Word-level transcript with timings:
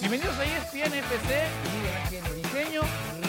Bienvenidos 0.00 0.36
a 0.38 0.44
ESPN 0.44 0.94
FC, 0.94 1.28
viven 1.72 1.96
aquí 2.04 2.16
en 2.16 2.24
el 2.26 2.36
diseño. 2.42 2.80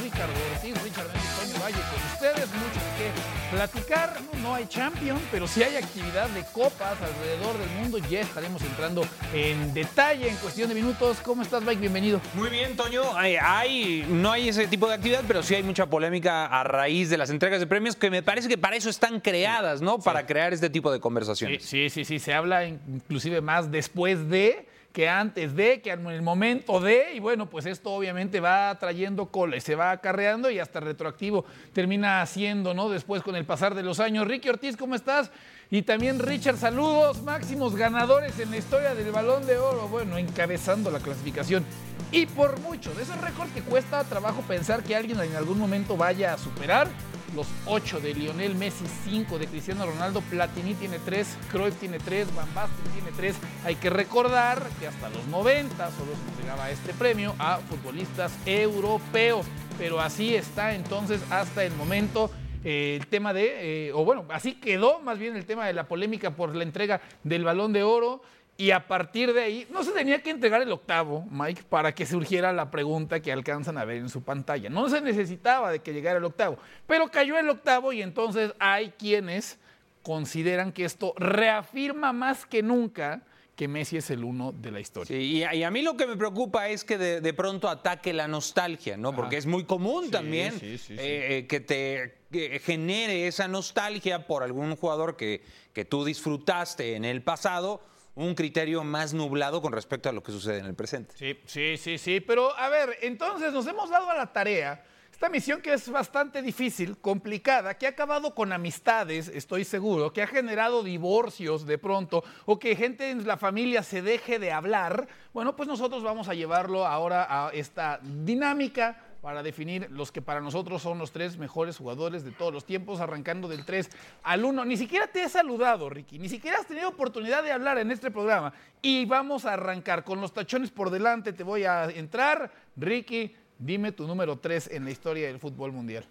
Ricardo 0.01 0.33
Ortiz, 0.55 0.83
Richard 0.83 1.07
Antonio 1.07 1.59
Valle 1.63 1.75
con 1.75 2.13
ustedes. 2.13 2.49
Mucho 2.49 2.79
que 2.97 3.55
platicar. 3.55 4.17
No, 4.33 4.39
no 4.41 4.55
hay 4.55 4.65
champion, 4.67 5.19
pero 5.31 5.47
sí 5.47 5.63
hay 5.63 5.75
actividad 5.75 6.29
de 6.29 6.43
copas 6.53 6.97
alrededor 7.01 7.57
del 7.57 7.69
mundo. 7.81 7.97
Ya 8.09 8.21
estaremos 8.21 8.61
entrando 8.61 9.05
en 9.33 9.73
detalle 9.73 10.29
en 10.29 10.35
cuestión 10.37 10.69
de 10.69 10.75
minutos. 10.75 11.17
¿Cómo 11.23 11.41
estás, 11.41 11.61
Mike? 11.63 11.79
Bienvenido. 11.81 12.21
Muy 12.35 12.49
bien, 12.49 12.75
Toño. 12.75 13.03
Hay, 13.17 13.35
hay- 13.35 14.05
no 14.09 14.31
hay 14.31 14.49
ese 14.49 14.65
tipo 14.67 14.87
de 14.87 14.95
actividad, 14.95 15.23
pero 15.27 15.43
sí 15.43 15.55
hay 15.55 15.63
mucha 15.63 15.85
polémica 15.87 16.45
a 16.45 16.63
raíz 16.63 17.09
de 17.09 17.17
las 17.17 17.29
entregas 17.29 17.59
de 17.59 17.67
premios 17.67 17.95
que 17.95 18.09
me 18.09 18.23
parece 18.23 18.47
que 18.47 18.57
para 18.57 18.75
eso 18.77 18.89
están 18.89 19.19
creadas, 19.19 19.81
¿no? 19.81 19.99
Para 19.99 20.25
crear 20.25 20.53
este 20.53 20.69
tipo 20.69 20.89
de 20.91 20.97
Sí, 20.97 21.01
conversaciones. 21.01 21.63
sí, 21.63 21.89
sí, 21.89 22.05
sí, 22.05 22.17
se 22.19 22.33
habla 22.33 22.65
inclusive 22.65 23.41
más 23.41 23.71
después 23.71 24.29
de 24.29 24.67
que 24.93 25.07
antes 25.07 25.55
de, 25.55 25.81
que 25.81 25.91
en 25.91 26.05
el 26.07 26.21
momento 26.21 26.79
de, 26.79 27.13
y 27.13 27.19
bueno, 27.19 27.49
pues 27.49 27.65
esto 27.65 27.91
obviamente 27.91 28.39
va 28.39 28.77
trayendo 28.77 29.27
cola 29.27 29.57
y 29.57 29.61
se 29.61 29.75
va 29.75 29.91
acarreando 29.91 30.51
y 30.51 30.59
hasta 30.59 30.79
retroactivo 30.79 31.45
termina 31.73 32.21
haciendo, 32.21 32.73
¿no? 32.73 32.89
Después 32.89 33.23
con 33.23 33.35
el 33.35 33.45
pasar 33.45 33.73
de 33.73 33.83
los 33.83 33.99
años. 33.99 34.27
Ricky 34.27 34.49
Ortiz, 34.49 34.75
¿cómo 34.75 34.95
estás? 34.95 35.31
Y 35.69 35.83
también 35.83 36.19
Richard, 36.19 36.57
saludos, 36.57 37.21
máximos 37.21 37.75
ganadores 37.75 38.37
en 38.39 38.51
la 38.51 38.57
historia 38.57 38.93
del 38.93 39.11
Balón 39.11 39.45
de 39.45 39.57
Oro, 39.57 39.87
bueno, 39.87 40.17
encabezando 40.17 40.91
la 40.91 40.99
clasificación. 40.99 41.63
Y 42.11 42.25
por 42.25 42.59
mucho, 42.59 42.93
de 42.93 43.03
esos 43.03 43.19
récords 43.21 43.53
que 43.53 43.61
cuesta 43.61 44.03
trabajo 44.03 44.41
pensar 44.41 44.83
que 44.83 44.95
alguien 44.95 45.19
en 45.21 45.35
algún 45.35 45.57
momento 45.57 45.95
vaya 45.95 46.33
a 46.33 46.37
superar, 46.37 46.89
los 47.33 47.47
8 47.65 48.01
de 48.01 48.13
Lionel 48.13 48.55
Messi, 48.55 48.83
5 49.05 49.39
de 49.39 49.47
Cristiano 49.47 49.85
Ronaldo, 49.85 50.19
Platini 50.29 50.73
tiene 50.73 50.99
3, 50.99 51.37
Cruyff 51.49 51.79
tiene 51.79 51.99
3, 51.99 52.35
Van 52.35 52.53
Basten 52.53 52.91
tiene 52.91 53.11
3. 53.15 53.35
Hay 53.63 53.75
que 53.75 53.89
recordar 53.89 54.61
que 54.79 54.87
hasta 54.87 55.09
los 55.09 55.25
90 55.27 55.91
solo 55.91 56.11
se 56.13 56.29
entregaba 56.31 56.69
este 56.69 56.93
premio 56.93 57.33
a 57.39 57.59
futbolistas 57.59 58.33
europeos, 58.45 59.45
pero 59.77 60.01
así 60.01 60.35
está 60.35 60.75
entonces 60.75 61.21
hasta 61.29 61.63
el 61.63 61.73
momento. 61.75 62.29
eh, 62.63 62.97
el 62.99 63.07
tema 63.07 63.33
de, 63.33 63.87
eh, 63.87 63.93
o 63.93 64.05
bueno, 64.05 64.25
así 64.29 64.53
quedó 64.53 64.99
más 64.99 65.17
bien 65.17 65.35
el 65.35 65.45
tema 65.45 65.65
de 65.65 65.73
la 65.73 65.87
polémica 65.87 66.31
por 66.31 66.55
la 66.55 66.63
entrega 66.63 67.01
del 67.23 67.43
balón 67.43 67.73
de 67.73 67.83
oro. 67.83 68.21
Y 68.61 68.69
a 68.69 68.85
partir 68.85 69.33
de 69.33 69.41
ahí, 69.41 69.67
no 69.71 69.83
se 69.83 69.91
tenía 69.91 70.21
que 70.21 70.29
entregar 70.29 70.61
el 70.61 70.71
octavo, 70.71 71.25
Mike, 71.31 71.63
para 71.67 71.95
que 71.95 72.05
surgiera 72.05 72.53
la 72.53 72.69
pregunta 72.69 73.19
que 73.19 73.31
alcanzan 73.31 73.79
a 73.79 73.85
ver 73.85 73.97
en 73.97 74.07
su 74.07 74.21
pantalla. 74.21 74.69
No 74.69 74.87
se 74.87 75.01
necesitaba 75.01 75.71
de 75.71 75.79
que 75.79 75.93
llegara 75.93 76.19
el 76.19 76.25
octavo, 76.25 76.59
pero 76.85 77.09
cayó 77.09 77.39
el 77.39 77.49
octavo 77.49 77.91
y 77.91 78.03
entonces 78.03 78.53
hay 78.59 78.91
quienes 78.91 79.57
consideran 80.03 80.73
que 80.73 80.85
esto 80.85 81.15
reafirma 81.17 82.13
más 82.13 82.45
que 82.45 82.61
nunca 82.61 83.23
que 83.55 83.67
Messi 83.67 83.97
es 83.97 84.11
el 84.11 84.23
uno 84.23 84.51
de 84.51 84.69
la 84.69 84.79
historia. 84.79 85.07
Sí, 85.07 85.23
y, 85.23 85.43
a, 85.43 85.55
y 85.55 85.63
a 85.63 85.71
mí 85.71 85.81
lo 85.81 85.97
que 85.97 86.05
me 86.05 86.15
preocupa 86.15 86.69
es 86.69 86.83
que 86.83 86.99
de, 86.99 87.19
de 87.19 87.33
pronto 87.33 87.67
ataque 87.67 88.13
la 88.13 88.27
nostalgia, 88.27 88.95
¿no? 88.95 89.15
Porque 89.15 89.37
es 89.37 89.47
muy 89.47 89.65
común 89.65 90.11
también 90.11 90.53
sí, 90.53 90.77
sí, 90.77 90.87
sí. 90.89 90.93
eh, 90.93 91.37
eh, 91.37 91.47
que 91.47 91.61
te 91.61 92.17
que 92.31 92.59
genere 92.59 93.25
esa 93.25 93.47
nostalgia 93.47 94.27
por 94.27 94.43
algún 94.43 94.75
jugador 94.75 95.17
que, 95.17 95.41
que 95.73 95.83
tú 95.83 96.05
disfrutaste 96.05 96.95
en 96.95 97.05
el 97.05 97.23
pasado, 97.23 97.81
un 98.15 98.35
criterio 98.35 98.83
más 98.83 99.13
nublado 99.13 99.61
con 99.61 99.73
respecto 99.73 100.09
a 100.09 100.11
lo 100.11 100.23
que 100.23 100.31
sucede 100.31 100.59
en 100.59 100.65
el 100.65 100.75
presente. 100.75 101.15
Sí, 101.17 101.39
sí, 101.45 101.77
sí, 101.77 101.97
sí. 101.97 102.19
Pero 102.19 102.55
a 102.57 102.69
ver, 102.69 102.97
entonces 103.01 103.53
nos 103.53 103.65
hemos 103.67 103.89
dado 103.89 104.09
a 104.09 104.15
la 104.15 104.31
tarea. 104.31 104.83
Esta 105.11 105.29
misión 105.29 105.61
que 105.61 105.73
es 105.73 105.87
bastante 105.87 106.41
difícil, 106.41 106.97
complicada, 106.97 107.77
que 107.77 107.85
ha 107.85 107.89
acabado 107.89 108.33
con 108.33 108.51
amistades, 108.51 109.27
estoy 109.27 109.65
seguro, 109.65 110.11
que 110.11 110.23
ha 110.23 110.27
generado 110.27 110.81
divorcios 110.81 111.67
de 111.67 111.77
pronto, 111.77 112.23
o 112.45 112.57
que 112.57 112.75
gente 112.75 113.11
en 113.11 113.27
la 113.27 113.37
familia 113.37 113.83
se 113.83 114.01
deje 114.01 114.39
de 114.39 114.51
hablar. 114.51 115.07
Bueno, 115.31 115.55
pues 115.55 115.69
nosotros 115.69 116.01
vamos 116.01 116.27
a 116.27 116.33
llevarlo 116.33 116.87
ahora 116.87 117.27
a 117.29 117.51
esta 117.51 117.99
dinámica 118.01 119.10
para 119.21 119.43
definir 119.43 119.87
los 119.91 120.11
que 120.11 120.21
para 120.21 120.41
nosotros 120.41 120.81
son 120.81 120.97
los 120.97 121.11
tres 121.11 121.37
mejores 121.37 121.77
jugadores 121.77 122.23
de 122.23 122.31
todos 122.31 122.51
los 122.51 122.65
tiempos, 122.65 122.99
arrancando 122.99 123.47
del 123.47 123.65
3 123.65 123.89
al 124.23 124.43
1. 124.43 124.65
Ni 124.65 124.77
siquiera 124.77 125.07
te 125.07 125.23
he 125.23 125.29
saludado, 125.29 125.89
Ricky, 125.89 126.17
ni 126.17 126.27
siquiera 126.27 126.57
has 126.57 126.65
tenido 126.65 126.89
oportunidad 126.89 127.43
de 127.43 127.51
hablar 127.51 127.77
en 127.77 127.91
este 127.91 128.09
programa. 128.09 128.53
Y 128.81 129.05
vamos 129.05 129.45
a 129.45 129.53
arrancar 129.53 130.03
con 130.03 130.19
los 130.19 130.33
tachones 130.33 130.71
por 130.71 130.89
delante. 130.89 131.33
Te 131.33 131.43
voy 131.43 131.65
a 131.65 131.85
entrar. 131.85 132.51
Ricky, 132.75 133.35
dime 133.59 133.91
tu 133.91 134.07
número 134.07 134.39
3 134.39 134.71
en 134.71 134.85
la 134.85 134.91
historia 134.91 135.27
del 135.27 135.39
fútbol 135.39 135.71
mundial. 135.71 136.05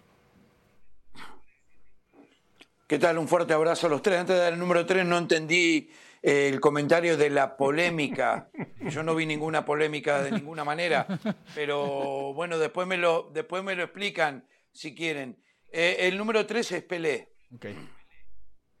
¿Qué 2.87 2.99
tal? 2.99 3.17
Un 3.17 3.27
fuerte 3.27 3.53
abrazo 3.53 3.87
a 3.87 3.89
los 3.89 4.01
tres. 4.01 4.19
Antes 4.19 4.35
de 4.35 4.41
dar 4.41 4.51
el 4.51 4.59
número 4.59 4.85
tres, 4.85 5.05
no 5.05 5.17
entendí 5.17 5.89
el 6.21 6.59
comentario 6.59 7.17
de 7.17 7.29
la 7.29 7.57
polémica. 7.57 8.49
Yo 8.89 9.03
no 9.03 9.15
vi 9.15 9.25
ninguna 9.25 9.65
polémica 9.65 10.21
de 10.21 10.31
ninguna 10.31 10.63
manera, 10.63 11.07
pero 11.55 12.33
bueno, 12.33 12.57
después 12.57 12.87
me 12.87 12.97
lo, 12.97 13.29
después 13.33 13.63
me 13.63 13.75
lo 13.75 13.83
explican 13.83 14.45
si 14.71 14.93
quieren. 14.95 15.41
Eh, 15.71 15.97
el 16.07 16.17
número 16.17 16.45
tres 16.45 16.71
es 16.71 16.83
Pelé. 16.83 17.29
Ok. 17.55 17.65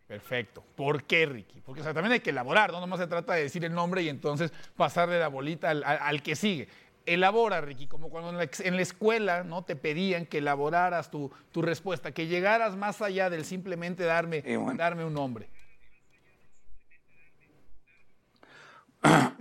Perfecto. 0.07 0.63
¿Por 0.75 1.03
qué, 1.05 1.25
Ricky? 1.25 1.61
Porque 1.61 1.81
o 1.81 1.83
sea, 1.83 1.93
también 1.93 2.11
hay 2.13 2.19
que 2.19 2.31
elaborar, 2.31 2.71
no 2.71 2.81
nomás 2.81 2.99
se 2.99 3.07
trata 3.07 3.33
de 3.33 3.43
decir 3.43 3.63
el 3.63 3.73
nombre 3.73 4.01
y 4.01 4.09
entonces 4.09 4.51
pasarle 4.75 5.17
la 5.19 5.29
bolita 5.29 5.69
al, 5.69 5.83
al- 5.85 5.99
al 6.01 6.21
que 6.21 6.35
sigue. 6.35 6.67
Elabora, 7.05 7.61
Ricky, 7.61 7.87
como 7.87 8.09
cuando 8.09 8.29
en 8.31 8.37
la, 8.37 8.49
en 8.59 8.75
la 8.75 8.81
escuela 8.81 9.43
¿no? 9.43 9.63
te 9.63 9.75
pedían 9.75 10.25
que 10.25 10.39
elaboraras 10.39 11.09
tu, 11.09 11.31
tu 11.51 11.61
respuesta, 11.61 12.11
que 12.11 12.27
llegaras 12.27 12.75
más 12.75 13.01
allá 13.01 13.29
del 13.29 13.45
simplemente 13.45 14.03
darme, 14.03 14.41
bueno. 14.57 14.75
darme 14.77 15.05
un 15.05 15.13
nombre. 15.13 15.49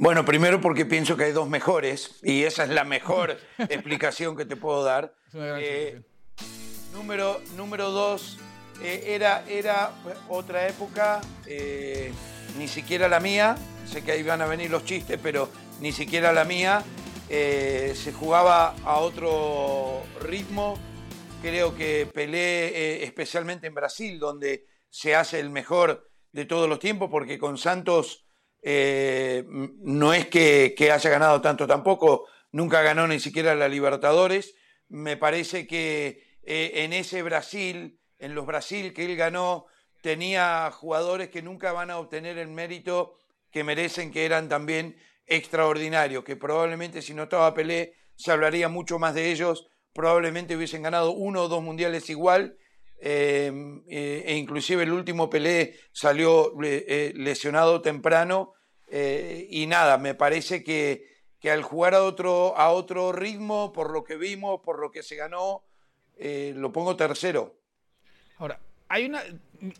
Bueno, 0.00 0.25
primero 0.25 0.62
porque 0.62 0.87
pienso 0.87 1.15
que 1.15 1.25
hay 1.25 1.33
dos 1.33 1.47
mejores 1.50 2.21
y 2.22 2.44
esa 2.44 2.65
es 2.65 2.71
la 2.71 2.84
mejor 2.84 3.37
explicación 3.59 4.34
que 4.34 4.47
te 4.47 4.56
puedo 4.56 4.83
dar. 4.83 5.15
Eh. 5.34 6.00
Número, 6.94 7.38
número 7.55 7.91
dos, 7.91 8.38
eh, 8.83 9.05
era, 9.09 9.44
era 9.47 9.93
otra 10.31 10.66
época, 10.66 11.21
eh, 11.44 12.12
ni 12.56 12.66
siquiera 12.66 13.09
la 13.09 13.21
mía, 13.21 13.56
sé 13.84 14.03
que 14.03 14.12
ahí 14.12 14.22
van 14.22 14.41
a 14.41 14.47
venir 14.47 14.71
los 14.71 14.87
chistes, 14.87 15.21
pero 15.22 15.50
ni 15.83 15.93
siquiera 15.93 16.32
la 16.32 16.47
mía, 16.47 16.82
se 17.28 18.12
jugaba 18.19 18.77
a 18.87 19.00
otro 19.00 20.03
ritmo, 20.22 20.78
creo 21.43 21.77
que 21.77 22.09
Pelé, 22.12 23.05
especialmente 23.05 23.67
en 23.67 23.75
Brasil, 23.75 24.19
donde 24.19 24.65
se 24.88 25.15
hace 25.15 25.41
el 25.41 25.50
mejor 25.50 26.09
de 26.32 26.47
todos 26.47 26.71
los 26.71 26.78
tiempos, 26.78 27.11
porque 27.11 27.38
con 27.38 27.59
Santos 27.59 28.25
eh, 28.62 29.44
no 29.48 30.12
es 30.12 30.26
que, 30.26 30.75
que 30.76 30.93
haya 30.93 31.10
ganado 31.10 31.41
tanto 31.41 31.66
tampoco, 31.66 32.26
nunca 32.53 32.82
ganó 32.82 33.06
ni 33.06 33.21
siquiera 33.21 33.54
la 33.54 33.69
Libertadores. 33.69 34.54
Me 34.88 35.16
parece 35.16 35.66
que 35.66 36.38
eh, 36.43 36.72
en 36.84 36.93
ese 36.93 37.22
Brasil, 37.22 38.00
en 38.19 38.34
los 38.34 38.47
Brasil 38.47 38.93
que 38.93 39.04
él 39.04 39.16
ganó, 39.16 39.66
tenía 40.03 40.70
jugadores 40.72 41.28
que 41.28 41.43
nunca 41.43 41.72
van 41.72 41.91
a 41.91 41.99
obtener 41.99 42.38
el 42.38 42.49
mérito 42.49 43.19
que 43.50 43.65
merecen, 43.65 44.10
que 44.10 44.25
eran 44.25 44.49
también 44.49 44.97
extraordinarios, 45.26 46.25
que 46.25 46.37
probablemente 46.37 47.03
si 47.03 47.15
no 47.15 47.25
estaba 47.25 47.54
Pelé 47.54 47.94
se 48.16 48.32
hablaría 48.32 48.69
mucho 48.69 48.99
más 48.99 49.15
de 49.15 49.31
ellos, 49.31 49.69
probablemente 49.93 50.56
hubiesen 50.56 50.82
ganado 50.82 51.12
uno 51.12 51.43
o 51.43 51.49
dos 51.49 51.62
mundiales 51.62 52.10
igual, 52.10 52.56
eh, 53.00 53.53
eh, 53.88 54.25
e 54.27 54.37
inclusive 54.37 54.83
el 54.83 54.93
último 54.93 55.28
Pelé 55.28 55.75
salió 55.93 56.53
eh, 56.62 56.84
eh, 56.87 57.12
lesionado 57.15 57.81
temprano, 57.81 58.55
y 58.93 59.66
nada, 59.69 59.99
me 59.99 60.16
parece 60.16 60.65
que, 60.65 61.06
que 61.38 61.53
al 61.53 61.62
jugar 61.62 61.94
a 61.94 62.03
otro, 62.03 62.56
a 62.56 62.71
otro 62.72 63.12
ritmo, 63.12 63.72
por 63.72 63.93
lo 63.93 64.03
que 64.03 64.16
vimos, 64.16 64.61
por 64.65 64.81
lo 64.81 64.91
que 64.91 65.05
se 65.05 65.15
ganó, 65.15 65.62
lo 66.19 66.72
pongo 66.72 66.97
tercero. 66.97 67.55
Ahora, 68.38 68.59
hay 68.88 69.05
una. 69.05 69.22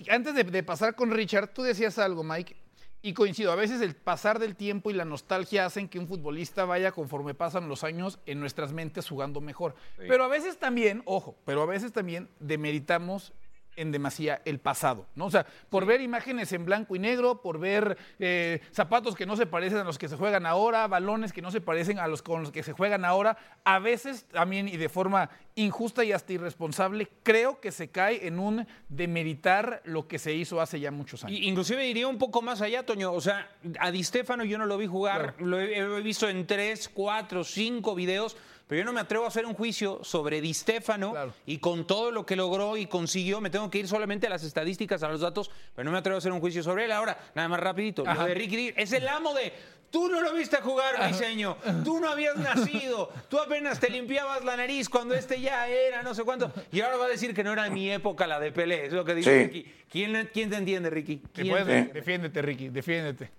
Antes 0.09 0.33
de, 0.37 0.45
de 0.45 0.63
pasar 0.63 0.95
con 0.95 1.11
Richard, 1.11 1.53
tú 1.53 1.65
decías 1.65 1.99
algo, 1.99 2.23
Mike, 2.23 2.55
y 3.03 3.15
coincido. 3.15 3.53
A 3.53 3.57
veces 3.57 3.81
el 3.81 3.95
pasar 3.95 4.39
del 4.39 4.57
tiempo 4.57 4.91
y 4.91 4.95
la 4.95 5.05
nostalgia 5.05 5.67
hacen 5.67 5.89
que 5.89 5.99
un 5.99 6.07
futbolista 6.07 6.65
vaya 6.65 6.93
conforme 6.93 7.35
pasan 7.35 7.69
los 7.69 7.85
años 7.85 8.19
en 8.27 8.41
nuestras 8.41 8.73
mentes 8.73 9.09
jugando 9.09 9.41
mejor. 9.41 9.75
Pero 9.97 10.25
a 10.25 10.29
veces 10.29 10.59
también, 10.59 11.03
ojo, 11.05 11.37
pero 11.45 11.63
a 11.63 11.67
veces 11.67 11.93
también 11.93 12.29
demeritamos 12.41 13.33
en 13.77 13.93
demasía 13.93 14.43
el 14.45 14.59
pasado, 14.59 15.07
¿no? 15.15 15.27
O 15.27 15.31
sea, 15.31 15.47
por 15.71 15.87
ver 15.87 16.01
imágenes 16.01 16.53
en 16.53 16.65
blanco 16.65 16.97
y 16.97 16.99
negro, 16.99 17.41
por 17.41 17.59
ver 17.59 17.97
eh, 18.19 18.61
zapatos 18.73 19.15
que 19.15 19.27
no 19.27 19.37
se 19.37 19.47
parecen 19.47 19.79
a 19.79 19.85
los 19.85 19.97
que 19.99 20.09
se 20.09 20.17
juegan 20.17 20.45
ahora, 20.45 20.87
balones 20.87 21.33
que 21.33 21.41
no 21.43 21.51
se 21.51 21.61
parecen 21.61 21.99
a 21.99 22.07
los 22.09 22.21
con 22.23 22.43
los 22.43 22.51
que 22.53 22.63
se 22.63 22.73
juegan 22.73 23.05
ahora, 23.05 23.37
a 23.65 23.79
veces 23.79 24.25
también 24.27 24.69
y 24.69 24.77
de 24.77 24.89
forma 24.89 25.31
injusta 25.55 26.05
y 26.05 26.13
hasta 26.13 26.33
irresponsable, 26.33 27.09
creo 27.23 27.61
que 27.61 27.73
se 27.73 27.89
cae 27.91 28.27
en 28.27 28.39
un 28.39 28.67
demeritar 28.89 29.83
lo 29.85 30.07
que 30.07 30.19
se 30.19 30.33
hizo 30.35 30.61
hace 30.61 30.79
ya 30.81 30.91
muchos 30.91 31.25
años. 31.25 31.39
Y- 31.39 31.49
inclusive 31.49 31.87
iría 31.87 32.07
un 32.07 32.19
poco 32.19 32.43
más 32.43 32.61
allá, 32.61 32.85
Toño. 32.85 33.13
O 33.13 33.21
sea, 33.21 33.51
a 33.79 33.91
Di 33.91 34.05
Stefano 34.05 34.45
yo 34.45 34.59
no 34.59 34.67
lo 34.67 34.79
vi 34.79 34.87
jugar, 34.87 35.35
Claro. 35.35 35.47
lo 35.47 35.61
he, 35.61 35.77
he 35.79 36.01
visto 36.01 36.29
en 36.29 36.47
tres, 36.47 36.89
cuatro, 36.89 37.45
cinco 37.45 37.95
videos, 37.95 38.37
pero 38.71 38.79
yo 38.79 38.85
no 38.85 38.93
me 38.93 39.01
atrevo 39.01 39.25
a 39.25 39.29
hacer 39.29 39.45
un 39.47 39.55
juicio 39.55 39.99
sobre 40.05 40.41
Di 40.41 40.55
Stefano 40.55 41.11
Claro. 41.11 41.35
y 41.45 41.59
con 41.59 41.89
todo 41.89 42.13
lo 42.13 42.25
que 42.25 42.37
logró 42.37 42.77
y 42.77 42.87
consiguió, 42.87 43.41
me 43.41 43.51
tengo 43.51 43.69
que 43.69 43.79
ir 43.79 43.89
solamente 43.89 44.29
a 44.29 44.31
las 44.31 44.45
estadísticas, 44.45 45.03
a 45.03 45.09
los 45.09 45.21
datos, 45.23 45.51
pero 45.75 45.85
no 45.87 45.91
me 45.91 45.99
atrevo 45.99 46.15
a 46.15 46.19
hacer 46.19 46.31
un 46.31 46.39
juicio 46.39 46.63
sobre 46.63 46.85
él. 46.85 46.93
Ahora, 46.93 47.19
nada 47.35 47.49
más 47.49 47.59
rapidito, 47.59 48.05
Ajá. 48.07 48.23
lo 48.23 48.29
de 48.29 48.35
Ricky 48.35 48.73
es 48.77 48.93
el 48.93 49.09
amo 49.09 49.35
de 49.35 49.53
Tú 49.91 50.09
no 50.09 50.21
lo 50.21 50.33
viste 50.35 50.59
jugar, 50.59 51.05
Briseño. 51.09 51.57
Tú 51.83 51.99
no 51.99 52.09
habías 52.09 52.37
nacido. 52.37 53.11
Tú 53.29 53.41
apenas 53.41 53.81
te 53.81 53.91
limpiabas 53.91 54.45
la 54.45 54.57
nariz 54.57 54.89
cuando 54.89 55.17
este 55.17 55.41
ya 55.41 55.67
era 55.67 56.05
no 56.05 56.15
sé 56.15 56.23
cuánto. 56.23 56.53
Y 56.71 56.81
ahora 56.81 56.97
va 56.97 57.07
a 57.07 57.09
decir 57.09 57.35
que 57.35 57.43
no 57.43 57.53
era 57.53 57.69
mi 57.71 57.91
época 57.91 58.29
la 58.29 58.39
de 58.39 58.53
Pelé. 58.53 58.87
Es 58.87 58.93
lo 58.93 59.05
que 59.05 59.17
dice 59.17 59.37
Sí. 59.37 59.45
Ricky. 59.53 59.73
¿Quién, 59.91 60.31
quién 60.33 60.49
te 60.49 60.55
entiende, 60.59 60.91
Ricky? 60.91 61.17
Te 61.17 61.43
¿Quién 61.43 61.49
puedes- 61.49 61.67
te 61.67 61.73
entiende? 61.73 61.93
Defiéndete, 62.01 62.41
Ricky, 62.43 62.69
defiéndete. 62.69 63.31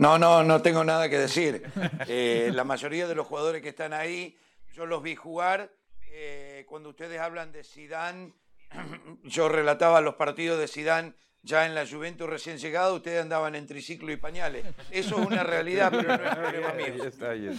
No, 0.00 0.18
no, 0.18 0.42
no 0.42 0.62
tengo 0.62 0.82
nada 0.82 1.10
que 1.10 1.18
decir. 1.18 1.62
Eh, 2.08 2.50
la 2.54 2.64
mayoría 2.64 3.06
de 3.06 3.14
los 3.14 3.26
jugadores 3.26 3.60
que 3.60 3.68
están 3.68 3.92
ahí, 3.92 4.34
yo 4.72 4.86
los 4.86 5.02
vi 5.02 5.14
jugar. 5.14 5.70
Eh, 6.10 6.64
cuando 6.66 6.88
ustedes 6.88 7.20
hablan 7.20 7.52
de 7.52 7.64
Sidán, 7.64 8.34
yo 9.24 9.50
relataba 9.50 10.00
los 10.00 10.14
partidos 10.14 10.58
de 10.58 10.68
Sidán 10.68 11.14
ya 11.42 11.66
en 11.66 11.74
la 11.74 11.86
Juventus 11.86 12.30
recién 12.30 12.56
llegado, 12.56 12.94
ustedes 12.94 13.20
andaban 13.20 13.54
en 13.54 13.66
triciclo 13.66 14.10
y 14.10 14.16
pañales. 14.16 14.64
Eso 14.90 15.20
es 15.20 15.26
una 15.26 15.44
realidad, 15.44 15.90
pero 15.90 16.16
no 16.16 16.24
es 16.24 16.34
problema 16.34 16.72
mío. 16.72 17.52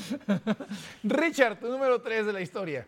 Richard, 1.03 1.59
tu 1.59 1.67
número 1.67 2.01
3 2.01 2.25
de 2.25 2.33
la 2.33 2.41
historia. 2.41 2.87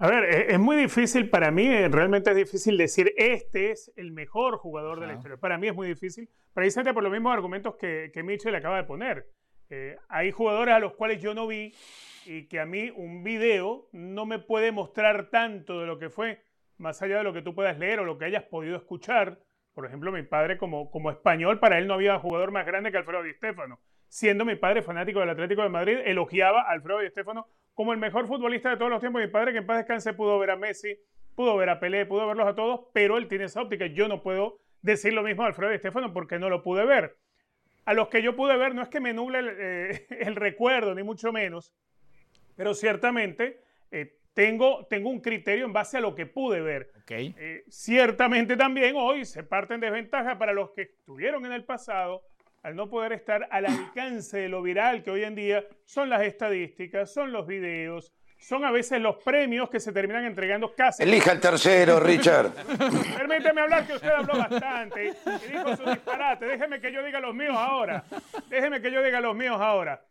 A 0.00 0.06
ver, 0.08 0.24
e- 0.24 0.52
es 0.52 0.58
muy 0.60 0.76
difícil 0.76 1.28
para 1.28 1.50
mí, 1.50 1.66
eh, 1.66 1.88
realmente 1.88 2.30
es 2.30 2.36
difícil 2.36 2.76
decir 2.78 3.12
este 3.16 3.72
es 3.72 3.92
el 3.96 4.12
mejor 4.12 4.56
jugador 4.58 5.00
de 5.00 5.08
la 5.08 5.14
historia. 5.14 5.36
Para 5.38 5.58
mí 5.58 5.66
es 5.66 5.74
muy 5.74 5.88
difícil, 5.88 6.28
precisamente 6.54 6.94
por 6.94 7.02
los 7.02 7.10
mismos 7.10 7.32
argumentos 7.32 7.74
que, 7.74 8.12
que 8.14 8.22
Mitchell 8.22 8.54
acaba 8.54 8.76
de 8.76 8.84
poner. 8.84 9.26
Eh, 9.70 9.96
hay 10.08 10.30
jugadores 10.30 10.74
a 10.74 10.78
los 10.78 10.94
cuales 10.94 11.20
yo 11.20 11.34
no 11.34 11.48
vi 11.48 11.74
y 12.26 12.46
que 12.46 12.60
a 12.60 12.66
mí 12.66 12.92
un 12.94 13.24
video 13.24 13.88
no 13.90 14.24
me 14.24 14.38
puede 14.38 14.70
mostrar 14.70 15.30
tanto 15.30 15.80
de 15.80 15.86
lo 15.86 15.98
que 15.98 16.10
fue, 16.10 16.42
más 16.76 17.02
allá 17.02 17.18
de 17.18 17.24
lo 17.24 17.32
que 17.32 17.42
tú 17.42 17.52
puedas 17.54 17.76
leer 17.76 17.98
o 17.98 18.04
lo 18.04 18.18
que 18.18 18.26
hayas 18.26 18.44
podido 18.44 18.76
escuchar. 18.76 19.40
Por 19.74 19.84
ejemplo, 19.84 20.12
mi 20.12 20.22
padre 20.22 20.58
como, 20.58 20.92
como 20.92 21.10
español, 21.10 21.58
para 21.58 21.76
él 21.76 21.88
no 21.88 21.94
había 21.94 22.20
jugador 22.20 22.52
más 22.52 22.66
grande 22.66 22.92
que 22.92 22.98
Alfredo 22.98 23.24
Di 23.24 23.34
Stéfano. 23.34 23.80
Siendo 24.06 24.44
mi 24.44 24.54
padre 24.54 24.82
fanático 24.82 25.18
del 25.18 25.30
Atlético 25.30 25.62
de 25.62 25.68
Madrid, 25.68 25.98
elogiaba 26.04 26.62
a 26.62 26.70
Alfredo 26.70 27.00
Di 27.00 27.10
Stéfano 27.10 27.48
como 27.78 27.92
el 27.92 28.00
mejor 28.00 28.26
futbolista 28.26 28.70
de 28.70 28.76
todos 28.76 28.90
los 28.90 28.98
tiempos. 28.98 29.22
Mi 29.22 29.28
padre, 29.28 29.52
que 29.52 29.58
en 29.58 29.66
paz 29.66 29.76
descanse, 29.76 30.12
pudo 30.12 30.36
ver 30.40 30.50
a 30.50 30.56
Messi, 30.56 30.98
pudo 31.36 31.56
ver 31.56 31.68
a 31.68 31.78
Pelé, 31.78 32.06
pudo 32.06 32.26
verlos 32.26 32.48
a 32.48 32.56
todos, 32.56 32.88
pero 32.92 33.16
él 33.18 33.28
tiene 33.28 33.44
esa 33.44 33.62
óptica. 33.62 33.86
Yo 33.86 34.08
no 34.08 34.20
puedo 34.20 34.58
decir 34.82 35.12
lo 35.12 35.22
mismo 35.22 35.44
de 35.44 35.50
Alfredo 35.50 35.70
Di 35.70 35.78
Stéfano 35.78 36.12
porque 36.12 36.40
no 36.40 36.50
lo 36.50 36.64
pude 36.64 36.84
ver. 36.84 37.16
A 37.84 37.94
los 37.94 38.08
que 38.08 38.20
yo 38.20 38.34
pude 38.34 38.56
ver, 38.56 38.74
no 38.74 38.82
es 38.82 38.88
que 38.88 38.98
me 38.98 39.12
nuble 39.12 39.38
el, 39.38 39.48
eh, 39.56 40.06
el 40.10 40.34
recuerdo, 40.34 40.92
ni 40.92 41.04
mucho 41.04 41.32
menos, 41.32 41.72
pero 42.56 42.74
ciertamente 42.74 43.60
eh, 43.92 44.16
tengo, 44.34 44.84
tengo 44.86 45.08
un 45.08 45.20
criterio 45.20 45.64
en 45.64 45.72
base 45.72 45.98
a 45.98 46.00
lo 46.00 46.16
que 46.16 46.26
pude 46.26 46.60
ver. 46.60 46.90
Eh, 47.08 47.62
ciertamente 47.68 48.56
también 48.56 48.96
hoy 48.96 49.24
se 49.24 49.44
parte 49.44 49.74
en 49.74 49.80
desventaja 49.80 50.36
para 50.36 50.52
los 50.52 50.70
que 50.70 50.82
estuvieron 50.82 51.46
en 51.46 51.52
el 51.52 51.62
pasado 51.62 52.24
al 52.68 52.76
no 52.76 52.90
poder 52.90 53.14
estar 53.14 53.48
al 53.50 53.64
alcance 53.64 54.36
de 54.36 54.48
lo 54.50 54.60
viral 54.60 55.02
que 55.02 55.10
hoy 55.10 55.24
en 55.24 55.34
día 55.34 55.64
son 55.86 56.10
las 56.10 56.22
estadísticas, 56.22 57.10
son 57.10 57.32
los 57.32 57.46
videos, 57.46 58.12
son 58.36 58.62
a 58.62 58.70
veces 58.70 59.00
los 59.00 59.16
premios 59.24 59.70
que 59.70 59.80
se 59.80 59.90
terminan 59.90 60.26
entregando 60.26 60.74
casi. 60.74 61.02
Elija 61.02 61.32
el 61.32 61.40
tercero, 61.40 61.98
Richard. 61.98 62.52
Permíteme 63.16 63.62
hablar 63.62 63.86
que 63.86 63.94
usted 63.94 64.10
habló 64.10 64.36
bastante 64.36 65.06
y 65.06 65.50
dijo 65.50 65.76
su 65.76 65.90
disparate. 65.90 66.44
Déjeme 66.44 66.78
que 66.78 66.92
yo 66.92 67.02
diga 67.02 67.20
los 67.20 67.34
míos 67.34 67.56
ahora. 67.56 68.04
Déjeme 68.50 68.82
que 68.82 68.92
yo 68.92 69.02
diga 69.02 69.20
los 69.22 69.34
míos 69.34 69.56
ahora. 69.58 70.04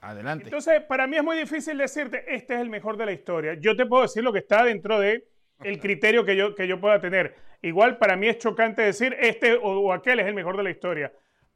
Adelante. 0.00 0.44
Entonces, 0.44 0.80
para 0.82 1.08
mí 1.08 1.16
es 1.16 1.24
muy 1.24 1.36
difícil 1.36 1.76
decirte, 1.76 2.24
este 2.32 2.54
es 2.54 2.60
el 2.60 2.70
mejor 2.70 2.96
de 2.96 3.06
la 3.06 3.12
historia. 3.12 3.54
Yo 3.54 3.74
te 3.74 3.84
puedo 3.84 4.02
decir 4.02 4.22
lo 4.22 4.32
que 4.32 4.38
está 4.38 4.62
dentro 4.62 5.00
de 5.00 5.26
el 5.64 5.80
criterio 5.80 6.24
que 6.24 6.36
yo, 6.36 6.54
que 6.54 6.68
yo 6.68 6.80
pueda 6.80 7.00
tener. 7.00 7.34
Igual 7.62 7.98
para 7.98 8.16
mí 8.16 8.28
es 8.28 8.38
chocante 8.38 8.82
decir, 8.82 9.16
este 9.20 9.54
o, 9.54 9.80
o 9.80 9.92
aquel 9.92 10.20
es 10.20 10.26
el 10.26 10.34
mejor 10.34 10.56
de 10.56 10.64
la 10.64 10.70
historia. 10.70 11.12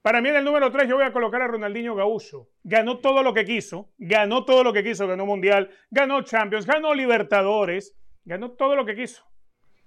Para 0.07 0.21
mí 0.21 0.29
en 0.29 0.37
el 0.37 0.45
número 0.45 0.71
3 0.71 0.89
yo 0.89 0.95
voy 0.95 1.05
a 1.05 1.13
colocar 1.13 1.43
a 1.43 1.49
Ronaldinho 1.49 1.97
Gaúcho. 1.97 2.49
Ganó 2.63 2.99
todo 3.01 3.25
lo 3.25 3.35
que 3.35 3.45
quiso, 3.45 3.89
ganó 3.99 4.45
todo 4.45 4.63
lo 4.63 4.73
que 4.73 4.85
quiso, 4.85 5.09
ganó 5.09 5.27
Mundial, 5.27 5.69
ganó 5.91 6.23
Champions, 6.23 6.65
ganó 6.65 6.95
Libertadores, 6.95 7.93
ganó 8.25 8.53
todo 8.53 8.77
lo 8.77 8.87
que 8.87 8.95
quiso. 8.95 9.25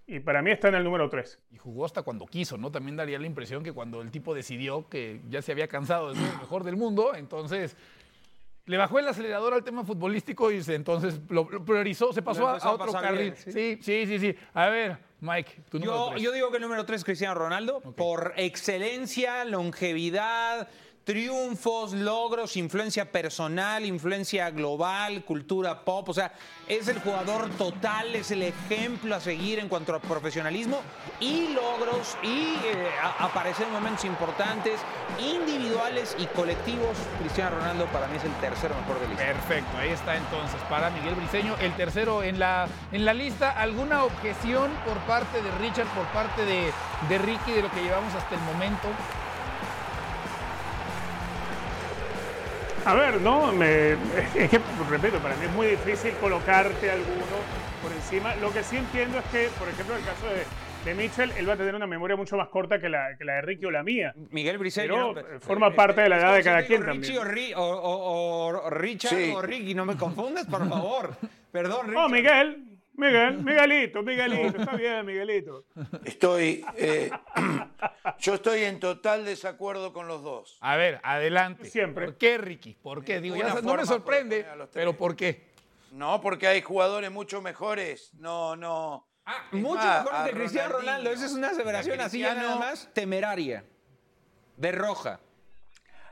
Y 0.06 0.20
para 0.20 0.42
mí 0.42 0.52
está 0.52 0.68
en 0.68 0.76
el 0.76 0.84
número 0.84 1.10
3. 1.10 1.40
Y 1.52 1.58
jugó 1.58 1.86
hasta 1.86 2.02
cuando 2.02 2.26
quiso, 2.26 2.58
¿no? 2.58 2.70
También 2.70 2.98
daría 2.98 3.18
la 3.18 3.28
impresión 3.28 3.64
que 3.64 3.72
cuando 3.72 4.02
el 4.02 4.12
tipo 4.12 4.36
decidió 4.36 4.90
que 4.90 5.22
ya 5.30 5.42
se 5.42 5.54
había 5.54 5.70
cansado 5.70 6.10
de 6.10 6.16
ser 6.16 6.30
el 6.30 6.38
mejor 6.38 6.66
del 6.66 6.76
mundo, 6.76 7.16
entonces 7.16 7.78
le 8.66 8.76
bajó 8.76 9.00
el 9.00 9.08
acelerador 9.08 9.54
al 9.54 9.64
tema 9.64 9.86
futbolístico 9.86 10.52
y 10.52 10.62
se, 10.62 10.76
entonces 10.76 11.22
lo, 11.30 11.50
lo 11.50 11.64
priorizó, 11.64 12.12
se 12.12 12.22
pasó 12.22 12.46
a, 12.46 12.74
otro 12.74 12.92
carril. 12.92 13.32
bien, 13.32 13.36
sí. 13.38 13.52
sí, 13.54 13.80
sí, 13.82 14.06
sí, 14.06 14.20
sí. 14.20 14.36
A 14.54 14.68
ver, 14.68 14.98
Mike, 15.22 15.64
tu 15.70 15.80
número 15.80 15.98
Yo, 15.98 16.10
tres. 16.12 16.24
yo 16.24 16.32
digo 16.32 16.50
que 16.50 16.58
el 16.58 16.64
número 16.64 16.86
3 16.86 17.00
es 17.00 17.04
Cristiano 17.06 17.36
Ronaldo, 17.36 17.82
por 17.82 18.34
excelencia, 18.38 19.44
longevidad, 19.46 20.70
triunfos, 21.10 21.94
logros, 21.94 22.56
influencia 22.56 23.12
personal, 23.12 23.84
influencia 23.84 24.52
global, 24.52 25.24
cultura 25.26 25.84
pop. 25.84 26.08
O 26.10 26.14
sea, 26.14 26.32
es 26.68 26.88
el 26.88 27.00
jugador 27.00 27.50
total, 27.58 28.16
es 28.16 28.30
el 28.30 28.44
ejemplo 28.44 29.16
a 29.16 29.20
seguir 29.20 29.58
en 29.58 29.70
cuanto 29.70 29.96
a 29.96 30.00
profesionalismo 30.00 30.82
y 31.20 31.48
logros 31.48 32.16
y 32.22 32.58
eh, 32.64 32.90
aparecer 33.18 33.66
en 33.66 33.74
momentos 33.74 34.06
importantes, 34.06 34.80
individuales 35.20 36.16
y 36.20 36.28
colectivos. 36.28 36.96
Cristiano 37.22 37.56
Ronaldo 37.58 37.88
para 37.88 38.08
mí 38.08 38.18
es 38.18 38.24
el 38.26 38.34
tercero 38.34 38.76
mejor 38.76 39.00
de 39.00 39.08
la 39.08 39.14
historia. 39.14 39.34
Perfecto, 39.34 39.78
ahí 39.80 39.90
está 39.90 40.16
entonces 40.16 40.62
para 40.70 40.92
Miguel 40.92 41.16
Briseño, 41.16 41.56
el 41.60 41.74
tercero 41.76 42.22
en 42.22 42.38
la, 42.38 42.68
en 42.92 43.04
la 43.04 43.16
lista. 43.16 43.50
¿Alguna 43.50 44.04
objeción 44.04 44.70
por 44.86 45.00
parte 45.08 45.42
de 45.42 45.50
Richard, 45.58 45.88
por 45.88 46.06
parte 46.14 46.46
de, 46.46 46.72
de 47.10 47.18
Ricky, 47.18 47.54
de 47.54 47.64
lo 47.64 47.72
que 47.72 47.82
llevamos 47.82 48.14
hasta 48.14 48.36
el 48.36 48.42
momento? 48.42 48.90
A 52.90 52.96
ver, 52.96 53.22
no, 53.22 53.52
me- 53.54 53.92
es 54.36 54.50
que, 54.50 54.60
repito, 54.90 55.18
para 55.20 55.36
mí 55.36 55.46
es 55.46 55.52
muy 55.54 55.68
difícil 55.68 56.14
colocarte 56.20 56.90
alguno 56.90 57.38
por 57.84 57.92
encima. 57.92 58.36
Lo 58.36 58.52
que 58.52 58.64
sí 58.64 58.78
entiendo 58.78 59.20
es 59.20 59.26
que, 59.26 59.50
por 59.60 59.68
ejemplo, 59.70 59.96
en 59.96 60.02
el 60.02 60.08
caso 60.08 60.26
de, 60.28 60.44
de 60.90 60.96
Mitchell, 60.96 61.32
él 61.38 61.48
va 61.48 61.54
a 61.54 61.58
tener 61.58 61.76
una 61.76 61.86
memoria 61.86 62.16
mucho 62.16 62.36
más 62.36 62.48
corta 62.50 62.80
que 62.80 62.90
la, 62.90 63.16
que 63.18 63.26
la 63.26 63.34
de 63.36 63.42
Ricky 63.42 63.66
o 63.66 63.72
la 63.72 63.84
mía. 63.84 64.14
Miguel 64.32 64.58
Briceño. 64.58 65.14
Pero, 65.14 65.14
¿no? 65.14 65.36
eh, 65.36 65.40
forma 65.40 65.72
parte 65.76 66.02
de 66.02 66.10
la 66.10 66.18
edad 66.18 66.34
de 66.34 66.44
cada 66.44 66.62
si 66.62 66.68
quien 66.68 66.84
Richie 66.86 67.16
también. 67.16 67.18
O, 67.20 67.32
Ri- 67.32 67.54
o- 67.56 67.80
o- 67.80 68.48
o 68.66 68.70
Richard 68.72 69.16
Sí. 69.18 69.32
o 69.36 69.42
Ricky, 69.42 69.76
no 69.76 69.86
me 69.86 69.96
confundes, 69.96 70.46
por 70.48 70.68
favor. 70.68 71.16
Perdón, 71.52 71.88
Richard. 71.90 72.06
Oh, 72.06 72.10
Miguel, 72.10 72.64
Miguel, 73.00 73.44
Miguelito, 73.44 74.04
Miguelito, 74.04 74.60
está 74.60 74.76
bien, 74.76 75.06
Miguelito. 75.06 75.66
Estoy, 76.04 76.66
eh, 76.76 77.10
yo 78.20 78.34
estoy 78.34 78.64
en 78.64 78.80
total 78.82 79.24
desacuerdo 79.24 79.94
con 79.94 80.08
los 80.10 80.22
dos. 80.22 80.58
A 80.60 80.76
ver, 80.76 81.00
adelante. 81.04 81.70
Siempre. 81.70 82.06
¿Por 82.06 82.18
qué, 82.18 82.38
Ricky? 82.38 82.74
¿Por 82.74 83.06
qué? 83.06 83.22
Digo, 83.22 83.38
ya 83.38 83.54
no 83.62 83.76
me 83.76 83.86
sorprende, 83.86 84.46
pero 84.74 84.98
¿por 84.98 85.16
qué? 85.16 85.48
No, 85.92 86.20
porque 86.20 86.48
hay 86.48 86.62
jugadores 86.62 87.10
mucho 87.10 87.42
mejores. 87.42 88.14
No, 88.16 88.58
no. 88.58 89.08
Ah, 89.26 89.46
mucho 89.54 89.76
más, 89.76 90.04
mejor 90.04 90.16
a 90.22 90.26
que 90.26 90.32
Cristiano 90.32 90.70
Ronaldinho. 90.70 90.98
Ronaldo. 90.98 91.12
Esa 91.12 91.26
es 91.26 91.34
una 91.34 91.50
aseveración 91.50 92.02
así 92.02 92.20
ya 92.20 92.36
nada 92.36 92.58
más 92.58 92.90
temeraria. 92.94 93.64
De 94.58 94.72
roja. 94.74 95.22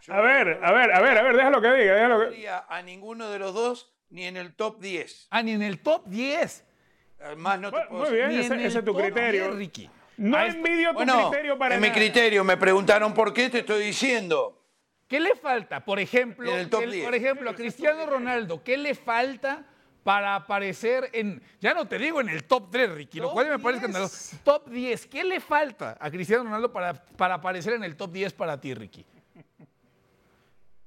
Yo 0.04 0.14
A 0.14 0.22
ver, 0.22 0.64
a 0.64 0.72
ver, 0.72 0.94
a 0.94 1.02
ver, 1.02 1.18
a 1.18 1.24
ver, 1.24 1.36
déjalo 1.36 1.62
que 1.62 1.74
diga, 1.74 1.94
déjalo 1.96 2.24
no 2.26 2.30
que... 2.32 2.48
a 2.48 2.82
ninguno 2.82 3.30
de 3.30 3.40
los 3.40 3.54
dos 3.54 3.94
ni 4.10 4.26
en 4.26 4.38
el 4.38 4.56
top 4.56 4.80
10. 4.80 5.28
Ah, 5.32 5.44
ni 5.44 5.52
en 5.52 5.62
el 5.62 5.80
top 5.80 6.06
10. 6.06 6.67
Eh, 7.20 7.36
Más 7.36 7.60
no 7.60 7.70
te 7.72 7.78
Bueno, 7.78 7.90
puedo 7.90 8.04
muy 8.06 8.14
bien, 8.16 8.32
ese, 8.32 8.54
en 8.54 8.60
es 8.62 8.86
tu 8.86 8.96
criterio. 8.96 9.46
10, 9.48 9.56
Ricky. 9.56 9.90
No 10.18 10.38
A 10.38 10.48
envidio 10.48 10.90
tu 10.90 10.96
Bueno, 10.96 11.30
criterio 11.30 11.58
para 11.58 11.76
es 11.76 11.82
mi 11.82 11.92
criterio. 11.92 12.44
Me 12.44 12.58
preguntaron 12.58 13.14
por 13.14 13.34
qué, 13.34 13.50
te 13.50 13.60
estoy 13.60 13.84
diciendo. 13.84 14.54
¿Qué 15.08 15.20
le 15.20 15.36
falta? 15.36 15.84
Por 15.86 16.00
ejemplo, 16.00 16.52
En 16.52 16.58
el 16.60 16.70
top 16.70 16.84
el- 16.84 16.92
10. 16.92 17.06
por 17.06 17.16
ejemplo, 17.16 17.50
a 17.50 17.56
Cristiano 17.56 18.06
Ronaldo, 18.06 18.64
¿qué 18.64 18.78
le 18.78 18.94
falta 18.94 19.66
para 20.04 20.36
aparecer 20.36 21.10
en, 21.14 21.42
ya 21.60 21.74
no 21.74 21.88
te 21.88 21.98
digo 21.98 22.22
en 22.22 22.30
el 22.30 22.44
top 22.46 22.70
3, 22.72 22.92
Ricky, 22.92 23.20
lo 23.20 23.32
cual 23.32 23.50
me 23.50 23.60
parece 23.60 23.88
10. 23.88 23.90
escandaloso. 23.90 24.38
Top 24.44 24.70
10, 24.70 25.06
¿qué 25.08 25.24
le 25.24 25.40
falta 25.40 25.98
a 26.00 26.10
Cristiano 26.10 26.44
Ronaldo 26.44 26.72
para, 26.72 26.94
para 26.94 27.36
aparecer 27.36 27.74
en 27.74 27.84
el 27.84 27.96
top 27.96 28.12
10 28.12 28.34
para 28.34 28.60
ti, 28.60 28.74
Ricky? 28.74 29.06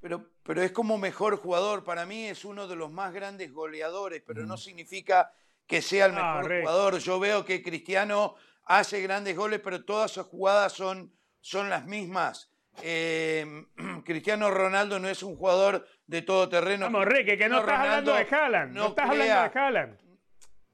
Pero, 0.00 0.24
pero 0.42 0.62
es 0.62 0.72
como 0.72 0.96
mejor 0.96 1.36
jugador. 1.36 1.84
Para 1.84 2.06
mí 2.06 2.24
es 2.26 2.44
uno 2.46 2.66
de 2.66 2.76
los 2.76 2.90
más 2.90 3.12
grandes 3.12 3.52
goleadores, 3.52 4.22
pero 4.26 4.46
no 4.46 4.56
significa 4.56 5.30
que 5.70 5.80
sea 5.80 6.06
el 6.06 6.12
mejor 6.12 6.60
jugador. 6.62 6.98
Yo 6.98 7.20
veo 7.20 7.44
que 7.44 7.62
Cristiano 7.62 8.34
hace 8.64 9.00
grandes 9.02 9.36
goles, 9.36 9.60
pero 9.62 9.84
todas 9.84 10.10
sus 10.10 10.26
jugadas 10.26 10.72
son, 10.72 11.14
son 11.40 11.70
las 11.70 11.86
mismas. 11.86 12.50
Eh, 12.82 13.46
Cristiano 14.04 14.50
Ronaldo 14.50 14.98
no 14.98 15.08
es 15.08 15.22
un 15.22 15.36
jugador 15.36 15.86
de 16.06 16.22
todo 16.22 16.48
terreno. 16.48 16.86
Vamos, 16.86 17.04
Ricky, 17.06 17.38
que 17.38 17.48
no 17.48 17.60
estás 17.60 17.78
hablando 17.78 18.12
de 18.14 18.26
Haaland. 18.28 18.72
No, 18.72 18.86
estás 18.88 19.08
crea- 19.10 19.44
hablando 19.44 19.54
de 19.54 19.60
Haaland. 19.60 19.98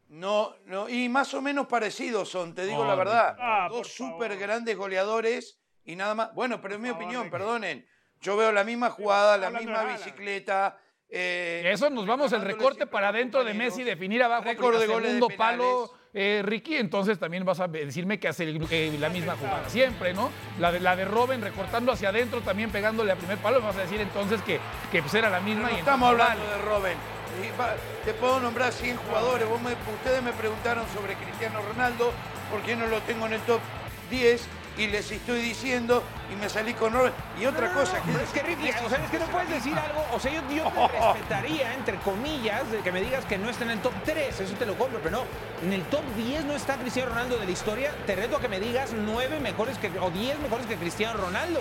No, 0.09 0.55
no, 0.65 0.89
y 0.89 1.09
más 1.11 1.35
o 1.35 1.43
menos 1.43 1.67
parecidos 1.67 2.31
son, 2.31 2.55
te 2.55 2.65
digo 2.65 2.79
Oh, 2.83 2.87
la 2.87 2.95
verdad. 2.95 3.37
Ah, 3.39 3.69
Dos 3.71 3.89
súper 3.89 4.39
grandes 4.39 4.77
goleadores 4.77 5.61
y 5.85 5.95
nada 5.97 6.15
más. 6.15 6.33
Bueno, 6.33 6.61
pero 6.63 6.77
en 6.77 6.81
mi 6.83 6.89
favor, 6.89 7.03
opinión, 7.03 7.25
Ricky. 7.25 7.33
perdonen. 7.33 7.87
Yo 8.21 8.37
veo 8.37 8.51
la 8.53 8.65
misma 8.65 8.91
jugada, 8.91 9.37
la 9.37 9.51
misma 9.51 9.85
bicicleta. 9.85 10.79
Eh, 11.11 11.63
Eso 11.73 11.89
nos 11.91 12.07
vamos 12.07 12.33
el 12.33 12.43
recorte 12.43 12.87
para 12.87 13.09
adentro 13.09 13.45
de. 13.45 13.55
Messi, 13.55 13.83
definir 13.85 14.23
abajo 14.23 14.45
Récord 14.45 14.75
el 14.75 14.81
de 14.81 14.87
goles 14.87 15.03
de 15.03 15.09
segundo 15.19 15.29
penales. 15.29 15.59
palo, 15.59 15.93
eh, 16.13 16.43
Ricky, 16.45 16.77
entonces 16.77 17.19
también 17.19 17.45
vas 17.45 17.61
a 17.61 17.69
decirme 17.69 18.19
que 18.19 18.29
hace 18.29 18.45
eh, 18.71 18.97
la 18.99 19.09
misma 19.09 19.37
jugada 19.37 19.69
siempre, 19.69 20.15
¿no? 20.15 20.31
La 20.59 20.73
de, 20.73 20.81
la 20.81 20.97
de 20.97 21.05
Robin 21.05 21.41
recortando 21.43 21.93
hacia 21.93 22.09
adentro, 22.09 22.41
también 22.41 22.71
pegándole 22.71 23.13
a 23.13 23.17
primer 23.17 23.39
palo, 23.39 23.61
vas 23.61 23.77
a 23.77 23.81
decir 23.83 24.01
entonces 24.01 24.41
que, 24.43 24.59
que 24.91 25.01
pues 25.03 25.15
era 25.15 25.31
la 25.31 25.41
misma. 25.41 25.69
No 25.71 25.77
y 25.77 25.79
estamos 25.81 26.11
entonces, 26.13 26.31
hablando 26.39 26.57
de 26.57 26.63
Robin. 26.71 26.99
Te 28.05 28.15
puedo 28.15 28.41
nombrar 28.41 28.73
100 28.73 28.97
jugadores. 28.97 29.47
Vos 29.49 29.61
me- 29.61 29.73
ustedes 29.73 30.23
me 30.23 30.33
preguntaron 30.33 30.85
sobre 30.95 31.15
Cristiano 31.15 31.61
Ronaldo, 31.61 32.13
por 32.51 32.63
qué 32.63 32.77
no 32.77 32.87
lo 32.87 33.01
tengo 33.03 33.27
en 33.27 33.35
el 33.35 33.41
top 33.43 33.61
10 34.11 34.47
y 34.79 34.87
les 34.89 35.11
estoy 35.11 35.41
diciendo 35.41 36.03
y 36.31 36.37
me 36.37 36.49
salí 36.49 36.75
con 36.75 36.93
Robin. 36.93 37.13
Y 37.41 37.47
otra 37.47 37.73
cosa, 37.73 38.01
Pero 38.05 38.21
es 38.21 38.31
que 38.31 38.43
Ricky, 38.43 38.71
o 38.85 38.89
sea, 38.89 39.03
es 39.03 39.11
que 39.11 39.19
no 39.19 39.27
puedes 39.27 39.49
decir 39.49 39.75
algo, 39.75 40.05
o 40.13 40.21
sea, 40.21 40.33
yo, 40.33 40.43
yo 40.55 40.71
te 40.71 41.01
respetaría, 41.13 41.75
entre 41.75 41.97
comillas, 41.99 42.71
de 42.71 42.81
que 42.81 42.93
me 42.93 43.01
digas 43.01 43.25
que 43.25 43.39
no 43.39 43.49
está 43.49 43.65
en 43.65 43.71
el 43.73 43.81
top 43.81 43.95
3, 44.05 44.41
eso 44.41 44.55
te 44.55 44.67
lo 44.67 44.77
compro, 44.77 44.99
pero 45.03 45.19
no, 45.19 45.25
en 45.63 45.73
el 45.73 45.83
top 45.85 46.05
10 46.17 46.45
no 46.45 46.55
está 46.55 46.77
Cristiano 46.77 47.11
Ronaldo 47.11 47.39
de 47.39 47.47
la 47.47 47.51
historia, 47.51 47.95
te 48.07 48.15
reto 48.17 48.37
a 48.37 48.41
que 48.41 48.49
me 48.49 48.61
digas 48.61 48.93
9 48.93 49.41
mejores 49.41 49.79
que, 49.79 49.89
o 49.99 50.11
10 50.11 50.39
mejores 50.41 50.67
que 50.67 50.77
Cristiano 50.77 51.19
Ronaldo. 51.19 51.61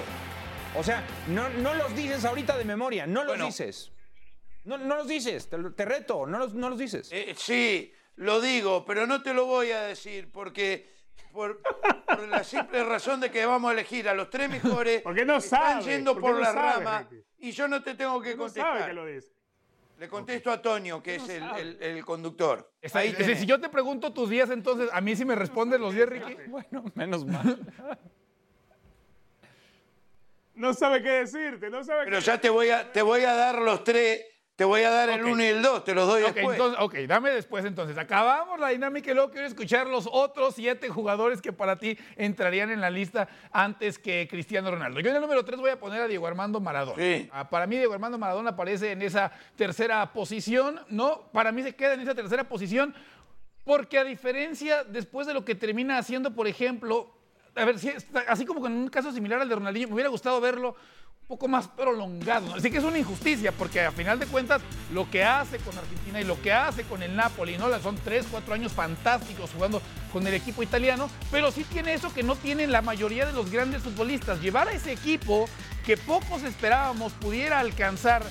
O 0.78 0.84
sea, 0.84 1.04
no, 1.28 1.48
no 1.50 1.74
los 1.74 1.96
dices 1.96 2.26
ahorita 2.26 2.58
de 2.58 2.66
memoria, 2.66 3.08
no 3.08 3.22
los 3.24 3.34
Bueno. 3.34 3.46
dices. 3.46 3.92
No, 4.66 4.78
no 4.78 4.96
los 4.98 5.08
dices, 5.08 5.48
te 5.50 5.86
reto, 5.86 6.26
no 6.26 6.40
los, 6.40 6.54
no 6.56 6.70
los 6.70 6.80
dices. 6.80 7.10
Eh, 7.12 7.36
sí, 7.38 7.94
lo 8.16 8.42
digo, 8.42 8.84
pero 8.84 9.06
no 9.06 9.22
te 9.22 9.34
lo 9.34 9.46
voy 9.46 9.72
a 9.72 9.82
decir 9.84 10.32
porque 10.32 10.90
por, 11.32 11.62
por 11.62 12.28
la 12.28 12.44
simple 12.44 12.84
razón 12.84 13.20
de 13.20 13.30
que 13.32 13.46
vamos 13.46 13.70
a 13.70 13.74
elegir 13.74 14.08
a 14.10 14.14
los 14.14 14.30
tres 14.30 14.50
mejores. 14.50 15.02
Porque 15.04 15.26
no 15.26 15.38
están 15.38 15.82
sabe, 15.82 15.84
yendo 15.94 16.14
porque 16.14 16.22
por 16.28 16.34
no 16.36 16.40
la 16.42 16.54
sabe, 16.54 16.84
rama 16.86 17.10
y 17.40 17.52
yo 17.52 17.68
no 17.68 17.84
te 17.84 17.94
tengo 17.96 18.22
que 18.22 18.36
No 18.36 18.48
sabe 18.50 18.62
contestar. 18.70 18.88
que 18.90 18.94
lo 18.94 19.06
dice. 19.06 19.34
Le 19.98 20.10
contesto 20.10 20.52
a 20.52 20.62
Toño, 20.62 21.02
que 21.02 21.16
es 21.16 21.30
el, 21.30 21.44
el- 21.58 21.78
el 21.82 22.06
conductor. 22.06 22.70
Está- 22.82 23.00
Ahí 23.00 23.08
es 23.10 23.14
decir, 23.14 23.26
tenés. 23.28 23.40
si 23.42 23.46
yo 23.46 23.62
te 23.62 23.70
pregunto 23.70 24.12
tus 24.12 24.30
10, 24.30 24.50
entonces 24.50 24.90
a 24.92 25.00
mí 25.00 25.16
sí 25.16 25.24
me 25.24 25.36
respondes 25.36 25.80
los 25.80 25.94
10, 25.94 26.10
Ricky. 26.10 26.36
Bueno, 26.48 26.84
menos 26.96 27.26
mal. 27.26 27.60
No 30.56 30.74
sabe 30.74 31.02
qué 31.04 31.10
decirte, 31.10 31.70
no 31.70 31.84
sabe 31.84 32.06
Pero 32.06 32.20
qué 32.20 32.24
ya 32.26 32.40
te 32.40 32.50
voy 32.50 32.70
a, 32.70 32.92
te 32.92 33.02
voy 33.02 33.22
a 33.24 33.34
dar 33.34 33.60
los 33.60 33.84
tres, 33.84 34.22
te 34.56 34.64
voy 34.64 34.84
a 34.84 34.90
dar 34.90 35.10
el 35.10 35.22
Ok. 35.22 35.32
uno 35.34 35.44
y 35.44 35.48
el 35.48 35.62
dos, 35.62 35.84
te 35.84 35.94
los 35.94 36.08
doy 36.08 36.24
Ok, 36.24 36.34
después. 36.34 36.56
entonces, 36.58 36.80
ok, 36.82 36.94
dame 37.08 37.30
después 37.32 37.66
entonces. 37.66 37.98
Acabamos 37.98 38.58
la 38.58 38.70
dinámica 38.70 39.12
y 39.12 39.14
luego 39.14 39.30
quiero 39.30 39.48
escuchar 39.48 39.88
los 39.88 40.08
otros 40.10 40.56
siete 40.56 40.88
jugadores 40.88 41.42
que 41.42 41.52
para 41.52 41.78
ti 41.78 41.98
entrarían 42.16 42.72
en 42.72 42.80
la 42.80 42.90
lista 42.90 43.28
antes 43.52 44.00
que 44.00 44.28
Cristiano 44.30 44.72
Ronaldo. 44.72 45.02
Yo 45.02 45.10
en 45.10 45.16
el 45.18 45.22
número 45.22 45.44
3 45.44 45.60
voy 45.60 45.72
a 45.72 45.80
poner 45.80 46.02
a 46.02 46.08
Diego 46.08 46.26
Armando 46.26 46.62
Maradona. 46.62 46.96
Sí. 47.04 47.30
Ah, 47.34 47.50
Para 47.50 47.68
mí 47.68 47.76
Diego 47.76 47.94
Armando 47.94 48.18
Maradona 48.18 48.52
aparece 48.52 48.92
en 48.94 49.02
esa 49.02 49.32
tercera 49.58 50.14
posición, 50.14 50.80
¿no? 50.88 51.24
Para 51.34 51.52
mí 51.52 51.62
se 51.62 51.76
queda 51.76 51.96
en 51.96 52.00
esa 52.02 52.16
tercera 52.16 52.46
posición 52.46 52.96
porque 53.66 53.98
a 53.98 54.04
diferencia 54.06 54.84
después 54.86 55.28
de 55.28 55.34
lo 55.34 55.44
que 55.44 55.56
termina 55.56 55.98
haciendo, 55.98 56.32
por 56.34 56.48
ejemplo, 56.48 57.12
a 57.56 57.66
ver, 57.66 57.76
así 58.28 58.46
como 58.46 58.62
con 58.62 58.72
un 58.72 58.88
caso 58.90 59.12
similar 59.12 59.42
al 59.42 59.50
de 59.50 59.56
Ronaldinho, 59.56 59.88
me 59.88 59.96
hubiera 59.96 60.10
gustado 60.10 60.40
verlo 60.40 60.76
poco 61.28 61.48
más 61.48 61.68
prolongado. 61.68 62.54
Así 62.54 62.70
que 62.70 62.78
es 62.78 62.84
una 62.84 63.00
injusticia, 63.00 63.52
porque 63.52 63.82
a 63.82 63.92
final 63.92 64.20
de 64.20 64.28
cuentas, 64.28 64.62
lo 64.94 65.10
que 65.10 65.24
hace 65.24 65.58
con 65.58 65.78
Argentina 65.78 66.22
y 66.22 66.24
lo 66.24 66.40
que 66.42 66.54
hace 66.54 66.84
con 66.84 67.02
el 67.02 67.16
Napoli, 67.16 67.58
¿no? 67.58 67.66
Son 67.80 67.96
tres, 67.96 68.26
cuatro 68.30 68.54
años 68.54 68.72
fantásticos 68.72 69.52
jugando 69.52 69.82
con 70.14 70.26
el 70.28 70.34
equipo 70.34 70.64
italiano, 70.64 71.10
pero 71.32 71.52
sí 71.52 71.64
tiene 71.64 71.94
eso 71.94 72.14
que 72.14 72.24
no 72.24 72.36
tienen 72.36 72.72
la 72.72 72.82
mayoría 72.82 73.26
de 73.26 73.34
los 73.34 73.52
grandes 73.52 73.82
futbolistas. 73.82 74.42
Llevar 74.42 74.68
a 74.68 74.74
ese 74.74 74.92
equipo 74.92 75.50
que 75.86 75.98
pocos 75.98 76.44
esperábamos 76.44 77.14
pudiera 77.14 77.60
alcanzar 77.60 78.24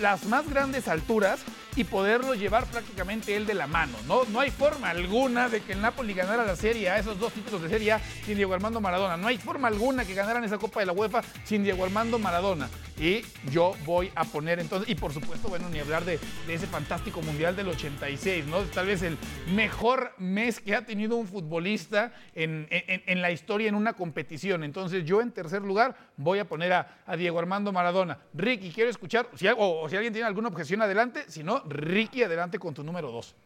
las 0.00 0.24
más 0.26 0.48
grandes 0.48 0.88
alturas 0.88 1.40
y 1.76 1.84
poderlo 1.84 2.34
llevar 2.34 2.64
prácticamente 2.66 3.36
él 3.36 3.46
de 3.46 3.54
la 3.54 3.66
mano. 3.66 3.96
No, 4.06 4.24
no 4.24 4.40
hay 4.40 4.50
forma 4.50 4.90
alguna 4.90 5.48
de 5.48 5.60
que 5.60 5.72
el 5.74 5.80
Napoli 5.82 6.14
ganara 6.14 6.44
la 6.44 6.56
Serie 6.56 6.90
A, 6.90 6.98
esos 6.98 7.18
dos 7.20 7.32
títulos 7.32 7.62
de 7.62 7.68
Serie 7.68 7.92
A, 7.92 8.00
sin 8.24 8.36
Diego 8.36 8.54
Armando 8.54 8.80
Maradona. 8.80 9.16
No 9.16 9.28
hay 9.28 9.38
forma 9.38 9.68
alguna 9.68 10.04
que 10.04 10.14
ganaran 10.14 10.42
esa 10.44 10.58
Copa 10.58 10.80
de 10.80 10.86
la 10.86 10.92
UEFA 10.92 11.22
sin 11.44 11.62
Diego 11.62 11.84
Armando 11.84 12.18
Maradona. 12.18 12.68
Y 12.98 13.20
yo 13.50 13.74
voy 13.84 14.10
a 14.14 14.24
poner 14.24 14.58
entonces, 14.58 14.88
y 14.88 14.94
por 14.94 15.12
supuesto, 15.12 15.48
bueno, 15.48 15.68
ni 15.68 15.78
hablar 15.78 16.04
de, 16.06 16.18
ese 16.48 16.66
fantástico 16.66 17.20
Mundial 17.20 17.54
del 17.54 17.68
86, 17.68 18.46
¿no? 18.46 18.60
Tal 18.62 18.86
vez 18.86 19.02
el 19.02 19.18
mejor 19.54 20.12
mes 20.18 20.60
que 20.60 20.74
ha 20.74 20.86
tenido 20.86 21.16
un 21.16 21.26
futbolista 21.28 22.12
en, 22.34 22.66
en- 22.70 23.20
la 23.20 23.30
historia 23.30 23.68
en 23.68 23.74
una 23.74 23.92
competición. 23.94 24.64
Entonces 24.64 25.04
yo 25.04 25.20
en 25.20 25.30
tercer 25.32 25.62
lugar 25.62 25.96
voy 26.16 26.38
a 26.38 26.46
poner 26.46 26.72
a, 26.72 27.02
a 27.06 27.16
Diego 27.16 27.38
Armando 27.38 27.72
Maradona. 27.72 28.18
Ricky, 28.34 28.70
quiero 28.70 28.88
escuchar, 28.90 29.28
o 29.58 29.88
si 29.88 29.96
alguien 29.96 30.12
tiene 30.12 30.26
alguna 30.28 30.48
objeción, 30.48 30.80
adelante. 30.80 31.24
Si 31.28 31.42
no, 31.42 31.60
Ricky, 31.66 32.22
adelante 32.22 32.58
con 32.58 32.74
tu 32.74 32.82
número 32.82 33.10
dos. 33.10 33.36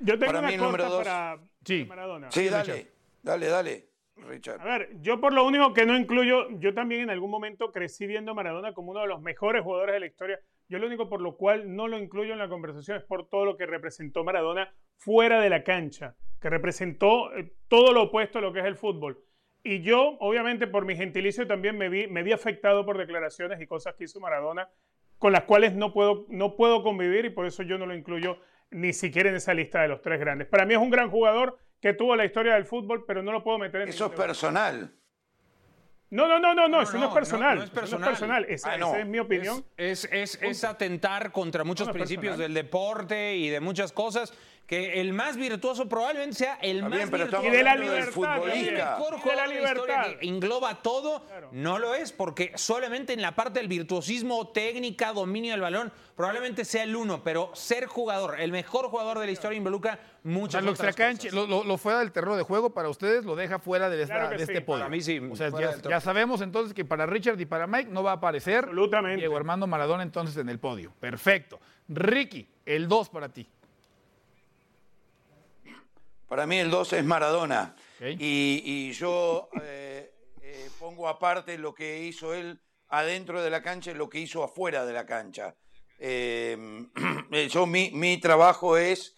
Yo 0.00 0.18
tengo 0.18 0.26
Para 0.26 0.38
una 0.40 0.48
mí 0.48 0.56
número 0.56 0.88
dos. 0.88 1.04
para 1.04 1.38
Sí. 1.64 1.84
Maradona. 1.88 2.30
sí, 2.30 2.42
Richard. 2.42 2.64
dale, 2.66 2.86
dale, 3.22 3.48
dale, 3.48 3.88
Richard. 4.28 4.60
A 4.60 4.64
ver, 4.64 5.00
yo 5.00 5.20
por 5.20 5.32
lo 5.32 5.44
único 5.44 5.72
que 5.72 5.86
no 5.86 5.96
incluyo, 5.96 6.48
yo 6.58 6.74
también 6.74 7.02
en 7.02 7.10
algún 7.10 7.30
momento 7.30 7.72
crecí 7.72 8.06
viendo 8.06 8.30
a 8.32 8.34
Maradona 8.34 8.72
como 8.72 8.90
uno 8.92 9.00
de 9.00 9.08
los 9.08 9.20
mejores 9.22 9.62
jugadores 9.62 9.94
de 9.94 10.00
la 10.00 10.06
historia. 10.06 10.40
Yo 10.68 10.78
lo 10.78 10.86
único 10.86 11.08
por 11.08 11.20
lo 11.20 11.36
cual 11.36 11.74
no 11.74 11.88
lo 11.88 11.98
incluyo 11.98 12.32
en 12.34 12.38
la 12.38 12.48
conversación 12.48 12.96
es 12.98 13.04
por 13.04 13.28
todo 13.28 13.44
lo 13.44 13.56
que 13.56 13.66
representó 13.66 14.22
Maradona 14.24 14.72
fuera 14.96 15.40
de 15.40 15.48
la 15.50 15.64
cancha, 15.64 16.14
que 16.40 16.50
representó 16.50 17.32
eh, 17.34 17.52
todo 17.68 17.92
lo 17.92 18.02
opuesto 18.04 18.38
a 18.38 18.42
lo 18.42 18.52
que 18.52 18.60
es 18.60 18.66
el 18.66 18.76
fútbol. 18.76 19.22
Y 19.62 19.82
yo, 19.82 20.16
obviamente, 20.20 20.66
por 20.68 20.84
mi 20.84 20.94
gentilicio 20.94 21.46
también 21.46 21.76
me 21.76 21.88
vi, 21.88 22.06
me 22.06 22.22
vi 22.22 22.32
afectado 22.32 22.84
por 22.84 22.98
declaraciones 22.98 23.60
y 23.60 23.66
cosas 23.66 23.94
que 23.96 24.04
hizo 24.04 24.20
Maradona 24.20 24.68
con 25.18 25.32
las 25.32 25.44
cuales 25.44 25.74
no 25.74 25.92
puedo, 25.92 26.26
no 26.28 26.56
puedo 26.56 26.82
convivir 26.82 27.24
y 27.24 27.30
por 27.30 27.46
eso 27.46 27.62
yo 27.62 27.78
no 27.78 27.86
lo 27.86 27.94
incluyo 27.94 28.38
ni 28.70 28.92
siquiera 28.92 29.30
en 29.30 29.36
esa 29.36 29.54
lista 29.54 29.80
de 29.82 29.88
los 29.88 30.02
tres 30.02 30.18
grandes. 30.20 30.48
Para 30.48 30.66
mí 30.66 30.74
es 30.74 30.80
un 30.80 30.90
gran 30.90 31.10
jugador 31.10 31.58
que 31.80 31.92
tuvo 31.94 32.16
la 32.16 32.24
historia 32.24 32.54
del 32.54 32.64
fútbol, 32.66 33.04
pero 33.06 33.22
no 33.22 33.32
lo 33.32 33.42
puedo 33.44 33.58
meter 33.58 33.82
en 33.82 33.88
Eso 33.88 34.06
es 34.06 34.12
personal. 34.12 34.92
No, 36.08 36.28
no, 36.28 36.38
no, 36.38 36.54
no, 36.54 36.68
no, 36.68 36.82
eso 36.82 36.98
no, 36.98 37.08
es 37.08 37.12
personal. 37.14 37.54
no, 37.56 37.60
no 37.60 37.64
es 37.64 37.70
personal. 37.70 38.44
Esa, 38.48 38.72
Ah, 38.72 38.78
no. 38.78 38.88
esa 38.90 39.00
es 39.00 39.06
mi 39.06 39.18
opinión. 39.18 39.64
Es, 39.76 40.04
es, 40.12 40.40
es 40.40 40.62
atentar 40.62 41.32
contra 41.32 41.64
muchos 41.64 41.88
principios 41.90 42.36
personal. 42.36 42.54
del 42.54 42.64
deporte 42.64 43.36
y 43.36 43.48
de 43.48 43.58
muchas 43.58 43.92
cosas. 43.92 44.32
Que 44.66 45.00
el 45.00 45.12
más 45.12 45.36
virtuoso 45.36 45.88
probablemente 45.88 46.34
sea 46.34 46.54
el 46.60 46.78
Está 46.78 46.88
más 46.88 46.98
bien, 46.98 47.10
pero 47.10 47.22
virtuoso. 47.24 47.46
Y 47.46 47.50
de 47.50 47.62
la 47.62 47.76
libertad 47.76 47.98
El 47.98 48.06
mejor 48.06 48.56
Y 48.56 48.64
de 48.64 48.82
jugador 49.22 49.36
la 49.36 49.42
de 49.46 49.60
la 49.60 49.70
historia 49.70 49.96
libertad. 49.96 50.18
que 50.20 50.26
engloba 50.28 50.74
todo, 50.82 51.24
Claro. 51.26 51.48
no 51.52 51.78
lo 51.78 51.94
es, 51.94 52.10
porque 52.10 52.50
solamente 52.56 53.12
en 53.12 53.22
la 53.22 53.36
parte 53.36 53.60
del 53.60 53.68
virtuosismo, 53.68 54.48
técnica, 54.48 55.12
dominio 55.12 55.52
del 55.52 55.60
balón, 55.60 55.92
probablemente 56.16 56.64
sea 56.64 56.82
el 56.82 56.96
uno, 56.96 57.22
pero 57.22 57.50
ser 57.54 57.86
jugador, 57.86 58.40
el 58.40 58.50
mejor 58.50 58.88
jugador 58.88 59.20
de 59.20 59.26
la 59.26 59.32
historia 59.32 59.56
involucra 59.56 60.00
O 60.24 60.28
muchas 60.28 60.52
sea, 60.54 60.60
lo, 60.62 60.72
otras 60.72 60.96
cosas. 60.96 61.32
lo, 61.32 61.46
lo- 61.46 61.62
lo 61.62 61.78
fuera 61.78 62.00
del 62.00 62.10
terreno 62.10 62.36
de 62.36 62.42
juego 62.42 62.70
para 62.70 62.88
ustedes 62.88 63.24
lo 63.24 63.36
deja 63.36 63.60
fuera 63.60 63.88
de, 63.88 64.02
esta- 64.02 64.14
Claro 64.14 64.30
que 64.30 64.36
de 64.38 64.42
este 64.42 64.54
sí. 64.56 64.60
podio. 64.62 64.80
Para 64.80 64.90
mí 64.90 65.00
sí, 65.00 65.20
O 65.30 65.36
sea, 65.36 65.50
ya 65.88 66.00
sabemos 66.00 66.40
entonces 66.40 66.74
que 66.74 66.84
para 66.84 67.06
Richard 67.06 67.40
y 67.40 67.46
para 67.46 67.68
Mike 67.68 67.90
no 67.92 68.02
va 68.02 68.10
a 68.10 68.14
aparecer 68.14 68.64
Absolutamente. 68.64 69.18
Diego 69.18 69.36
Armando 69.36 69.68
Maradona 69.68 70.02
entonces 70.02 70.36
en 70.38 70.48
el 70.48 70.58
podio. 70.58 70.92
Perfecto. 70.98 71.60
Ricky, 71.88 72.48
el 72.64 72.88
2 72.88 73.10
para 73.10 73.28
ti. 73.28 73.46
Para 76.28 76.46
mí 76.46 76.58
el 76.58 76.70
2 76.70 76.92
es 76.94 77.04
Maradona. 77.04 77.76
Y, 78.00 78.62
y 78.64 78.92
yo 78.92 79.48
eh, 79.62 80.12
eh, 80.42 80.70
pongo 80.78 81.08
aparte 81.08 81.56
lo 81.56 81.72
que 81.72 82.02
hizo 82.02 82.34
él 82.34 82.60
adentro 82.88 83.42
de 83.42 83.50
la 83.50 83.62
cancha 83.62 83.92
y 83.92 83.94
lo 83.94 84.08
que 84.08 84.18
hizo 84.18 84.42
afuera 84.42 84.84
de 84.84 84.92
la 84.92 85.06
cancha. 85.06 85.54
Eh, 85.98 86.86
yo, 87.50 87.66
mi, 87.66 87.90
mi 87.92 88.18
trabajo 88.18 88.76
es, 88.76 89.16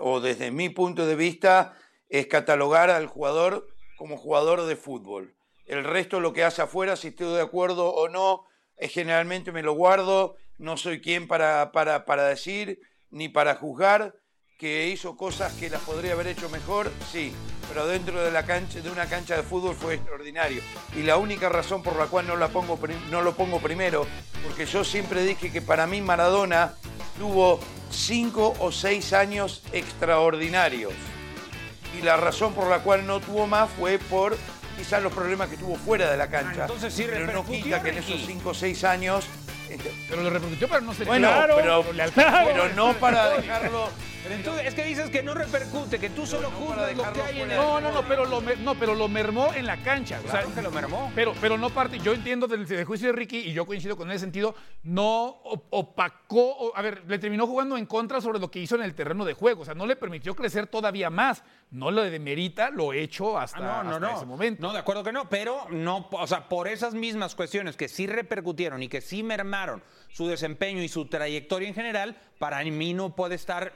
o 0.00 0.20
desde 0.20 0.50
mi 0.50 0.70
punto 0.70 1.06
de 1.06 1.14
vista, 1.14 1.76
es 2.08 2.26
catalogar 2.26 2.90
al 2.90 3.06
jugador 3.06 3.68
como 3.96 4.16
jugador 4.16 4.62
de 4.62 4.76
fútbol. 4.76 5.36
El 5.66 5.84
resto, 5.84 6.20
lo 6.20 6.32
que 6.32 6.42
hace 6.42 6.62
afuera, 6.62 6.96
si 6.96 7.08
estoy 7.08 7.34
de 7.34 7.42
acuerdo 7.42 7.90
o 7.90 8.08
no, 8.08 8.46
es 8.76 8.92
generalmente 8.92 9.52
me 9.52 9.62
lo 9.62 9.74
guardo. 9.74 10.36
No 10.58 10.76
soy 10.76 11.00
quien 11.00 11.28
para, 11.28 11.70
para, 11.70 12.06
para 12.06 12.24
decir 12.24 12.80
ni 13.10 13.28
para 13.28 13.54
juzgar 13.54 14.14
que 14.60 14.88
hizo 14.88 15.16
cosas 15.16 15.54
que 15.54 15.70
las 15.70 15.80
podría 15.80 16.12
haber 16.12 16.26
hecho 16.26 16.50
mejor, 16.50 16.92
sí, 17.10 17.32
pero 17.66 17.86
dentro 17.86 18.22
de 18.22 18.30
la 18.30 18.44
cancha 18.44 18.80
de 18.80 18.90
una 18.90 19.06
cancha 19.06 19.34
de 19.34 19.42
fútbol 19.42 19.74
fue 19.74 19.94
extraordinario. 19.94 20.60
Y 20.94 21.02
la 21.02 21.16
única 21.16 21.48
razón 21.48 21.82
por 21.82 21.96
la 21.96 22.04
cual 22.08 22.26
no 22.26 22.36
la 22.36 22.48
pongo 22.48 22.78
no 23.10 23.22
lo 23.22 23.34
pongo 23.34 23.58
primero, 23.58 24.06
porque 24.46 24.66
yo 24.66 24.84
siempre 24.84 25.22
dije 25.24 25.50
que 25.50 25.62
para 25.62 25.86
mí 25.86 26.02
Maradona 26.02 26.74
tuvo 27.18 27.58
cinco 27.90 28.54
o 28.60 28.70
seis 28.70 29.14
años 29.14 29.62
extraordinarios. 29.72 30.92
Y 31.98 32.02
la 32.02 32.18
razón 32.18 32.52
por 32.52 32.68
la 32.68 32.80
cual 32.80 33.06
no 33.06 33.18
tuvo 33.18 33.46
más 33.46 33.70
fue 33.70 33.98
por 33.98 34.36
quizás 34.76 35.02
los 35.02 35.12
problemas 35.14 35.48
que 35.48 35.56
tuvo 35.56 35.76
fuera 35.76 36.10
de 36.10 36.18
la 36.18 36.28
cancha. 36.28 36.60
Ah, 36.60 36.66
entonces 36.66 36.92
sí 36.92 37.06
pero 37.08 37.32
no 37.32 37.46
quita 37.46 37.82
que 37.82 37.88
en 37.88 37.98
esos 37.98 38.26
cinco 38.26 38.50
o 38.50 38.54
seis 38.54 38.84
años 38.84 39.26
este, 39.70 39.92
Pero 40.08 40.22
lo 40.22 40.30
repercutió 40.30 40.68
para 40.68 40.80
no 40.80 40.92
ser 40.92 41.06
bueno, 41.06 41.28
claro, 41.28 41.54
pero, 41.56 41.84
alcanzó. 42.02 42.44
pero 42.44 42.68
no 42.74 42.92
para 42.94 43.30
dejarlo, 43.30 43.88
Pero 44.22 44.34
entonces, 44.34 44.66
es 44.66 44.74
que 44.74 44.84
dices 44.84 45.08
que 45.10 45.22
no 45.22 45.32
repercute, 45.34 45.98
que 45.98 46.10
tú 46.10 46.26
solo 46.26 46.50
no 46.50 46.56
juzgas 46.56 46.94
lo 46.96 47.12
que 47.12 47.22
hay 47.22 47.40
en 47.40 47.50
el... 47.50 47.56
No, 47.56 47.80
no, 47.80 47.90
no, 47.90 48.02
pero 48.06 48.26
lo, 48.26 48.40
no, 48.40 48.74
pero 48.74 48.94
lo 48.94 49.08
mermó 49.08 49.52
en 49.54 49.64
la 49.66 49.78
cancha. 49.82 50.18
O 50.18 50.22
sea, 50.22 50.40
Claro 50.42 50.54
que 50.54 50.62
lo 50.62 50.70
mermó. 50.70 51.10
Pero, 51.14 51.32
pero 51.40 51.56
no 51.56 51.70
parte, 51.70 51.98
yo 52.00 52.12
entiendo 52.12 52.46
del, 52.46 52.66
del 52.66 52.84
juicio 52.84 53.06
de 53.08 53.12
Ricky 53.14 53.38
y 53.38 53.52
yo 53.54 53.64
coincido 53.64 53.96
con 53.96 54.10
ese 54.10 54.20
sentido, 54.20 54.54
no 54.82 55.26
op- 55.44 55.66
opacó, 55.70 56.76
a 56.76 56.82
ver, 56.82 57.02
le 57.08 57.18
terminó 57.18 57.46
jugando 57.46 57.76
en 57.76 57.86
contra 57.86 58.20
sobre 58.20 58.38
lo 58.38 58.50
que 58.50 58.58
hizo 58.60 58.74
en 58.76 58.82
el 58.82 58.94
terreno 58.94 59.24
de 59.24 59.32
juego, 59.34 59.62
o 59.62 59.64
sea, 59.64 59.74
no 59.74 59.86
le 59.86 59.96
permitió 59.96 60.34
crecer 60.36 60.66
todavía 60.66 61.08
más, 61.10 61.42
no 61.70 61.90
le 61.90 62.10
demerita 62.10 62.70
lo 62.70 62.92
hecho 62.92 63.38
hasta, 63.38 63.58
Ah, 63.80 63.82
no, 63.82 63.90
no, 63.90 63.96
hasta 63.96 64.10
no. 64.10 64.16
ese 64.18 64.26
momento. 64.26 64.62
No, 64.62 64.72
de 64.72 64.78
acuerdo 64.80 65.02
que 65.02 65.12
no, 65.12 65.28
pero 65.28 65.66
no, 65.70 66.08
o 66.10 66.26
sea, 66.26 66.48
por 66.48 66.68
esas 66.68 66.94
mismas 66.94 67.34
cuestiones 67.34 67.76
que 67.76 67.88
sí 67.88 68.06
repercutieron 68.06 68.82
y 68.82 68.88
que 68.88 69.00
sí 69.00 69.22
mermaron 69.22 69.82
su 70.12 70.26
desempeño 70.28 70.82
y 70.82 70.88
su 70.88 71.06
trayectoria 71.06 71.68
en 71.68 71.74
general, 71.74 72.16
para 72.38 72.62
mí 72.64 72.94
no 72.94 73.14
puede 73.14 73.34
estar 73.36 73.72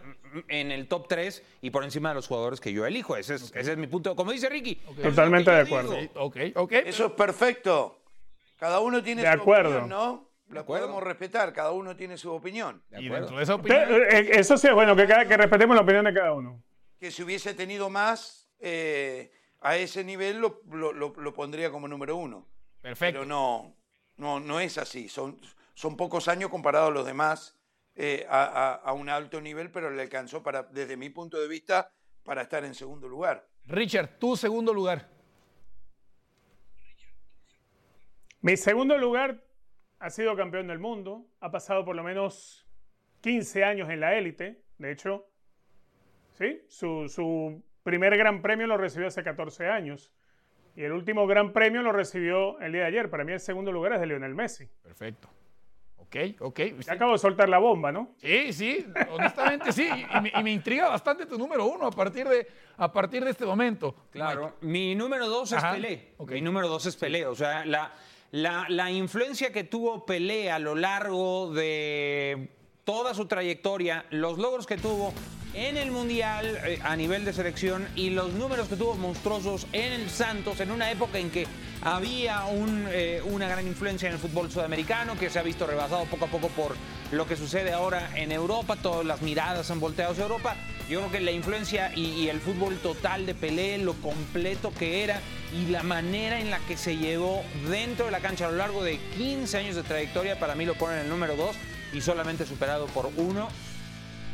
en 0.49 0.71
el 0.73 0.89
top 0.89 1.07
3 1.09 1.43
y 1.63 1.71
por 1.71 1.85
encima 1.85 2.09
de 2.11 2.17
los 2.17 2.27
jugadores 2.27 2.61
que 2.61 2.73
yo 2.73 2.85
elijo. 2.87 3.17
Ese 3.17 3.35
es, 3.37 3.53
ese 3.55 3.73
es 3.73 3.79
mi 3.79 3.87
punto. 3.87 4.17
Como 4.17 4.33
dice 4.33 4.49
Ricky. 4.49 4.81
lo 4.97 5.03
Totalmente 5.11 5.51
de 5.51 5.61
acuerdo. 5.61 5.95
Sí, 6.01 6.11
ok, 6.15 6.37
ok. 6.57 6.73
Eso 6.73 7.07
es 7.07 7.13
perfecto. 7.13 8.01
Cada 8.57 8.81
uno 8.81 9.03
tiene 9.03 9.23
De 9.23 9.33
su 9.33 9.41
acuerdo. 9.41 9.71
opinión, 9.71 9.89
¿no? 9.89 10.31
La 10.51 10.61
acuerdo. 10.61 10.87
podemos 10.87 11.03
respetar, 11.03 11.53
cada 11.53 11.73
uno 11.73 11.97
tiene 11.97 12.17
su 12.19 12.31
opinión. 12.33 12.83
De 12.91 13.01
y 13.03 13.09
dentro 13.09 13.37
de 13.37 13.43
esa 13.43 13.55
opinión, 13.55 13.83
eh, 14.11 14.31
eso 14.33 14.57
sí 14.59 14.67
es 14.69 14.75
bueno, 14.75 14.95
que, 14.95 15.07
cada- 15.07 15.27
que 15.27 15.37
respetemos 15.37 15.75
la 15.75 15.83
opinión 15.83 16.05
de 16.05 16.13
cada 16.15 16.33
uno. 16.35 16.63
Que 17.01 17.11
si 17.11 17.23
hubiese 17.23 17.55
tenido 17.55 17.89
más, 17.91 18.49
eh, 18.61 19.33
a 19.61 19.77
ese 19.77 20.05
nivel 20.05 20.39
lo, 20.39 20.61
lo- 20.71 20.93
lo- 20.93 21.15
lo 21.17 21.33
pondría 21.35 21.71
como 21.71 21.89
número 21.89 22.17
uno. 22.17 22.47
perfecto. 22.83 23.21
Pero 23.21 23.25
no, 23.27 23.75
no, 24.19 24.39
no 24.41 24.61
es 24.61 24.77
así. 24.79 25.09
Son, 25.09 25.39
son 25.75 25.97
pocos 25.97 26.29
años 26.29 26.51
comparados 26.51 26.91
a 26.91 26.95
los 26.95 27.07
demás 27.07 27.57
eh, 27.97 28.27
a, 28.29 28.43
a- 28.45 28.75
a 28.75 28.93
un 28.93 29.09
alto 29.09 29.41
nivel, 29.41 29.71
pero 29.71 29.91
le 29.91 30.03
alcanzó 30.03 30.43
para, 30.43 30.65
desde 30.65 30.97
mi 30.97 31.11
punto 31.11 31.41
de 31.41 31.47
vista, 31.49 31.93
para 32.25 32.43
estar 32.43 32.65
en 32.65 32.75
segundo 32.75 33.09
lugar. 33.09 33.47
Richard, 33.67 34.19
tu 34.19 34.37
segundo 34.37 34.73
lugar. 34.75 35.09
Mi 38.41 38.57
segundo 38.57 38.99
lugar 38.99 39.43
ha 40.01 40.11
sido 40.11 40.37
campeón 40.37 40.67
del 40.67 40.79
mundo, 40.79 41.27
ha 41.41 41.51
pasado 41.51 41.85
por 41.85 41.97
lo 41.97 42.03
menos 42.03 42.67
15 43.23 43.65
años 43.65 43.89
en 43.89 44.01
la 44.01 44.17
élite, 44.17 44.63
de 44.79 44.93
hecho, 44.93 45.27
¿sí? 46.33 46.61
Su, 46.69 47.09
su 47.09 47.63
primer 47.83 48.17
gran 48.19 48.43
premio 48.43 48.67
lo 48.67 48.77
recibió 48.77 49.09
hace 49.09 49.23
14 49.23 49.69
años 49.69 50.13
y 50.77 50.83
el 50.83 50.93
último 50.93 51.27
gran 51.27 51.53
premio 51.53 51.81
lo 51.83 51.93
recibió 51.93 52.59
el 52.61 52.73
día 52.73 52.83
de 52.83 52.89
ayer. 52.89 53.09
Para 53.09 53.25
mí 53.25 53.33
el 53.33 53.41
segundo 53.41 53.73
lugar 53.73 53.95
es 53.95 54.01
de 54.01 54.07
Lionel 54.07 54.35
Messi. 54.35 54.67
Perfecto. 54.83 55.29
Ok, 56.17 56.41
ok. 56.41 56.59
Sí, 56.61 56.75
Ya 56.87 56.93
acabo 56.95 57.13
de 57.13 57.19
soltar 57.19 57.49
la 57.49 57.59
bomba, 57.59 57.91
¿no? 57.91 58.11
sí, 58.19 58.53
sí, 58.53 58.87
honestamente 59.11 59.73
sí. 59.73 59.89
Y 59.89 60.21
me, 60.21 60.33
y 60.39 60.43
me 60.43 60.53
intriga 60.53 60.89
bastante 60.89 61.27
tu 61.27 61.37
número 61.39 61.67
uno 61.67 61.87
a 61.87 61.91
partir 61.91 62.29
de, 62.29 62.47
a 62.77 62.93
partir 62.93 63.25
de 63.25 63.31
este 63.33 63.45
momento. 63.45 63.95
Claro. 64.11 64.55
Mi 64.61 64.95
número 64.95 65.29
dos 65.29 65.53
es 65.53 65.59
Ajá, 65.59 65.73
Pelé. 65.73 66.13
ok. 66.19 66.31
Mi 66.33 66.41
número 66.41 66.69
dos 66.69 66.87
es 66.87 66.97
Pelé. 66.97 67.27
O 67.27 67.35
sea, 67.35 67.65
la, 67.65 67.93
la, 68.31 68.67
la 68.69 68.91
influencia 68.91 69.53
que 69.53 69.65
tuvo 69.65 70.07
Pelé 70.07 70.51
a 70.51 70.59
lo 70.59 70.75
largo 70.75 71.53
de 71.53 72.51
toda 72.85 73.15
su 73.15 73.27
trayectoria, 73.27 74.05
los 74.11 74.39
logros 74.39 74.67
que 74.67 74.77
tuvo 74.77 75.13
en 75.55 75.77
el 75.77 75.91
Mundial 75.91 76.59
eh, 76.65 76.79
a 76.83 76.97
nivel 76.97 77.25
de 77.25 77.33
selección 77.33 77.87
y 77.95 78.11
los 78.11 78.33
números 78.33 78.69
que 78.69 78.77
tuvo 78.77 78.95
monstruosos 78.97 79.67
en 79.73 79.93
el 79.93 80.11
Santos 80.11 80.61
en 80.61 80.71
una 80.71 80.91
época 80.91 81.19
en 81.19 81.31
que 81.31 81.47
había 81.83 82.43
eh, 82.91 83.23
una 83.25 83.49
gran 83.49 83.67
influencia 83.67 84.09
en 84.09 84.15
el 84.15 84.21
fútbol 84.21 84.51
sudamericano 84.51 85.17
que 85.17 85.31
se 85.31 85.39
ha 85.39 85.43
visto 85.43 85.67
rebasado 85.67 86.05
poco 86.07 86.25
a 86.25 86.29
poco 86.29 86.49
por 86.49 86.77
lo 87.13 87.27
que 87.27 87.37
sucede 87.37 87.73
ahora 87.73 88.11
en 88.17 88.33
Europa, 88.33 88.77
todas 88.77 89.07
las 89.07 89.23
miradas 89.23 89.71
han 89.71 89.79
volteado 89.79 90.13
hacia 90.13 90.25
Europa. 90.25 90.57
Yo 90.89 91.01
creo 91.01 91.13
que 91.13 91.21
la 91.21 91.31
influencia 91.31 91.93
y, 91.95 92.07
y 92.07 92.29
el 92.29 92.41
fútbol 92.41 92.77
total 92.79 93.25
de 93.25 93.35
Pelé, 93.35 93.79
lo 93.79 93.95
completo 93.95 94.73
que 94.77 95.05
era 95.05 95.21
y 95.53 95.71
la 95.71 95.83
manera 95.83 96.41
en 96.41 96.51
la 96.51 96.59
que 96.61 96.77
se 96.77 96.97
llevó 96.97 97.43
dentro 97.71 98.07
de 98.07 98.13
la 98.13 98.21
cancha 98.21 98.47
a 98.47 98.51
lo 98.51 98.57
largo 98.57 98.83
de 98.83 98.99
15 99.17 99.57
años 99.59 99.77
de 99.77 99.83
trayectoria, 99.83 100.39
para 100.39 100.55
mí 100.55 100.65
lo 100.65 100.75
ponen 100.75 100.99
en 100.99 101.05
el 101.05 101.11
número 101.11 101.37
2 101.37 101.57
y 101.93 102.01
solamente 102.01 102.45
superado 102.45 102.87
por 102.87 103.11
uno 103.17 103.49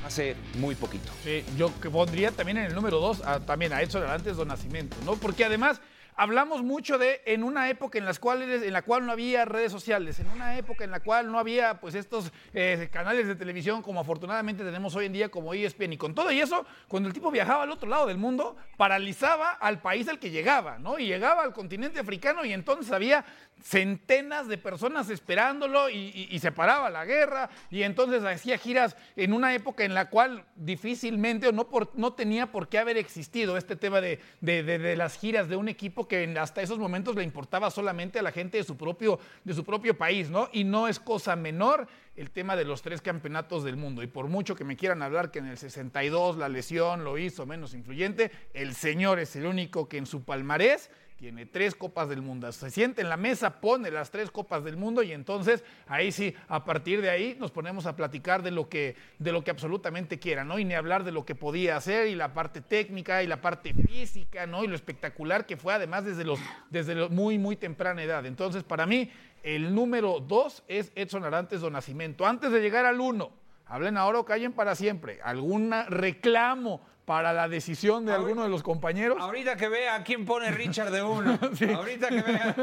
hace 0.04 0.36
muy 0.54 0.74
poquito. 0.74 1.10
Sí, 1.24 1.44
yo 1.56 1.68
pondría 1.68 2.30
también 2.30 2.58
en 2.58 2.64
el 2.66 2.74
número 2.74 3.00
dos 3.00 3.22
también 3.46 3.72
a 3.72 3.82
Edson 3.82 4.02
Arantes 4.02 4.36
do 4.36 4.44
Nacimiento, 4.44 4.96
¿no? 5.04 5.16
Porque 5.16 5.44
además 5.44 5.80
hablamos 6.20 6.62
mucho 6.62 6.98
de 6.98 7.22
en 7.24 7.42
una 7.42 7.70
época 7.70 7.96
en 7.98 8.04
las 8.04 8.18
cuales 8.18 8.62
en 8.62 8.72
la 8.74 8.82
cual 8.82 9.06
no 9.06 9.12
había 9.12 9.46
redes 9.46 9.72
sociales, 9.72 10.20
en 10.20 10.28
una 10.28 10.58
época 10.58 10.84
en 10.84 10.90
la 10.90 11.00
cual 11.00 11.32
no 11.32 11.38
había 11.38 11.80
pues 11.80 11.94
estos 11.94 12.30
eh, 12.52 12.88
canales 12.92 13.26
de 13.26 13.34
televisión 13.36 13.80
como 13.80 14.00
afortunadamente 14.00 14.62
tenemos 14.62 14.94
hoy 14.94 15.06
en 15.06 15.14
día 15.14 15.30
como 15.30 15.54
ESPN 15.54 15.94
y 15.94 15.96
con 15.96 16.14
todo 16.14 16.30
y 16.30 16.40
eso 16.40 16.66
cuando 16.88 17.08
el 17.08 17.14
tipo 17.14 17.30
viajaba 17.30 17.62
al 17.62 17.70
otro 17.70 17.88
lado 17.88 18.06
del 18.06 18.18
mundo 18.18 18.54
paralizaba 18.76 19.52
al 19.52 19.80
país 19.80 20.08
al 20.08 20.18
que 20.18 20.30
llegaba, 20.30 20.78
¿no? 20.78 20.98
Y 20.98 21.06
llegaba 21.06 21.42
al 21.42 21.54
continente 21.54 21.98
africano 22.00 22.44
y 22.44 22.52
entonces 22.52 22.92
había 22.92 23.24
centenas 23.62 24.48
de 24.48 24.56
personas 24.58 25.10
esperándolo 25.10 25.88
y 25.90 26.38
se 26.40 26.50
paraba 26.52 26.88
la 26.90 27.04
guerra 27.04 27.50
y 27.70 27.82
entonces 27.82 28.24
hacía 28.24 28.56
giras 28.58 28.96
en 29.16 29.32
una 29.32 29.54
época 29.54 29.84
en 29.84 29.94
la 29.94 30.08
cual 30.08 30.44
difícilmente 30.56 31.46
o 31.48 31.52
no, 31.52 31.68
por- 31.68 31.90
no 31.94 32.12
tenía 32.14 32.50
por 32.52 32.68
qué 32.68 32.78
haber 32.78 32.96
existido 32.96 33.56
este 33.58 33.76
tema 33.76 34.00
de, 34.00 34.18
de- 34.40 34.62
de- 34.62 34.78
de 34.78 34.96
las 34.96 35.18
giras 35.18 35.48
de 35.48 35.56
un 35.56 35.68
equipo 35.68 36.08
que 36.10 36.34
hasta 36.38 36.60
esos 36.60 36.78
momentos 36.78 37.14
le 37.14 37.22
importaba 37.22 37.70
solamente 37.70 38.18
a 38.18 38.22
la 38.22 38.32
gente 38.32 38.58
de 38.58 38.64
su 38.64 38.76
propio, 38.76 39.20
de 39.44 39.54
su 39.54 39.64
propio 39.64 39.96
país, 39.96 40.28
¿no? 40.28 40.50
Y 40.52 40.64
no 40.64 40.88
es 40.88 40.98
cosa 40.98 41.36
menor 41.36 41.86
el 42.20 42.30
tema 42.30 42.54
de 42.54 42.66
los 42.66 42.82
tres 42.82 43.00
campeonatos 43.00 43.64
del 43.64 43.76
mundo. 43.76 44.02
Y 44.02 44.06
por 44.06 44.28
mucho 44.28 44.54
que 44.54 44.62
me 44.62 44.76
quieran 44.76 45.00
hablar 45.00 45.30
que 45.30 45.38
en 45.38 45.46
el 45.46 45.56
62 45.56 46.36
la 46.36 46.50
lesión 46.50 47.02
lo 47.02 47.16
hizo 47.16 47.46
menos 47.46 47.72
influyente, 47.72 48.30
el 48.52 48.74
señor 48.74 49.18
es 49.18 49.36
el 49.36 49.46
único 49.46 49.88
que 49.88 49.96
en 49.96 50.04
su 50.04 50.22
palmarés 50.22 50.90
tiene 51.20 51.44
tres 51.44 51.74
copas 51.74 52.08
del 52.08 52.22
mundo. 52.22 52.50
Se 52.50 52.70
siente 52.70 53.02
en 53.02 53.10
la 53.10 53.18
mesa, 53.18 53.60
pone 53.60 53.90
las 53.90 54.10
tres 54.10 54.30
copas 54.30 54.64
del 54.64 54.78
mundo 54.78 55.02
y 55.02 55.12
entonces 55.12 55.62
ahí 55.86 56.12
sí, 56.12 56.34
a 56.48 56.64
partir 56.64 57.02
de 57.02 57.10
ahí 57.10 57.36
nos 57.38 57.50
ponemos 57.50 57.84
a 57.84 57.94
platicar 57.94 58.42
de 58.42 58.50
lo 58.50 58.70
que, 58.70 58.96
de 59.18 59.30
lo 59.30 59.44
que 59.44 59.50
absolutamente 59.50 60.18
quiera, 60.18 60.44
¿no? 60.44 60.58
Y 60.58 60.64
ni 60.64 60.72
hablar 60.72 61.04
de 61.04 61.12
lo 61.12 61.26
que 61.26 61.34
podía 61.34 61.76
hacer 61.76 62.06
y 62.06 62.14
la 62.14 62.32
parte 62.32 62.62
técnica 62.62 63.22
y 63.22 63.26
la 63.26 63.42
parte 63.42 63.74
física, 63.74 64.46
¿no? 64.46 64.64
Y 64.64 64.66
lo 64.66 64.74
espectacular 64.74 65.44
que 65.44 65.58
fue 65.58 65.74
además 65.74 66.06
desde 66.06 66.24
los, 66.24 66.40
desde 66.70 67.10
muy, 67.10 67.36
muy 67.38 67.54
temprana 67.54 68.02
edad. 68.02 68.24
Entonces, 68.24 68.62
para 68.62 68.86
mí, 68.86 69.10
el 69.42 69.74
número 69.74 70.20
dos 70.20 70.62
es 70.68 70.92
Edson 70.94 71.24
Arantes 71.24 71.60
do 71.60 71.70
Nascimento. 71.70 72.26
Antes 72.26 72.52
de 72.52 72.60
llegar 72.60 72.86
al 72.86 73.00
uno, 73.00 73.32
hablen 73.66 73.96
ahora 73.96 74.20
o 74.20 74.24
callen 74.24 74.52
para 74.52 74.74
siempre. 74.74 75.20
¿Algún 75.22 75.72
reclamo 75.88 76.80
para 77.10 77.32
la 77.32 77.48
decisión 77.48 78.06
de 78.06 78.12
Ahorita- 78.12 78.24
alguno 78.28 78.42
de 78.44 78.50
los 78.50 78.62
compañeros? 78.62 79.16
Ahorita 79.20 79.56
que 79.56 79.68
vea 79.68 79.96
a 79.96 80.04
quién 80.04 80.24
pone 80.24 80.48
Richard 80.52 80.92
de 80.92 81.02
uno. 81.02 81.36
Ahorita 81.76 82.08
que 82.08 82.22
vea 82.22 82.54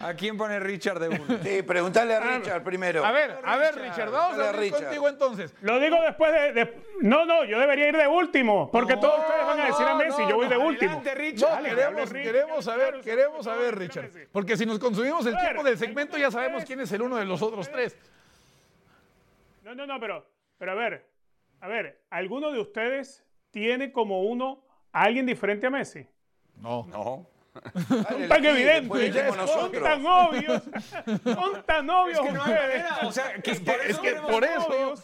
a 0.00 0.14
quién 0.14 0.36
pone 0.36 0.58
Richard 0.58 0.98
de 0.98 1.08
uno. 1.10 1.38
Sí, 1.44 1.62
preguntale 1.62 2.12
a 2.16 2.18
Richard 2.18 2.64
primero. 2.64 3.04
A 3.06 3.12
ver, 3.12 3.38
a 3.44 3.56
ver, 3.56 3.76
Richard, 3.76 4.10
vamos 4.10 4.36
a 4.40 4.50
Richard. 4.50 4.82
contigo 4.82 5.08
entonces. 5.08 5.54
Lo 5.60 5.78
digo 5.78 5.96
después 6.02 6.32
de, 6.32 6.52
de- 6.54 6.82
No, 7.02 7.24
no, 7.24 7.44
yo 7.44 7.60
debería 7.60 7.86
ir 7.90 7.96
de 7.96 8.08
último, 8.08 8.68
porque 8.72 8.94
No, 8.96 9.00
todos 9.00 9.20
ustedes 9.20 9.46
van 9.46 9.60
a 9.60 9.64
decir 9.66 9.86
a 9.86 9.90
no, 9.90 9.96
Messi, 9.98 10.22
no, 10.22 10.28
yo 10.30 10.34
voy 10.34 10.48
de 10.48 10.56
último. 10.56 10.90
adelante, 10.98 11.10
No, 11.14 11.20
Richard. 11.20 11.50
Dale, 11.50 11.68
queremos, 12.24 12.64
saber, 12.64 12.88
Claro, 12.88 13.04
queremos 13.04 13.44
saber, 13.44 13.78
Richard. 13.78 14.10
Porque 14.32 14.56
si 14.56 14.66
nos 14.66 14.80
consumimos 14.80 15.24
el 15.24 15.34
ver, 15.34 15.42
tiempo 15.44 15.62
del 15.62 15.74
el 15.74 15.78
segmento, 15.78 16.18
ya 16.18 16.32
sabemos 16.32 16.64
quién 16.64 16.80
es 16.80 16.90
el 16.90 17.02
uno 17.02 17.16
de 17.16 17.26
los 17.26 17.40
otros 17.42 17.70
tres. 17.70 17.96
No, 19.62 19.72
no, 19.76 19.86
no, 19.86 20.00
pero, 20.00 20.26
pero 20.58 20.72
a 20.72 20.74
ver, 20.74 21.06
a 21.60 21.68
ver, 21.68 22.02
¿alguno 22.10 22.50
de 22.50 22.58
ustedes 22.58 23.24
tiene 23.50 23.92
como 23.92 24.22
uno 24.22 24.62
a 24.92 25.02
alguien 25.02 25.26
diferente 25.26 25.66
a 25.66 25.70
Messi? 25.70 26.06
No. 26.56 26.86
No. 26.88 27.26
Dale, 27.88 28.28
Tan 28.28 28.28
la 28.28 28.36
tira, 28.36 28.50
evidente, 28.50 28.80
después 28.80 29.14
ya 29.14 29.22
decimos 29.24 29.50
son 29.50 29.56
nosotros. 29.72 29.82
tan 29.82 30.06
obvios, 30.06 30.62
son 31.24 31.62
tan 31.64 31.90
obvios 31.90 32.20
que 32.20 32.32
no 32.32 32.44
hay 32.44 32.52
ustedes. 32.52 32.82
manera, 32.84 32.98
o 33.08 33.12
sea, 33.12 33.34
que 33.34 33.54
por 33.56 33.74
Es 33.80 33.88
eso 33.90 34.02
que 34.02 34.12
por 34.14 34.44
eso. 34.44 34.94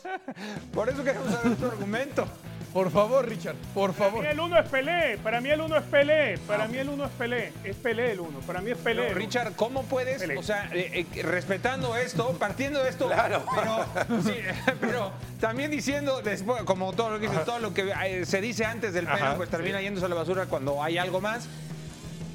Por 0.73 0.89
eso 0.89 1.03
queremos 1.05 1.31
saber 1.33 1.57
tu 1.57 1.67
argumento. 1.67 2.27
Por 2.75 2.91
favor, 2.91 3.29
Richard, 3.29 3.55
por 3.73 3.93
Para 3.95 4.11
favor. 4.11 4.25
mí 4.25 4.31
el 4.31 4.41
uno 4.41 4.59
es 4.59 4.69
Pelé, 4.69 5.17
para 5.23 5.41
mí 5.41 5.49
el 5.49 5.61
uno 5.61 5.77
es 5.77 5.85
Pelé, 5.85 6.39
para 6.39 6.67
mí 6.67 6.77
el 6.77 6.89
uno 6.89 7.05
es 7.05 7.11
Pelé, 7.13 7.53
es 7.63 7.77
Pelé 7.77 8.11
el 8.13 8.21
uno, 8.21 8.41
para 8.41 8.61
mí 8.61 8.73
es 8.73 8.77
Pelé. 8.79 9.07
Uno. 9.07 9.15
Richard, 9.15 9.53
¿cómo 9.55 9.85
puedes, 9.85 10.21
Pelé. 10.21 10.37
o 10.37 10.43
sea, 10.43 10.69
eh, 10.73 11.07
eh, 11.15 11.23
respetando 11.23 11.97
esto, 11.97 12.33
partiendo 12.37 12.83
de 12.83 12.91
esto, 12.91 13.07
Claro. 13.07 13.45
pero, 13.55 14.23
sí, 14.25 14.35
pero 14.81 15.13
también 15.39 15.71
diciendo 15.71 16.21
después, 16.21 16.65
como 16.65 16.93
todo 16.95 17.11
lo 17.11 17.21
que 17.21 17.29
todo 17.29 17.61
lo 17.61 17.73
que 17.73 17.93
eh, 18.07 18.27
se 18.27 18.41
dice 18.41 18.65
antes 18.65 18.93
del 18.93 19.05
pelo, 19.07 19.17
Ajá, 19.25 19.37
pues 19.37 19.49
termina 19.49 19.81
yéndose 19.81 20.07
a 20.07 20.09
la 20.09 20.17
basura 20.17 20.47
cuando 20.47 20.83
hay 20.83 20.99
algo 20.99 21.21
más. 21.21 21.47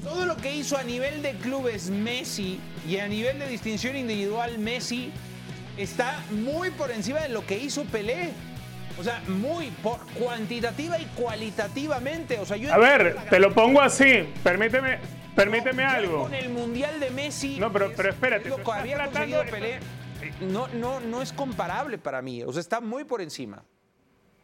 Todo 0.02 0.24
lo 0.24 0.38
que 0.38 0.54
hizo 0.54 0.78
a 0.78 0.82
nivel 0.82 1.20
de 1.20 1.32
clubes 1.34 1.90
Messi 1.90 2.58
y 2.88 2.96
a 2.96 3.06
nivel 3.08 3.38
de 3.38 3.46
distinción 3.46 3.94
individual 3.94 4.58
Messi 4.58 5.12
está 5.76 6.18
muy 6.30 6.70
por 6.70 6.90
encima 6.90 7.20
de 7.20 7.28
lo 7.28 7.44
que 7.44 7.58
hizo 7.58 7.84
Pelé. 7.84 8.30
O 8.98 9.02
sea, 9.02 9.22
muy 9.28 9.70
por 9.82 9.98
cuantitativa 10.12 10.98
y 10.98 11.04
cualitativamente. 11.16 12.38
O 12.38 12.44
sea, 12.44 12.56
yo 12.56 12.72
A 12.72 12.78
ver, 12.78 13.16
te 13.30 13.38
lo 13.38 13.52
pongo 13.52 13.80
así, 13.80 14.28
permíteme, 14.42 14.98
permíteme 15.34 15.84
algo. 15.84 16.22
Con 16.24 16.34
el 16.34 16.50
mundial 16.50 17.00
de 17.00 17.10
Messi. 17.10 17.58
No, 17.58 17.72
pero- 17.72 17.86
es- 17.86 17.96
pero 17.96 18.10
espérate, 18.10 18.48
es 18.48 18.56
lo 18.56 18.62
que 18.62 18.70
había 18.72 19.04
conseguido 19.04 19.44
de- 19.44 19.50
Pelé. 19.50 19.78
No, 20.42 20.68
no, 20.68 21.00
no 21.00 21.22
es 21.22 21.32
comparable 21.32 21.96
para 21.98 22.20
mí. 22.20 22.42
O 22.42 22.52
sea, 22.52 22.60
está 22.60 22.80
muy 22.80 23.04
por 23.04 23.20
encima. 23.22 23.64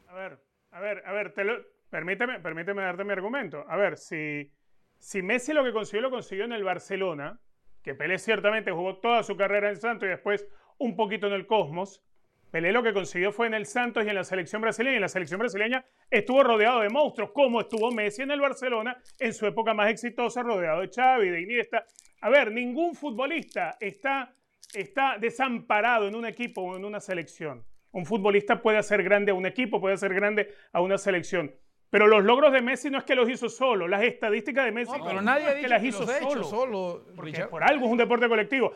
A 0.09 0.15
ver, 0.15 0.39
A 0.73 0.81
ver, 0.81 1.03
a 1.07 1.13
ver, 1.13 1.33
te 1.33 1.43
lo, 1.43 1.55
permíteme, 1.89 2.39
permíteme 2.41 2.83
darte 2.83 3.03
mi 3.03 3.13
argumento. 3.13 3.65
A 3.67 3.77
ver, 3.77 3.97
si, 3.97 4.53
si 4.99 5.23
Messi 5.23 5.55
lo 5.55 5.65
que 5.65 5.73
consiguió 5.73 6.03
lo 6.03 6.11
consiguió 6.11 6.45
en 6.45 6.53
el 6.53 6.65
Barcelona, 6.65 7.41
que 7.83 7.95
Pelé 7.95 8.19
ciertamente 8.19 8.73
jugó 8.73 8.99
toda 8.99 9.23
su 9.23 9.37
carrera 9.39 9.71
en 9.71 9.77
Santos 9.77 10.07
y 10.07 10.11
después 10.11 10.47
un 10.77 10.95
poquito 10.97 11.29
en 11.29 11.33
el 11.33 11.47
Cosmos, 11.47 12.03
Pelé 12.51 12.73
lo 12.73 12.83
que 12.83 12.93
consiguió 12.93 13.33
fue 13.33 13.49
en 13.49 13.55
el 13.55 13.67
Santos 13.67 14.05
y 14.05 14.09
en 14.09 14.15
la 14.15 14.25
selección 14.25 14.63
brasileña. 14.63 14.97
Y 14.97 15.01
la 15.01 15.09
selección 15.09 15.39
brasileña 15.39 15.85
estuvo 16.11 16.43
rodeado 16.43 16.81
de 16.81 16.89
monstruos, 16.89 17.31
como 17.33 17.61
estuvo 17.61 17.91
Messi 17.91 18.23
en 18.23 18.31
el 18.31 18.41
Barcelona 18.41 18.97
en 19.19 19.35
su 19.35 19.47
época 19.47 19.75
más 19.75 19.91
exitosa, 19.91 20.43
rodeado 20.43 20.81
de 20.81 20.89
Xavi, 20.89 21.29
de 21.29 21.43
Iniesta. 21.43 21.85
A 22.21 22.31
ver, 22.31 22.53
ningún 22.53 22.95
futbolista 22.95 23.77
está, 23.81 24.35
está 24.73 25.19
desamparado 25.19 26.09
en 26.09 26.15
un 26.15 26.27
equipo 26.27 26.63
o 26.63 26.77
en 26.77 26.85
una 26.85 27.01
selección. 27.01 27.65
Un 27.93 28.07
futbolista 28.07 28.61
puede 28.63 28.79
hacer 28.79 29.03
grande 29.03 29.33
a 29.33 29.35
un 29.35 29.47
equipo, 29.47 29.81
puede 29.81 29.95
hacer 29.95 30.15
grande 30.15 30.53
a 30.73 30.81
una 30.81 30.99
selección. 30.99 31.55
Pero 31.91 32.09
los 32.09 32.25
logros 32.25 32.53
de 32.53 32.61
Messi 32.61 32.91
no 32.91 32.99
es 32.99 33.05
que 33.05 33.15
los 33.15 33.29
hizo 33.29 33.49
solo, 33.49 33.87
las 33.87 34.03
estadísticas 34.03 34.65
de 34.65 34.73
Messi 34.73 34.93
pero 35.05 35.23
nadie 35.23 35.45
no 35.45 35.51
es 35.51 35.57
que 35.63 35.69
las 35.69 35.81
que 35.81 35.89
hizo 35.89 36.05
los 36.05 36.19
solo. 36.19 36.45
solo, 36.45 37.07
Porque 37.15 37.45
por 37.47 37.63
algo 37.63 37.87
es 37.87 37.93
un 37.93 37.99
deporte 37.99 38.29
colectivo. 38.29 38.73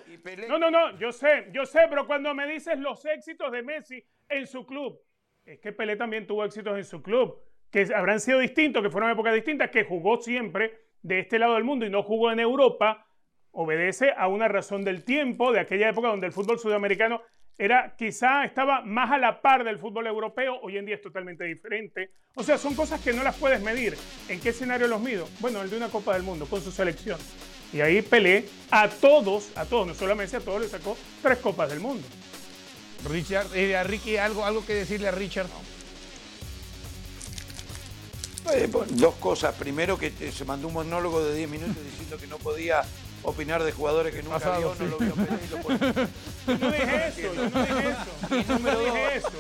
No, 0.49 0.59
no, 0.59 0.71
no, 0.71 0.97
yo 0.99 1.11
sé, 1.11 1.49
yo 1.53 1.67
sé, 1.67 1.81
pero 1.89 2.07
cuando 2.07 2.33
me 2.35 2.47
dices 2.47 2.79
los 2.79 3.05
éxitos 3.05 3.51
de 3.51 3.63
Messi 3.63 4.05
en 4.29 4.47
su 4.47 4.65
club, 4.65 5.01
es 5.45 5.59
que 5.59 5.73
Pelé 5.73 5.97
también 5.97 6.27
tuvo 6.27 6.45
éxitos 6.45 6.77
en 6.77 6.85
su 6.85 7.03
club, 7.03 7.37
que 7.71 7.89
habrán 7.95 8.21
sido 8.21 8.39
distintos, 8.39 8.83
que 8.83 8.91
fueron 8.91 9.11
épocas 9.11 9.35
distintas, 9.35 9.71
que 9.71 9.85
jugó 9.85 10.21
siempre 10.21 10.79
de 11.03 11.21
este 11.21 11.39
lado 11.39 11.55
del 11.55 11.65
mundo 11.65 11.87
y 11.87 11.91
no 11.91 12.03
jugó 12.03 12.31
en 12.31 12.41
Europa, 12.41 13.07
obedece 13.53 14.13
a 14.17 14.29
una 14.29 14.49
razón 14.49 14.85
del 14.85 15.05
tiempo, 15.05 15.53
de 15.53 15.61
aquella 15.61 15.89
época 15.89 16.09
donde 16.09 16.27
el 16.27 16.33
fútbol 16.33 16.59
sudamericano 16.59 17.23
era 17.59 17.95
quizá 17.97 18.45
estaba 18.45 18.83
más 18.83 19.11
a 19.11 19.19
la 19.19 19.41
par 19.41 19.65
del 19.65 19.79
fútbol 19.79 20.07
europeo, 20.07 20.59
hoy 20.63 20.79
en 20.79 20.87
día 20.87 20.95
es 20.95 21.03
totalmente 21.03 21.45
diferente. 21.45 22.11
O 22.35 22.43
sea, 22.43 22.57
son 22.57 22.75
cosas 22.75 23.01
que 23.01 23.13
no 23.13 23.23
las 23.23 23.37
puedes 23.37 23.61
medir. 23.61 23.97
¿En 24.29 24.41
qué 24.41 24.51
escenario 24.51 24.87
los 24.87 25.01
mido? 25.01 25.29
Bueno, 25.41 25.61
el 25.63 25.71
de 25.71 25.77
una 25.77 25.89
Copa 25.89 26.15
del 26.15 26.23
Mundo, 26.23 26.47
con 26.47 26.63
su 26.63 26.71
selección. 26.71 27.19
Y 27.73 27.81
ahí 27.81 28.03
Pelé 28.03 28.47
a 28.71 28.89
todos, 28.89 29.53
a 29.57 29.65
todos, 29.65 29.87
no 29.87 29.95
solamente 29.95 30.37
a 30.37 30.41
todos, 30.41 30.61
le 30.61 30.69
sacó 30.69 30.97
tres 31.23 31.39
Copas 31.39 31.71
del 31.71 31.81
Mundo. 31.81 32.07
Richard, 33.09 33.47
eh, 33.55 33.77
a 33.77 33.83
Ricky, 33.85 34.17
algo, 34.17 34.45
algo 34.45 34.65
que 34.65 34.75
decirle 34.75 35.09
a 35.09 35.13
Richard. 35.13 35.47
Eh, 38.55 38.69
bueno, 38.71 38.93
dos 38.97 39.15
cosas. 39.17 39.55
Primero, 39.55 39.99
que 39.99 40.11
se 40.11 40.45
mandó 40.45 40.69
un 40.69 40.75
monólogo 40.75 41.23
de 41.23 41.35
10 41.37 41.51
minutos 41.51 41.77
diciendo 41.85 42.17
que 42.19 42.27
no 42.27 42.39
podía 42.39 42.83
opinar 43.23 43.63
de 43.63 43.73
jugadores 43.73 44.15
que 44.15 44.23
nunca 44.23 44.39
Pasado, 44.39 44.59
vio, 44.59 44.69
no 44.69 44.75
sí. 44.75 44.85
lo 44.91 44.99
vio 44.99 45.27
y 45.45 45.51
lo 45.51 45.57
pone. 45.63 45.79
Yo 46.47 46.59
no 46.59 46.71
dije 46.73 47.07
eso, 47.09 47.35
yo 47.35 47.51
no 47.51 47.63
dije 47.63 47.89
eso. 47.89 48.29
Yo 48.47 48.59
no 48.59 48.81
dije 48.81 49.15
eso. 49.17 49.31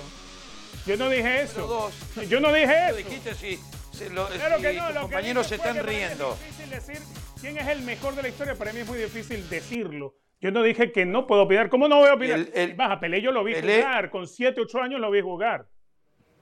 Yo 0.87 0.97
no 0.97 1.09
dije 1.11 1.43
eso. 1.43 1.67
dos, 1.67 2.29
Yo 2.29 2.41
no 2.41 2.53
dije 2.53 2.87
eso. 2.89 2.97
dijiste 2.97 3.35
si, 3.35 3.59
si 3.93 4.09
lo- 4.11 4.27
Claro 4.29 4.57
si 4.57 4.63
que 4.63 4.73
no, 4.75 4.87
tus 4.87 4.95
lo 4.95 5.01
compañeros 5.03 5.47
se 5.47 5.55
están 5.57 5.85
riendo. 5.87 6.33
Es 6.33 6.41
difícil 6.59 6.71
decir 6.71 6.99
quién 7.41 7.59
es 7.59 7.69
el 7.69 7.83
mejor 7.83 8.15
de 8.15 8.23
la 8.23 8.29
historia. 8.29 8.55
Para 8.55 8.73
mí 8.73 8.81
es 8.81 8.87
muy 8.87 8.99
difícil 8.99 9.49
decirlo. 9.49 10.15
Yo 10.41 10.51
no 10.51 10.63
dije 10.63 10.91
que 10.93 11.05
no 11.05 11.27
puedo 11.27 11.43
opinar. 11.43 11.69
¿Cómo 11.69 11.87
no 11.89 11.97
voy 11.99 12.09
a 12.09 12.15
opinar? 12.15 12.39
El- 12.39 12.51
el- 12.55 12.75
Baja, 12.75 12.99
Pelé 13.01 13.21
yo 13.21 13.31
lo 13.33 13.45
vi 13.45 13.53
Pelé- 13.55 13.83
jugar. 13.83 14.11
Con 14.11 14.27
7, 14.27 14.61
8 14.63 14.81
años 14.81 15.01
lo 15.01 15.11
vi 15.11 15.21
jugar. 15.21 15.67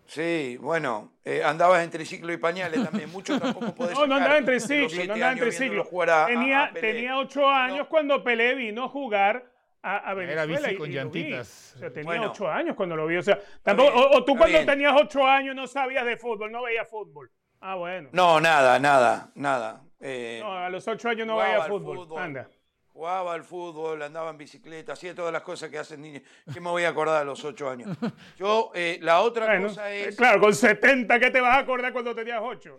Sí, 0.09 0.57
bueno, 0.61 1.13
eh, 1.23 1.43
andabas 1.45 1.85
entre 1.85 2.05
ciclo 2.07 2.33
y 2.33 2.39
pañales 2.39 2.83
también. 2.83 3.13
Mucho 3.13 3.39
tampoco 3.39 3.75
podés 3.75 3.93
No, 3.99 4.07
no 4.07 4.15
andaba 4.17 4.39
entre 4.39 4.59
siete 4.59 5.07
no 5.07 5.13
andaba 5.15 5.33
entre 5.33 5.85
jugar 5.85 6.11
a- 6.11 6.27
Tenía, 6.27 6.65
a 6.65 6.73
tenía 6.73 7.19
8 7.19 7.51
años 7.51 7.79
No. 7.81 7.89
cuando 7.91 8.25
Pelé 8.25 8.55
vino 8.55 8.85
a 8.85 8.89
jugar 8.89 9.45
a, 9.83 9.97
a 9.99 10.15
Venezuela. 10.15 10.47
bici 10.47 10.71
y- 10.75 10.77
con 10.79 10.91
y 10.91 10.95
llantitas. 10.95 11.75
O 11.77 11.79
sea, 11.79 11.93
tenía 11.93 12.07
Bueno. 12.07 12.31
8 12.31 12.49
años 12.51 12.75
cuando 12.75 12.97
lo 12.97 13.07
vi. 13.07 13.19
O 13.19 13.23
sea, 13.23 13.39
tampoco, 13.63 13.93
bien, 13.93 14.05
o, 14.13 14.17
o 14.17 14.25
tú 14.25 14.33
cuando 14.37 14.57
bien. 14.57 14.67
tenías 14.67 14.95
8 14.97 15.27
años 15.27 15.55
no 15.55 15.67
sabías 15.67 16.07
de 16.07 16.17
fútbol, 16.17 16.51
no 16.51 16.63
veías 16.63 16.89
fútbol. 16.89 17.31
Ah, 17.61 17.75
bueno. 17.75 18.09
No, 18.13 18.41
nada, 18.41 18.79
nada, 18.79 19.31
nada. 19.35 19.83
Eh, 20.01 20.39
No, 20.43 20.57
a 20.57 20.71
los 20.71 20.89
8 20.89 21.09
años 21.11 21.27
no 21.27 21.37
veía 21.37 21.61
fútbol. 21.63 22.09
Anda. 22.19 22.49
Jugaba 22.99 23.33
al 23.33 23.45
fútbol, 23.45 24.03
andaba 24.03 24.31
en 24.31 24.39
bicicleta, 24.39 24.95
hacía 24.95 25.15
todas 25.15 25.33
las 25.33 25.43
cosas 25.43 25.71
que 25.71 25.79
hacen 25.79 26.03
niños. 26.03 26.25
¿Qué 26.53 26.61
me 26.61 26.69
voy 26.69 26.83
a 26.83 26.89
acordar 26.89 27.23
a 27.23 27.25
los 27.25 27.45
ocho 27.45 27.71
años? 27.71 27.97
Yo, 28.37 28.73
eh, 28.75 28.99
la 29.03 29.21
otra 29.21 29.47
Bueno, 29.47 29.69
cosa 29.69 29.89
eh, 29.95 30.09
es. 30.09 30.17
claro, 30.17 30.41
con 30.41 30.53
70, 30.53 31.21
¿qué 31.21 31.31
te 31.31 31.41
vas 31.41 31.59
a 31.59 31.61
acordar 31.61 31.93
cuando 31.93 32.13
tenías 32.13 32.41
8? 32.43 32.77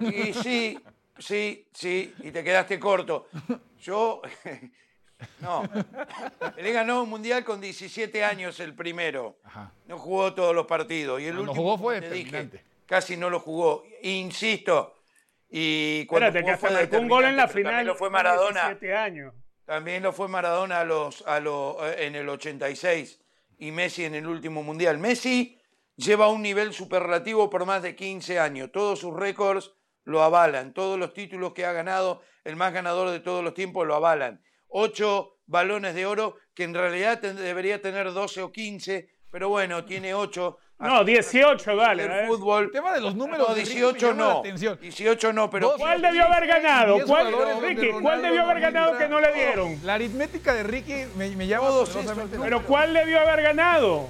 Y 0.00 0.34
sí, 0.34 0.78
sí, 1.16 1.66
sí, 1.72 2.12
y 2.18 2.30
te 2.30 2.44
quedaste 2.44 2.78
corto. 2.78 3.28
Yo. 3.80 4.20
No. 5.40 5.62
Pelé 6.54 6.72
ganó 6.72 7.04
un 7.04 7.08
mundial 7.08 7.44
con 7.44 7.58
17 7.58 8.22
años 8.22 8.60
el 8.60 8.74
primero. 8.74 9.38
Ajá. 9.44 9.72
No 9.86 9.96
jugó 9.96 10.34
todos 10.34 10.54
los 10.54 10.66
partidos. 10.66 11.22
Y 11.22 11.26
el 11.26 11.36
Cuando 11.36 11.52
último, 11.52 11.64
jugó 11.64 11.78
fue 11.78 12.00
te 12.02 12.10
dije, 12.10 12.50
casi 12.84 13.16
no 13.16 13.30
lo 13.30 13.40
jugó. 13.40 13.84
Insisto. 14.02 14.92
Y 15.48 16.04
cuando 16.06 16.26
Espérate, 16.26 16.38
que 16.38 16.42
jugó 16.42 16.54
hasta 16.54 16.68
fue 16.68 16.76
marcó 16.76 16.98
un 16.98 17.08
gol 17.08 17.24
en 17.24 17.36
la 17.36 17.48
final. 17.48 17.86
Lo 17.86 17.94
fue 17.94 18.10
Maradona. 18.10 18.64
17 18.64 18.94
años. 18.94 19.32
También 19.64 20.02
lo 20.02 20.12
fue 20.12 20.28
Maradona 20.28 20.80
a 20.80 20.84
los, 20.84 21.22
a 21.26 21.40
los, 21.40 21.76
eh, 21.82 22.06
en 22.06 22.14
el 22.14 22.28
86 22.28 23.20
y 23.58 23.70
Messi 23.70 24.04
en 24.04 24.14
el 24.14 24.26
último 24.26 24.62
mundial. 24.62 24.98
Messi 24.98 25.58
lleva 25.96 26.28
un 26.28 26.42
nivel 26.42 26.72
superlativo 26.72 27.48
por 27.48 27.64
más 27.64 27.82
de 27.82 27.96
15 27.96 28.38
años. 28.38 28.70
Todos 28.72 28.98
sus 28.98 29.14
récords 29.14 29.72
lo 30.04 30.22
avalan. 30.22 30.74
Todos 30.74 30.98
los 30.98 31.14
títulos 31.14 31.54
que 31.54 31.64
ha 31.64 31.72
ganado, 31.72 32.20
el 32.44 32.56
más 32.56 32.72
ganador 32.72 33.10
de 33.10 33.20
todos 33.20 33.42
los 33.42 33.54
tiempos, 33.54 33.86
lo 33.86 33.94
avalan. 33.94 34.42
Ocho 34.68 35.38
balones 35.46 35.94
de 35.94 36.06
oro, 36.06 36.36
que 36.54 36.64
en 36.64 36.74
realidad 36.74 37.20
debería 37.20 37.80
tener 37.80 38.12
12 38.12 38.42
o 38.42 38.52
15, 38.52 39.08
pero 39.30 39.48
bueno, 39.48 39.84
tiene 39.84 40.14
8. 40.14 40.58
No, 40.84 41.04
18, 41.04 41.76
dale. 41.76 42.04
El 42.04 42.10
¿eh? 42.10 42.24
fútbol. 42.28 42.64
El 42.64 42.70
tema 42.70 42.92
de 42.92 43.00
los 43.00 43.14
números 43.14 43.48
No, 43.48 43.54
de 43.54 43.60
Ricky 43.62 43.74
me 43.74 43.80
18 43.80 44.06
llama 44.08 44.22
la 44.22 44.32
no. 44.34 44.38
atención. 44.40 44.78
18 44.80 45.32
no, 45.32 45.50
pero. 45.50 45.74
¿Cuál 45.76 46.02
debió 46.02 46.24
haber 46.24 46.46
ganado? 46.46 46.98
¿Cuál, 47.06 47.34
Ricky, 47.62 47.90
¿cuál 48.02 48.22
debió 48.22 48.42
haber 48.42 48.60
ganado 48.60 48.98
que 48.98 49.08
no 49.08 49.20
le 49.20 49.32
dieron? 49.32 49.78
La 49.82 49.94
aritmética 49.94 50.54
de 50.54 50.62
Ricky 50.62 51.04
me, 51.16 51.30
me 51.30 51.46
llama 51.46 51.68
Todos 51.68 51.96
estos 51.96 52.18
Pero. 52.40 52.62
¿cuál 52.64 52.92
debió 52.94 53.20
haber 53.20 53.42
ganado? 53.42 54.08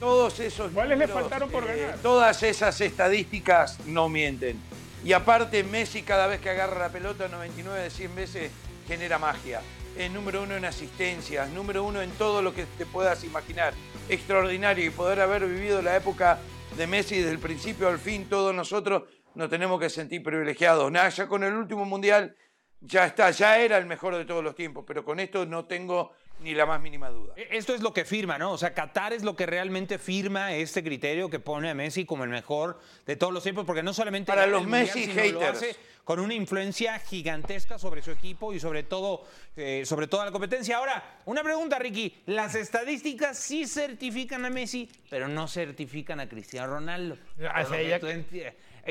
Todos 0.00 0.38
esos 0.38 0.70
¿Cuáles 0.72 0.96
le 0.96 1.06
números, 1.06 1.22
faltaron 1.22 1.50
por 1.50 1.64
eh, 1.68 1.80
ganar? 1.82 1.98
todas 1.98 2.42
esas 2.44 2.80
estadísticas 2.80 3.78
no 3.86 4.08
mienten. 4.08 4.60
Y 5.04 5.12
aparte, 5.12 5.64
Messi 5.64 6.02
cada 6.02 6.26
vez 6.28 6.40
que 6.40 6.50
agarra 6.50 6.78
la 6.78 6.88
pelota 6.90 7.26
99 7.28 7.82
de 7.82 7.90
100 7.90 8.14
veces 8.14 8.50
genera 8.86 9.18
magia. 9.18 9.60
Número 10.06 10.42
uno 10.44 10.54
en 10.56 10.64
asistencias, 10.64 11.48
número 11.50 11.82
uno 11.84 12.00
en 12.00 12.10
todo 12.12 12.40
lo 12.40 12.54
que 12.54 12.64
te 12.78 12.86
puedas 12.86 13.24
imaginar. 13.24 13.74
Extraordinario. 14.08 14.84
Y 14.86 14.90
poder 14.90 15.20
haber 15.20 15.44
vivido 15.46 15.82
la 15.82 15.96
época 15.96 16.38
de 16.76 16.86
Messi 16.86 17.16
desde 17.16 17.32
el 17.32 17.38
principio 17.40 17.88
al 17.88 17.98
fin, 17.98 18.28
todos 18.28 18.54
nosotros 18.54 19.02
nos 19.34 19.50
tenemos 19.50 19.80
que 19.80 19.90
sentir 19.90 20.22
privilegiados. 20.22 20.90
Nada, 20.92 21.08
ya 21.08 21.26
con 21.26 21.42
el 21.44 21.52
último 21.54 21.84
mundial 21.84 22.34
ya 22.80 23.06
está, 23.06 23.30
ya 23.32 23.58
era 23.58 23.76
el 23.76 23.86
mejor 23.86 24.16
de 24.16 24.24
todos 24.24 24.42
los 24.44 24.54
tiempos, 24.54 24.84
pero 24.86 25.04
con 25.04 25.18
esto 25.18 25.44
no 25.46 25.64
tengo 25.64 26.12
ni 26.40 26.54
la 26.54 26.64
más 26.66 26.80
mínima 26.80 27.08
duda. 27.10 27.34
E- 27.36 27.48
Esto 27.56 27.74
es 27.74 27.80
lo 27.82 27.92
que 27.92 28.04
firma, 28.04 28.38
¿no? 28.38 28.52
O 28.52 28.58
sea, 28.58 28.72
Qatar 28.72 29.12
es 29.12 29.24
lo 29.24 29.34
que 29.34 29.46
realmente 29.46 29.98
firma 29.98 30.54
este 30.54 30.84
criterio 30.84 31.28
que 31.28 31.40
pone 31.40 31.68
a 31.70 31.74
Messi 31.74 32.04
como 32.04 32.22
el 32.22 32.30
mejor 32.30 32.78
de 33.04 33.16
todos 33.16 33.32
los 33.32 33.42
tiempos, 33.42 33.64
porque 33.66 33.82
no 33.82 33.92
solamente 33.92 34.30
Para 34.30 34.46
los 34.46 34.62
Mundial, 34.62 34.82
Messi 34.84 35.06
lo 35.06 35.12
haters. 35.40 35.56
hace 35.58 35.76
con 36.08 36.20
una 36.20 36.32
influencia 36.32 36.98
gigantesca 37.00 37.78
sobre 37.78 38.00
su 38.00 38.10
equipo 38.10 38.54
y 38.54 38.58
sobre 38.58 38.82
todo 38.82 39.26
eh, 39.54 39.82
sobre 39.84 40.06
toda 40.06 40.24
la 40.24 40.30
competencia. 40.30 40.78
Ahora, 40.78 41.18
una 41.26 41.42
pregunta, 41.42 41.78
Ricky. 41.78 42.22
Las 42.24 42.54
estadísticas 42.54 43.36
sí 43.36 43.66
certifican 43.66 44.42
a 44.46 44.48
Messi, 44.48 44.88
pero 45.10 45.28
no 45.28 45.46
certifican 45.46 46.18
a 46.18 46.26
Cristiano 46.26 46.68
Ronaldo. 46.68 47.18
Por 47.36 47.44
lo 47.44 48.08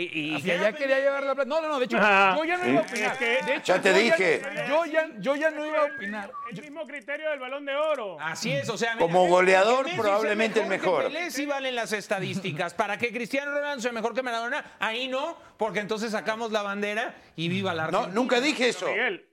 que 0.06 0.18
y- 0.20 0.30
y- 0.32 0.36
Hacia 0.36 0.54
allá 0.56 0.72
quería 0.74 1.00
llevar 1.00 1.24
la 1.24 1.34
plata. 1.36 1.50
No, 1.50 1.62
no, 1.62 1.68
no, 1.70 1.80
de 1.80 1.86
hecho, 1.86 1.98
Ah. 2.00 2.36
yo 2.38 2.44
ya 2.46 2.58
no 2.58 2.68
iba 2.68 2.80
a 2.80 2.84
opinar. 2.84 3.12
Es 3.14 3.18
que- 3.18 3.26
de 3.46 3.56
hecho, 3.56 3.76
Ya 3.76 3.82
te 3.82 3.90
yo 3.94 3.98
dije. 4.00 4.42
yo, 4.70 4.86
ya, 4.86 5.08
yo 5.20 5.36
ya 5.36 5.52
no 5.52 5.66
iba 5.66 5.80
a 5.80 5.86
opinar. 5.86 6.32
El 6.52 6.62
mismo 6.62 6.86
criterio 6.86 7.30
del 7.32 7.40
balón 7.40 7.66
de 7.66 7.76
oro. 7.76 8.18
Así 8.20 8.52
es, 8.52 8.70
o 8.70 8.78
sea, 8.78 8.96
Como 8.98 9.20
mira, 9.24 9.30
goleador, 9.30 9.86
que 9.86 9.92
Messi 9.92 10.02
probablemente 10.02 10.60
el 10.60 10.66
que 10.66 10.70
mejor. 10.70 11.04
Pelé 11.06 11.32
sí 11.32 11.46
valen 11.46 11.76
las 11.76 11.92
estadísticas. 11.94 12.74
Para 12.74 12.98
que 12.98 13.12
Cristiano 13.12 13.52
Ronaldo 13.52 13.82
sea 13.82 13.92
mejor 13.92 14.14
que 14.14 14.22
Maradona, 14.24 14.64
ahí 14.80 15.08
no, 15.08 15.38
porque 15.58 15.80
entonces 15.80 16.12
sacamos 16.12 16.52
la 16.52 16.62
bandera 16.62 17.16
y 17.36 17.50
viva 17.50 17.74
la 17.74 17.84
No, 17.84 18.00
Argentina. 18.00 18.14
nunca 18.16 18.40
dije 18.42 18.70
eso. 18.70 18.88
Miguel, 18.88 19.26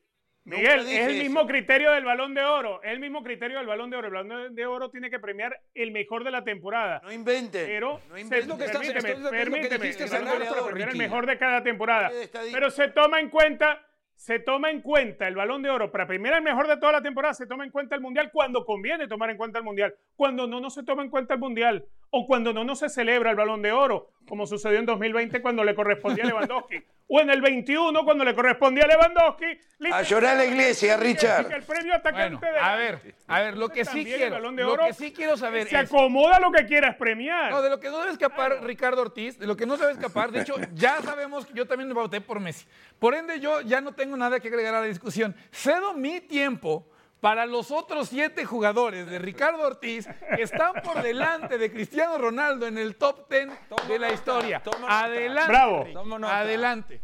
Miguel, 0.44 0.80
es 0.80 0.86
el 1.08 1.10
eso. 1.14 1.22
mismo 1.22 1.46
criterio 1.46 1.90
del 1.92 2.04
balón 2.04 2.34
de 2.34 2.42
oro. 2.42 2.82
Es 2.82 2.90
el 2.92 3.00
mismo 3.00 3.22
criterio 3.22 3.56
del 3.58 3.66
balón 3.66 3.88
de 3.90 3.96
oro. 3.96 4.08
El 4.08 4.12
balón 4.14 4.54
de 4.54 4.66
oro 4.66 4.90
tiene 4.90 5.08
que 5.08 5.18
premiar 5.18 5.58
el 5.74 5.90
mejor 5.90 6.22
de 6.22 6.30
la 6.30 6.44
temporada. 6.44 7.00
No 7.02 7.10
invente. 7.12 7.64
Pero, 7.64 8.00
no 8.10 8.18
invente. 8.18 8.38
Es 8.40 8.46
lo 8.46 8.58
que 8.58 8.64
permíteme, 8.66 8.98
es 8.98 9.04
lo 9.04 9.04
que- 9.04 9.12
es 9.12 9.20
lo 9.20 9.30
que 9.30 9.36
permíteme, 9.38 9.86
dijiste 9.86 10.04
el 10.04 10.10
balón 10.10 10.38
de 10.42 10.48
oro 10.50 10.66
premiar 10.66 10.88
el 10.90 10.96
mejor 10.98 11.26
de 11.26 11.38
cada 11.38 11.62
temporada. 11.62 12.10
Pero 12.52 12.70
se 12.70 12.88
toma 12.88 13.20
en 13.20 13.30
cuenta, 13.30 13.86
se 14.16 14.38
toma 14.38 14.70
en 14.70 14.82
cuenta 14.82 15.26
el 15.26 15.34
balón 15.34 15.62
de 15.62 15.70
oro 15.70 15.90
para 15.90 16.06
premiar 16.06 16.34
el 16.34 16.42
mejor 16.42 16.68
de 16.68 16.76
toda 16.76 16.92
la 16.92 17.02
temporada, 17.02 17.32
se 17.34 17.46
toma 17.46 17.64
en 17.64 17.70
cuenta 17.70 17.94
el 17.94 18.02
mundial 18.02 18.30
cuando 18.30 18.64
conviene 18.66 19.08
tomar 19.08 19.30
en 19.30 19.36
cuenta 19.38 19.58
el 19.58 19.64
mundial. 19.64 19.94
Cuando 20.14 20.46
no, 20.46 20.60
no 20.60 20.68
se 20.70 20.84
toma 20.84 21.02
en 21.02 21.10
cuenta 21.10 21.34
el 21.34 21.40
mundial. 21.40 21.84
O 22.16 22.28
cuando 22.28 22.52
no, 22.52 22.62
no 22.62 22.76
se 22.76 22.88
celebra 22.88 23.30
el 23.30 23.36
balón 23.36 23.60
de 23.60 23.72
oro, 23.72 24.12
como 24.28 24.46
sucedió 24.46 24.78
en 24.78 24.86
2020 24.86 25.42
cuando 25.42 25.64
le 25.64 25.74
correspondía 25.74 26.22
a 26.22 26.28
Lewandowski. 26.28 26.76
O 27.08 27.20
en 27.20 27.28
el 27.28 27.42
21 27.42 28.04
cuando 28.04 28.24
le 28.24 28.36
correspondía 28.36 28.84
a 28.84 28.86
Lewandowski. 28.86 29.46
A 29.92 30.02
llorar 30.02 30.34
a 30.34 30.38
la 30.38 30.44
iglesia, 30.44 30.96
Richard. 30.96 31.52
El 31.52 31.64
premio 31.64 31.92
atacante 31.92 32.36
Bueno, 32.36 32.64
a 32.64 32.76
ver, 32.76 33.16
a 33.26 33.40
ver, 33.40 33.56
lo 33.56 33.68
que 33.68 33.84
sí 33.84 34.04
quiero, 34.04 34.36
Balón 34.36 34.54
de 34.54 34.62
lo 34.62 34.74
Oro 34.74 34.86
que 34.86 34.92
sí 34.92 35.12
quiero 35.12 35.36
saber 35.36 35.66
se 35.66 35.76
es 35.76 35.90
acomoda 35.90 36.38
lo 36.38 36.52
que 36.52 36.64
quieras 36.66 36.94
premiar. 36.94 37.50
No, 37.50 37.62
de 37.62 37.68
lo 37.68 37.80
que 37.80 37.90
no 37.90 37.98
debe 37.98 38.12
escapar 38.12 38.62
Ricardo 38.62 39.02
Ortiz, 39.02 39.36
de 39.36 39.48
lo 39.48 39.56
que 39.56 39.66
no 39.66 39.76
debe 39.76 39.90
escapar, 39.90 40.30
de 40.30 40.42
hecho, 40.42 40.54
ya 40.72 41.02
sabemos 41.02 41.46
que 41.46 41.54
yo 41.54 41.66
también 41.66 41.88
me 41.88 41.94
voté 41.94 42.20
por 42.20 42.38
Messi. 42.38 42.64
Por 43.00 43.14
ende, 43.14 43.40
yo 43.40 43.60
ya 43.60 43.80
no 43.80 43.92
tengo 43.92 44.16
nada 44.16 44.38
que 44.38 44.46
agregar 44.46 44.76
a 44.76 44.80
la 44.80 44.86
discusión. 44.86 45.34
Cedo 45.50 45.94
mi 45.94 46.20
tiempo 46.20 46.88
para 47.24 47.46
los 47.46 47.70
otros 47.70 48.10
siete 48.10 48.44
jugadores 48.44 49.06
de 49.08 49.18
Ricardo 49.18 49.62
Ortiz 49.66 50.06
que 50.36 50.42
están 50.42 50.74
por 50.84 51.00
delante 51.02 51.56
de 51.56 51.72
Cristiano 51.72 52.18
Ronaldo 52.18 52.66
en 52.66 52.76
el 52.76 52.96
top 52.96 53.26
ten 53.30 53.48
de 53.88 53.98
la 53.98 54.08
nota, 54.08 54.12
historia. 54.12 54.62
Adelante. 54.86 55.48
Bravo. 55.50 55.86
Adelante. 56.26 57.00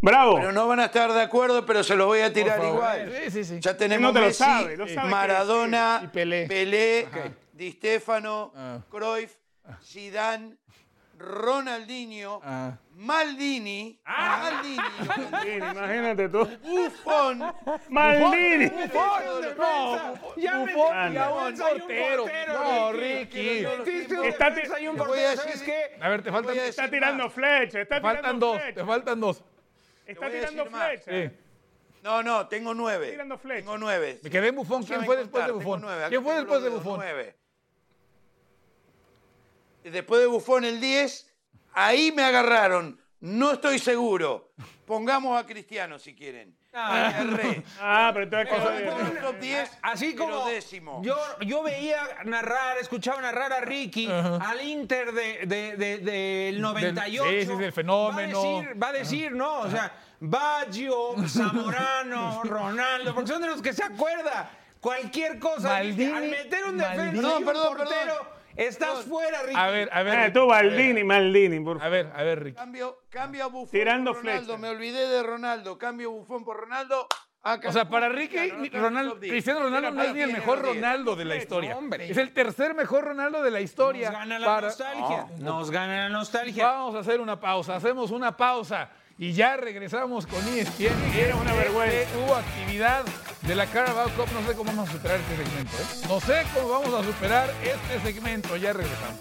Bravo. 0.00 0.36
Pero 0.36 0.52
no 0.52 0.68
van 0.68 0.78
a 0.78 0.84
estar 0.84 1.12
de 1.12 1.20
acuerdo, 1.22 1.66
pero 1.66 1.82
se 1.82 1.96
los 1.96 2.06
voy 2.06 2.20
a 2.20 2.32
tirar 2.32 2.62
igual. 2.64 3.12
Sí, 3.24 3.30
sí, 3.32 3.44
sí. 3.44 3.58
Ya 3.60 3.76
tenemos 3.76 4.10
No 4.10 4.12
te 4.12 4.20
lo 4.20 4.26
Messi, 4.26 4.38
sabe, 4.44 4.94
sabe 4.94 5.10
Maradona, 5.10 6.08
Pelé. 6.12 6.46
Pelé, 6.46 7.08
Di 7.52 7.72
Stefano, 7.72 8.52
Ah. 8.54 8.78
Cruyff, 8.88 9.32
Zidane, 9.82 10.56
Ronaldinho, 11.22 12.40
Ah. 12.44 12.72
Maldini, 12.94 13.98
Maldini, 14.04 14.76
Maldini, 14.76 15.56
imagínate 15.56 16.28
tú. 16.28 16.46
Buffon, 16.62 17.42
Maldini. 17.88 18.70
Ya 20.36 20.58
me 20.58 20.74
Buffon 20.74 21.12
y 21.12 21.16
a 21.16 21.26
Anda. 21.26 21.30
un 21.32 21.58
portero. 21.80 22.26
No, 22.52 22.92
Ricky. 22.92 23.64
Está 24.24 24.46
a 24.46 26.08
ver, 26.08 26.22
te 26.22 26.30
faltan, 26.30 26.56
Está 26.58 26.90
tirando 26.90 27.30
flecha, 27.30 27.80
está 27.80 28.00
faltan 28.00 28.22
tirando 28.22 28.46
dos, 28.46 28.56
flecha. 28.60 28.74
te 28.74 28.84
faltan 28.84 29.20
dos. 29.20 29.44
Está 30.06 30.30
tirando 30.30 30.66
flecha. 30.66 31.10
Sí. 31.10 31.30
No, 32.02 32.22
no, 32.22 32.48
tengo 32.48 32.74
nueve. 32.74 33.10
tirando 33.10 33.38
flecha. 33.38 33.60
Tengo 33.60 33.78
nueve. 33.78 34.18
Me 34.22 34.30
quedé 34.30 34.48
en 34.48 34.56
Bufón. 34.56 34.80
No 34.82 34.86
¿Quién 34.86 35.04
fue 35.04 35.16
después 35.16 35.46
de 35.46 35.52
Bufón? 35.52 35.86
¿Quién 36.08 36.22
fue 36.24 36.34
después 36.34 36.62
de 36.62 36.68
Bufón? 36.68 36.96
nueve. 36.98 37.36
Después 39.84 40.20
de 40.20 40.26
Bufón 40.26 40.64
el 40.64 40.80
10, 40.80 41.32
ahí 41.74 42.12
me 42.12 42.22
agarraron. 42.22 43.00
No 43.20 43.52
estoy 43.52 43.78
seguro. 43.78 44.52
Pongamos 44.86 45.40
a 45.40 45.46
Cristiano 45.46 45.98
si 45.98 46.14
quieren. 46.14 46.56
Ah. 46.74 47.12
Ah, 47.80 48.10
pero 48.14 48.24
entonces 48.24 48.48
cosa 48.48 48.70
de- 48.70 49.20
top 49.20 49.38
10, 49.38 49.70
Así 49.82 50.14
como 50.16 50.46
décimo. 50.46 51.02
yo, 51.04 51.16
yo 51.42 51.62
veía 51.62 52.00
narrar, 52.24 52.78
escuchaba 52.78 53.20
narrar 53.20 53.52
a 53.52 53.60
Ricky 53.60 54.08
al 54.10 54.60
Inter 54.62 55.12
de, 55.12 55.46
de- 55.46 55.76
de- 55.76 55.98
del 55.98 56.60
98. 56.60 57.24
sí, 57.30 57.46
sí, 57.46 57.56
del 57.58 57.72
fenómeno. 57.72 58.40
Va 58.42 58.48
a 58.48 58.62
decir, 58.62 58.82
va 58.82 58.88
a 58.88 58.92
decir, 58.92 59.32
¿no? 59.32 59.58
O 59.60 59.70
sea, 59.70 59.92
Baggio, 60.18 61.14
Zamorano, 61.28 62.42
Ronaldo, 62.44 63.14
porque 63.14 63.30
son 63.30 63.42
de 63.42 63.48
los 63.48 63.60
que 63.62 63.72
se 63.72 63.84
acuerda. 63.84 64.50
Cualquier 64.80 65.38
cosa. 65.38 65.68
Maldini, 65.68 66.10
al 66.12 66.28
meter 66.28 66.64
un 66.64 66.78
defensa 66.78 67.06
y 67.06 67.16
Perdón, 67.16 67.36
un 67.36 67.44
portero, 67.44 67.76
perdón. 67.78 68.28
Estás 68.56 69.04
fuera, 69.04 69.42
Ricky. 69.42 69.56
A 69.56 69.66
ver, 69.70 69.88
a 69.92 70.02
ver. 70.02 70.14
Eh, 70.14 70.20
Ricky, 70.26 70.32
tú, 70.32 70.48
ver. 70.48 71.04
Maldini, 71.04 71.60
por 71.60 71.78
favor. 71.78 71.86
A 71.86 71.88
ver, 71.88 72.12
a 72.14 72.22
ver, 72.22 72.42
Ricky. 72.44 72.56
Cambio, 72.56 72.98
cambio 73.10 73.44
a 73.44 73.46
Buffon 73.48 73.70
Tirando 73.70 74.12
por 74.12 74.22
Ronaldo. 74.22 74.44
flecha. 74.44 74.58
Me 74.60 74.68
olvidé 74.68 75.06
de 75.08 75.22
Ronaldo. 75.22 75.78
Cambio 75.78 76.10
Buffon 76.10 76.44
por 76.44 76.56
Ronaldo. 76.58 77.06
Acá 77.44 77.70
O 77.70 77.72
sea, 77.72 77.88
para 77.88 78.08
Ricky, 78.08 78.36
Cristiano, 78.50 78.86
Ronaldo, 78.86 79.10
top 79.14 79.20
10. 79.20 79.32
Cristiano 79.32 79.60
Ronaldo 79.64 79.90
no 79.90 80.02
es 80.04 80.14
ni 80.14 80.20
el 80.20 80.32
mejor 80.32 80.58
los 80.58 80.72
10. 80.74 80.76
Ronaldo 80.76 81.16
de 81.16 81.24
la 81.24 81.34
historia. 81.36 81.76
hombre. 81.76 82.08
Es 82.08 82.16
el 82.16 82.32
tercer 82.32 82.72
mejor 82.74 83.02
Ronaldo 83.04 83.42
de 83.42 83.50
la 83.50 83.60
historia. 83.60 84.10
Nos 84.10 84.18
gana 84.20 84.38
la 84.38 84.46
para- 84.46 84.66
nostalgia. 84.68 85.26
Nos 85.38 85.70
gana 85.72 85.96
la 86.04 86.08
nostalgia. 86.08 86.64
Vamos 86.66 86.94
a 86.94 86.98
hacer 87.00 87.20
una 87.20 87.40
pausa, 87.40 87.74
hacemos 87.74 88.12
una 88.12 88.36
pausa 88.36 88.90
y 89.18 89.32
ya 89.32 89.56
regresamos 89.56 90.26
con 90.26 90.46
ESPN. 90.48 91.14
Era 91.16 91.36
una 91.36 91.52
vergüenza. 91.52 92.08
Hubo 92.18 92.34
actividad 92.34 93.04
de 93.42 93.54
la 93.54 93.66
Carabao 93.66 94.08
Cup. 94.10 94.26
No 94.32 94.46
sé 94.46 94.56
cómo 94.56 94.70
vamos 94.70 94.88
a 94.88 94.92
superar 94.92 95.20
este 95.20 95.36
segmento. 95.36 95.76
¿eh? 95.76 96.06
No 96.08 96.20
sé 96.20 96.42
cómo 96.54 96.68
vamos 96.68 96.94
a 96.94 97.04
superar 97.04 97.50
este 97.62 98.12
segmento. 98.12 98.56
Ya 98.56 98.72
regresamos. 98.72 99.20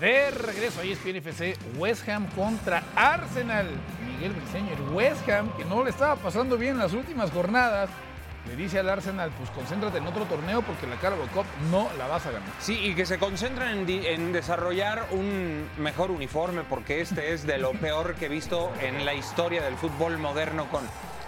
De 0.00 0.32
regreso 0.32 0.80
a 0.80 0.84
ESPN 0.84 1.16
FC, 1.16 1.56
West 1.76 2.08
Ham 2.08 2.26
contra 2.34 2.82
Arsenal. 2.96 3.68
Miguel 4.04 4.32
Briseño, 4.32 4.72
el 4.72 4.94
West 4.94 5.28
Ham, 5.28 5.56
que 5.56 5.64
no 5.64 5.84
le 5.84 5.90
estaba 5.90 6.16
pasando 6.16 6.58
bien 6.58 6.76
las 6.76 6.92
últimas 6.92 7.30
jornadas, 7.30 7.88
le 8.48 8.56
dice 8.56 8.78
al 8.80 8.88
Arsenal, 8.88 9.30
pues 9.38 9.50
concéntrate 9.50 9.98
en 9.98 10.06
otro 10.06 10.24
torneo 10.24 10.62
porque 10.62 10.86
la 10.86 10.96
Carabao 10.96 11.26
Cup 11.28 11.46
no 11.70 11.88
la 11.96 12.06
vas 12.08 12.26
a 12.26 12.32
ganar. 12.32 12.48
Sí, 12.60 12.76
y 12.78 12.94
que 12.94 13.06
se 13.06 13.18
concentran 13.18 13.88
en, 13.88 14.32
desarrollar 14.32 15.06
un 15.12 15.68
mejor 15.78 16.10
uniforme, 16.10 16.62
porque 16.68 17.00
este 17.00 17.32
es 17.32 17.46
de 17.46 17.58
lo 17.58 17.72
peor 17.72 18.14
que 18.16 18.26
he 18.26 18.28
visto 18.28 18.72
en 18.80 19.04
la 19.04 19.14
historia 19.14 19.62
del 19.62 19.76
fútbol 19.76 20.18
moderno 20.18 20.66
con 20.70 20.82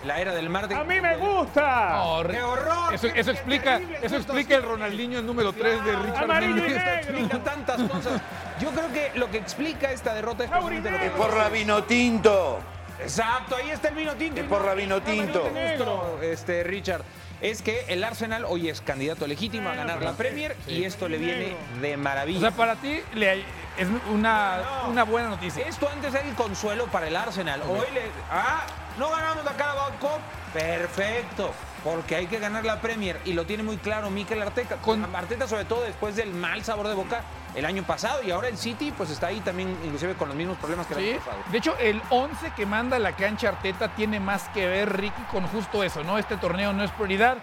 la 0.04 0.20
era 0.20 0.34
del 0.34 0.50
marketing. 0.50 0.80
A 0.80 0.84
mí 0.84 1.00
me 1.00 1.16
gusta. 1.16 2.02
¡Qué 2.28 2.42
horror! 2.42 2.94
Eso, 2.94 3.06
¡Qué- 3.12 3.20
eso 3.20 3.30
qué 3.30 3.36
explica, 3.38 3.80
eso 4.02 4.16
explica 4.16 4.56
el 4.56 4.62
Ronaldinho 4.64 5.20
el 5.20 5.26
número 5.26 5.52
3 5.52 5.84
de 5.84 5.96
Richard 5.96 6.24
Amarillo 6.24 6.54
Mille. 6.62 6.94
explica 6.96 7.38
tantas 7.38 7.80
cosas. 7.88 8.20
Yo 8.60 8.70
creo 8.70 8.92
que 8.92 9.18
lo 9.18 9.30
que 9.30 9.38
explica 9.38 9.90
esta 9.92 10.12
derrota 10.14 10.44
es 10.44 10.50
precisamente 10.50 10.90
lo 10.90 10.98
que 10.98 11.06
Es 11.06 11.12
por 11.12 11.32
Rabino 11.32 11.84
Tinto. 11.84 12.58
Exacto, 13.00 13.56
ahí 13.56 13.70
está 13.70 13.88
el 13.88 13.94
vino 13.96 14.14
tinto. 14.14 14.40
Es 14.40 14.46
por 14.46 14.64
Rabino 14.64 15.02
Tinto. 15.02 15.50
Negro, 15.52 16.18
este 16.22 16.62
Richard. 16.64 17.02
Es 17.40 17.60
que 17.60 17.84
el 17.88 18.02
Arsenal 18.04 18.44
hoy 18.46 18.68
es 18.68 18.80
candidato 18.80 19.26
legítimo 19.26 19.68
a 19.68 19.74
ganar 19.74 20.00
la 20.00 20.12
Premier 20.12 20.56
y 20.66 20.84
esto 20.84 21.08
le 21.08 21.18
viene 21.18 21.56
de 21.80 21.94
O 21.94 21.98
maravilla. 21.98 22.40
sea, 22.40 22.50
para 22.52 22.76
ti 22.76 23.00
le- 23.14 23.40
es 23.76 23.88
una, 24.10 24.62
una 24.88 25.02
buena 25.02 25.28
noticia. 25.28 25.66
Esto 25.66 25.88
antes 25.92 26.14
era 26.14 26.26
el 26.26 26.34
consuelo 26.36 26.86
para 26.86 27.08
el 27.08 27.16
Arsenal. 27.16 27.60
Hoy 27.68 27.86
le. 27.92 28.02
Ah, 28.30 28.64
no 28.98 29.10
ganamos 29.10 29.44
la 29.44 29.52
Carabao 29.52 29.90
Cup. 30.00 30.20
Perfecto. 30.54 31.52
Porque 31.84 32.16
hay 32.16 32.26
que 32.26 32.38
ganar 32.38 32.64
la 32.64 32.80
Premier. 32.80 33.20
Y 33.26 33.34
lo 33.34 33.44
tiene 33.44 33.62
muy 33.62 33.76
claro 33.76 34.10
Mikel 34.10 34.40
Arteta. 34.42 34.76
Con 34.76 35.04
Arteta, 35.14 35.46
sobre 35.46 35.66
todo 35.66 35.82
después 35.82 36.16
del 36.16 36.32
mal 36.32 36.64
sabor 36.64 36.88
de 36.88 36.94
boca 36.94 37.20
el 37.54 37.64
año 37.66 37.82
pasado. 37.84 38.22
Y 38.22 38.30
ahora 38.30 38.48
el 38.48 38.56
City, 38.56 38.92
pues 38.96 39.10
está 39.10 39.26
ahí 39.28 39.40
también, 39.40 39.76
inclusive 39.84 40.14
con 40.14 40.28
los 40.28 40.36
mismos 40.36 40.56
problemas 40.56 40.86
que 40.86 40.94
el 40.94 41.00
Sí. 41.00 41.10
año 41.10 41.18
pasado. 41.18 41.36
De 41.52 41.58
hecho, 41.58 41.76
el 41.78 42.00
11 42.08 42.52
que 42.56 42.64
manda 42.66 42.98
la 42.98 43.12
cancha 43.12 43.50
Arteta 43.50 43.88
tiene 43.94 44.18
más 44.18 44.48
que 44.48 44.66
ver, 44.66 44.96
Ricky, 44.98 45.22
con 45.30 45.46
justo 45.48 45.84
eso, 45.84 46.02
¿no? 46.02 46.16
Este 46.18 46.36
torneo 46.38 46.72
no 46.72 46.82
es 46.82 46.90
prioridad. 46.92 47.36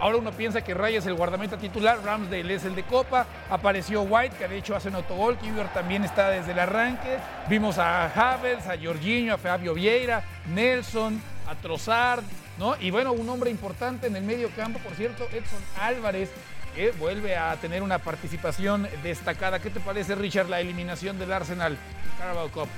Ahora 0.00 0.16
uno 0.18 0.32
piensa 0.32 0.62
que 0.64 0.74
Raya 0.74 0.98
es 0.98 1.06
el 1.06 1.14
guardameta 1.14 1.56
titular, 1.56 1.98
Ramsdale 2.02 2.54
es 2.54 2.64
el 2.64 2.74
de 2.74 2.82
Copa, 2.82 3.26
apareció 3.48 4.02
White, 4.02 4.36
que 4.36 4.48
de 4.48 4.58
hecho 4.58 4.74
hace 4.74 4.88
un 4.88 4.96
autogol, 4.96 5.36
Kiwior 5.38 5.68
también 5.68 6.02
está 6.04 6.30
desde 6.30 6.50
el 6.50 6.58
arranque. 6.58 7.18
Vimos 7.48 7.78
a 7.78 8.06
Havertz, 8.06 8.66
a 8.66 8.74
Jorginho, 8.82 9.34
a 9.34 9.38
Fabio 9.38 9.72
Vieira, 9.72 10.24
Nelson, 10.46 11.22
a 11.48 11.54
Trossard, 11.54 12.24
¿no? 12.58 12.76
Y 12.80 12.90
bueno, 12.90 13.12
un 13.12 13.28
hombre 13.28 13.50
importante 13.50 14.06
en 14.06 14.16
el 14.16 14.22
medio 14.22 14.50
campo, 14.50 14.78
por 14.80 14.94
cierto, 14.94 15.26
Edson 15.32 15.62
Álvarez, 15.78 16.30
que 16.74 16.90
vuelve 16.92 17.36
a 17.36 17.54
tener 17.56 17.82
una 17.82 17.98
participación 17.98 18.88
destacada. 19.02 19.60
¿Qué 19.60 19.70
te 19.70 19.80
parece, 19.80 20.14
Richard, 20.14 20.48
la 20.48 20.60
eliminación 20.60 21.18
del 21.18 21.32
Arsenal 21.32 21.78
Carabao 22.18 22.50
Cup? 22.50 22.68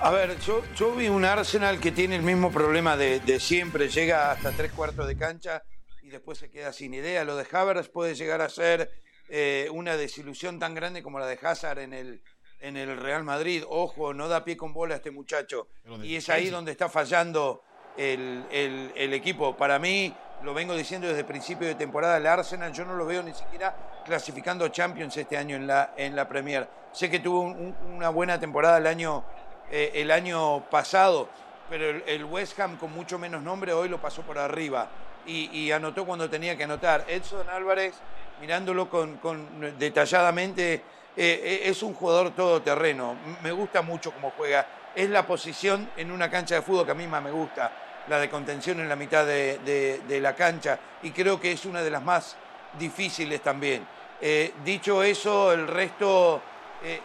A 0.00 0.10
ver, 0.10 0.38
yo, 0.40 0.62
yo 0.74 0.94
vi 0.94 1.08
un 1.08 1.24
Arsenal 1.24 1.78
que 1.78 1.92
tiene 1.92 2.16
el 2.16 2.22
mismo 2.22 2.50
problema 2.50 2.96
de, 2.96 3.38
siempre, 3.38 3.88
llega 3.88 4.32
hasta 4.32 4.50
tres 4.50 4.72
cuartos 4.72 5.06
de 5.06 5.16
cancha 5.16 5.62
y 6.02 6.10
después 6.10 6.38
se 6.38 6.50
queda 6.50 6.72
sin 6.72 6.92
idea. 6.92 7.22
Lo 7.24 7.36
de 7.36 7.46
Havertz 7.50 7.88
puede 7.88 8.16
llegar 8.16 8.40
a 8.40 8.48
ser 8.48 8.90
eh, 9.28 9.68
una 9.70 9.96
desilusión 9.96 10.58
tan 10.58 10.74
grande 10.74 11.04
como 11.04 11.20
la 11.20 11.26
de 11.26 11.38
Hazard 11.40 11.78
en 11.78 11.92
el, 11.92 12.22
en 12.62 12.76
el 12.76 12.96
Real 12.96 13.24
Madrid. 13.24 13.64
Ojo, 13.68 14.14
no 14.14 14.28
da 14.28 14.44
pie 14.44 14.56
con 14.56 14.72
bola 14.72 14.94
a 14.94 14.96
este 14.96 15.10
muchacho. 15.10 15.66
Y 16.06 16.16
es 16.16 16.28
ahí 16.30 16.44
donde 16.50 16.72
está 16.72 16.88
fallando 16.88 17.62
el, 17.98 18.44
el- 18.50 18.92
el 18.96 19.12
equipo. 19.12 19.54
Para 19.56 19.78
mí, 19.78 20.14
lo 20.42 20.54
vengo 20.54 20.74
diciendo 20.74 21.06
desde 21.08 21.20
el 21.20 21.26
principio 21.26 21.66
de 21.68 21.74
temporada, 21.74 22.16
el 22.16 22.26
Arsenal 22.26 22.72
yo 22.72 22.84
no 22.84 22.94
lo 22.94 23.04
veo 23.04 23.22
ni 23.22 23.34
siquiera 23.34 23.74
clasificando 24.04 24.66
Champions 24.68 25.16
este 25.16 25.36
año 25.36 25.56
en 25.56 25.66
la, 25.66 25.92
en 25.96 26.16
la 26.16 26.28
Premier. 26.28 26.68
Sé 26.92 27.10
que 27.10 27.18
tuvo 27.20 27.40
un- 27.40 27.74
un- 27.82 27.94
una 27.96 28.08
buena 28.08 28.38
temporada 28.40 28.78
el 28.78 28.86
año, 28.86 29.24
eh, 29.70 29.90
el 29.94 30.10
año 30.10 30.64
pasado, 30.70 31.28
pero 31.68 31.88
el, 31.90 32.02
el 32.06 32.24
West 32.24 32.58
Ham 32.60 32.76
con 32.76 32.92
mucho 32.92 33.18
menos 33.18 33.42
nombre 33.42 33.72
hoy 33.72 33.88
lo 33.88 34.00
pasó 34.00 34.22
por 34.22 34.38
arriba 34.38 34.88
y, 35.26 35.50
y 35.56 35.72
anotó 35.72 36.04
cuando 36.06 36.28
tenía 36.30 36.56
que 36.56 36.64
anotar. 36.64 37.04
Edson 37.08 37.48
Álvarez, 37.48 37.94
mirándolo 38.40 38.88
con, 38.90 39.16
con- 39.18 39.78
detalladamente, 39.78 40.82
eh, 41.14 41.40
eh, 41.44 41.60
es 41.64 41.82
un 41.82 41.92
jugador 41.92 42.34
todoterreno. 42.34 43.16
Me 43.42 43.52
gusta 43.52 43.82
mucho 43.82 44.12
cómo 44.12 44.32
juega. 44.36 44.66
Es 44.94 45.10
la 45.10 45.26
posición 45.26 45.90
en 45.96 46.10
una 46.10 46.30
cancha 46.30 46.54
de 46.54 46.62
fútbol 46.62 46.86
que 46.86 46.92
a 46.92 46.94
mí 46.94 47.06
más 47.06 47.22
me 47.22 47.30
gusta, 47.30 47.72
la 48.08 48.18
de 48.18 48.30
contención 48.30 48.80
en 48.80 48.88
la 48.88 48.96
mitad 48.96 49.26
de, 49.26 50.18
la 50.20 50.34
cancha, 50.34 50.78
y 51.02 51.12
creo 51.12 51.40
que 51.40 51.52
es 51.52 51.64
una 51.64 51.82
de 51.82 51.90
las 51.90 52.02
más 52.02 52.36
difíciles 52.78 53.42
también. 53.42 53.86
Eh, 54.20 54.52
dicho 54.64 55.02
eso, 55.02 55.52
el 55.52 55.66
resto 55.66 56.42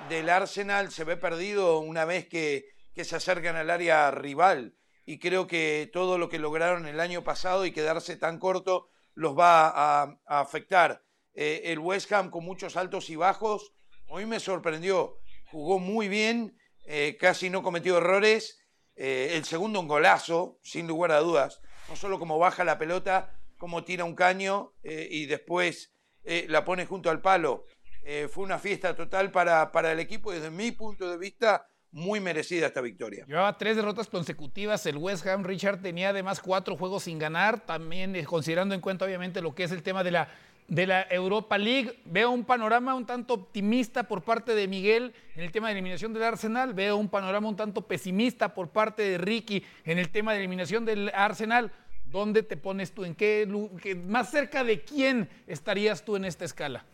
del 0.09 0.29
Arsenal 0.29 0.91
se 0.91 1.03
ve 1.03 1.17
perdido 1.17 1.79
una 1.79 2.03
vez 2.03 2.27
que, 2.27 2.75
se 2.95 3.15
acercan 3.15 3.55
al 3.55 3.69
área 3.69 4.09
rival. 4.11 4.73
Y 5.05 5.19
creo 5.19 5.47
que 5.47 5.89
todo 5.93 6.17
lo 6.17 6.29
que 6.29 6.39
lograron 6.39 6.87
el 6.87 6.99
año 6.99 7.23
pasado 7.23 7.65
y 7.65 7.71
quedarse 7.71 8.17
tan 8.17 8.39
corto 8.39 8.89
los 9.13 9.37
va 9.37 9.67
a, 9.69 10.17
afectar. 10.25 11.03
El 11.33 11.79
West 11.79 12.11
Ham 12.11 12.31
con 12.31 12.43
muchos 12.43 12.75
altos 12.75 13.09
y 13.09 13.15
bajos, 13.15 13.71
hoy 14.09 14.25
me 14.25 14.39
sorprendió. 14.39 15.19
Jugó 15.51 15.79
muy 15.79 16.07
bien, 16.07 16.57
eh, 16.85 17.17
casi 17.19 17.49
no 17.49 17.63
cometió 17.63 17.97
errores. 17.97 18.59
Eh, 18.95 19.33
el 19.35 19.45
segundo 19.45 19.79
un 19.79 19.87
golazo, 19.87 20.59
sin 20.63 20.87
lugar 20.87 21.11
a 21.11 21.19
dudas. 21.19 21.61
No 21.89 21.95
solo 21.95 22.19
como 22.19 22.39
baja 22.39 22.63
la 22.63 22.77
pelota, 22.77 23.33
como 23.57 23.83
tira 23.83 24.03
un 24.03 24.15
caño 24.15 24.73
y 24.83 25.25
después 25.25 25.93
la 26.23 26.65
pone 26.65 26.85
junto 26.85 27.09
al 27.09 27.21
palo. 27.21 27.65
fue 28.29 28.43
una 28.43 28.59
fiesta 28.59 28.95
total 28.95 29.31
para, 29.31 29.71
para 29.71 29.93
el 29.93 29.99
equipo 29.99 30.31
desde 30.31 30.51
mi 30.51 30.71
punto 30.71 31.09
de 31.09 31.17
vista 31.17 31.65
muy 31.91 32.19
merecida 32.19 32.67
esta 32.67 32.81
victoria. 32.81 33.25
Llevaba 33.27 33.57
tres 33.57 33.75
derrotas 33.75 34.07
consecutivas. 34.07 34.85
El 34.85 34.97
West 34.97 35.25
Ham, 35.25 35.43
Richard, 35.43 35.81
tenía 35.81 36.09
además 36.09 36.39
cuatro 36.39 36.77
juegos 36.77 37.03
sin 37.03 37.17
ganar. 37.17 37.65
También 37.65 38.15
eh, 38.15 38.25
considerando 38.25 38.75
en 38.75 38.81
cuenta, 38.81 39.05
obviamente, 39.05 39.41
lo 39.41 39.55
que 39.55 39.63
es 39.63 39.71
el 39.71 39.83
tema 39.83 40.03
de 40.03 40.11
la, 40.11 40.29
de 40.67 40.85
la 40.85 41.07
Europa 41.09 41.57
League. 41.57 41.99
Veo 42.05 42.31
un 42.31 42.45
panorama 42.45 42.95
un 42.95 43.05
tanto 43.05 43.33
optimista 43.33 44.03
por 44.03 44.23
parte 44.23 44.53
de 44.53 44.67
Miguel 44.67 45.13
en 45.35 45.43
el 45.43 45.51
tema 45.51 45.67
de 45.67 45.73
eliminación 45.73 46.13
del 46.13 46.23
Arsenal. 46.23 46.73
Veo 46.73 46.97
un 46.97 47.09
panorama 47.09 47.47
un 47.47 47.55
tanto 47.55 47.87
pesimista 47.87 48.53
por 48.53 48.69
parte 48.69 49.03
de 49.03 49.17
Ricky 49.17 49.63
en 49.85 49.97
el 49.97 50.09
tema 50.09 50.33
de 50.33 50.39
eliminación 50.39 50.85
del 50.85 51.11
Arsenal. 51.13 51.71
¿Dónde 52.05 52.43
te 52.43 52.57
pones 52.57 52.93
tú? 52.93 53.03
¿En 53.05 53.15
qué, 53.15 53.45
más 54.07 54.31
cerca 54.31 54.63
de 54.63 54.81
quién 54.81 55.29
estarías 55.45 56.03
tú 56.03 56.15
en 56.15 56.25
esta 56.25 56.45
escala? 56.45 56.85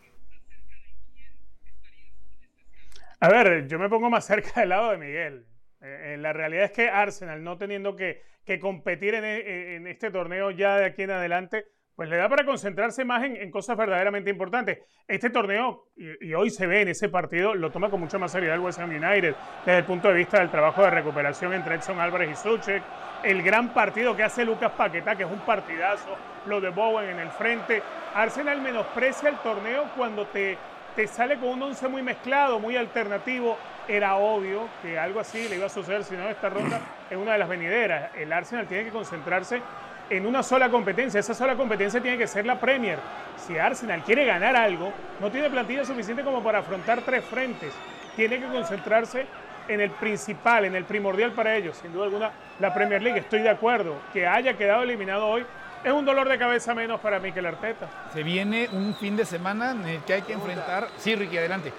A 3.20 3.28
ver, 3.28 3.68
yo 3.68 3.78
me 3.78 3.88
pongo 3.88 4.10
más 4.10 4.26
cerca 4.26 4.60
del 4.60 4.70
lado 4.70 4.90
de 4.90 4.98
Miguel. 4.98 5.46
Eh, 5.80 6.14
eh, 6.14 6.16
la 6.18 6.32
realidad 6.32 6.64
es 6.64 6.72
que 6.72 6.88
Arsenal, 6.88 7.42
no 7.42 7.56
teniendo 7.56 7.96
que, 7.96 8.22
competir 8.60 9.14
e, 9.14 9.76
en, 9.76 9.86
este 9.86 10.10
torneo 10.10 10.50
ya 10.50 10.76
de 10.76 10.84
aquí 10.84 11.02
en 11.02 11.12
adelante, 11.12 11.64
pues 11.94 12.08
le 12.08 12.16
da 12.16 12.28
para 12.28 12.44
concentrarse 12.44 13.04
más 13.04 13.22
en, 13.24 13.50
cosas 13.50 13.76
verdaderamente 13.76 14.30
importantes. 14.30 14.78
Este 15.06 15.30
torneo, 15.30 15.84
y, 15.96 16.34
hoy 16.34 16.50
se 16.50 16.66
ve 16.66 16.82
en 16.82 16.88
ese 16.88 17.08
partido, 17.08 17.54
lo 17.54 17.70
toma 17.70 17.90
con 17.90 18.00
mucha 18.00 18.18
más 18.18 18.32
seriedad 18.32 18.56
el 18.56 18.62
West 18.62 18.78
Ham 18.78 18.90
United, 18.90 19.34
desde 19.64 19.78
el 19.78 19.84
punto 19.84 20.08
de 20.08 20.14
vista 20.14 20.38
del 20.38 20.50
trabajo 20.50 20.82
de 20.82 20.90
recuperación 20.90 21.52
entre 21.52 21.76
Edson 21.76 22.00
Álvarez 22.00 22.30
y 22.30 22.36
Suchek, 22.36 22.82
el 23.22 23.42
gran 23.42 23.72
partido 23.72 24.16
que 24.16 24.24
hace 24.24 24.44
Lucas 24.44 24.72
Paquetá, 24.72 25.16
que 25.16 25.22
es 25.22 25.30
un 25.30 25.40
partidazo, 25.40 26.16
lo 26.46 26.60
de 26.60 26.70
Bowen 26.70 27.08
en 27.08 27.20
el 27.20 27.30
frente. 27.30 27.82
Arsenal 28.14 28.60
menosprecia 28.60 29.30
el 29.30 29.36
torneo 29.38 29.84
cuando 29.96 30.26
te 30.26 30.58
te 30.94 31.08
sale 31.08 31.36
con 31.38 31.48
un 31.48 31.62
once 31.62 31.88
muy 31.88 32.02
mezclado, 32.02 32.58
muy 32.58 32.76
alternativo. 32.76 33.58
Era 33.88 34.16
obvio 34.16 34.68
que 34.82 34.98
algo 34.98 35.20
así 35.20 35.48
le 35.48 35.56
iba 35.56 35.66
a 35.66 35.68
suceder 35.68 36.04
si 36.04 36.14
no 36.14 36.28
esta 36.28 36.48
ronda 36.48 36.80
en 37.10 37.18
una 37.18 37.32
de 37.32 37.38
las 37.38 37.48
venideras. 37.48 38.10
El 38.14 38.32
Arsenal 38.32 38.66
tiene 38.66 38.84
que 38.84 38.90
concentrarse 38.90 39.60
en 40.10 40.26
una 40.26 40.42
sola 40.42 40.70
competencia. 40.70 41.20
Esa 41.20 41.34
sola 41.34 41.56
competencia 41.56 42.00
tiene 42.00 42.18
que 42.18 42.26
ser 42.26 42.46
la 42.46 42.58
Premier. 42.58 42.98
Si 43.36 43.58
Arsenal 43.58 44.02
quiere 44.02 44.24
ganar 44.24 44.56
algo, 44.56 44.92
no 45.20 45.30
tiene 45.30 45.50
plantilla 45.50 45.84
suficiente 45.84 46.22
como 46.22 46.42
para 46.42 46.60
afrontar 46.60 47.02
tres 47.02 47.24
frentes. 47.24 47.72
Tiene 48.16 48.40
que 48.40 48.46
concentrarse 48.46 49.26
en 49.68 49.80
el 49.80 49.90
principal, 49.90 50.64
en 50.64 50.74
el 50.74 50.84
primordial 50.84 51.32
para 51.32 51.56
ellos. 51.56 51.76
Sin 51.76 51.92
duda 51.92 52.04
alguna, 52.04 52.32
la 52.60 52.72
Premier 52.72 53.02
League. 53.02 53.18
Estoy 53.18 53.42
de 53.42 53.50
acuerdo. 53.50 53.96
Que 54.12 54.26
haya 54.26 54.56
quedado 54.56 54.82
eliminado 54.82 55.26
hoy 55.26 55.44
es 55.84 55.92
un 55.92 56.04
dolor 56.04 56.28
de 56.28 56.38
cabeza 56.38 56.74
menos 56.74 56.98
para 57.00 57.18
Mikel 57.18 57.44
Arteta. 57.44 57.90
Se 58.14 58.22
viene 58.22 58.68
un 58.72 58.94
fin 58.94 59.16
de 59.16 59.26
semana 59.26 59.72
en 59.72 59.86
el 59.86 60.02
que 60.04 60.14
hay 60.14 60.22
que 60.22 60.32
enfrentar. 60.32 60.88
Sí, 60.96 61.14
Ricky, 61.14 61.36
adelante. 61.36 61.72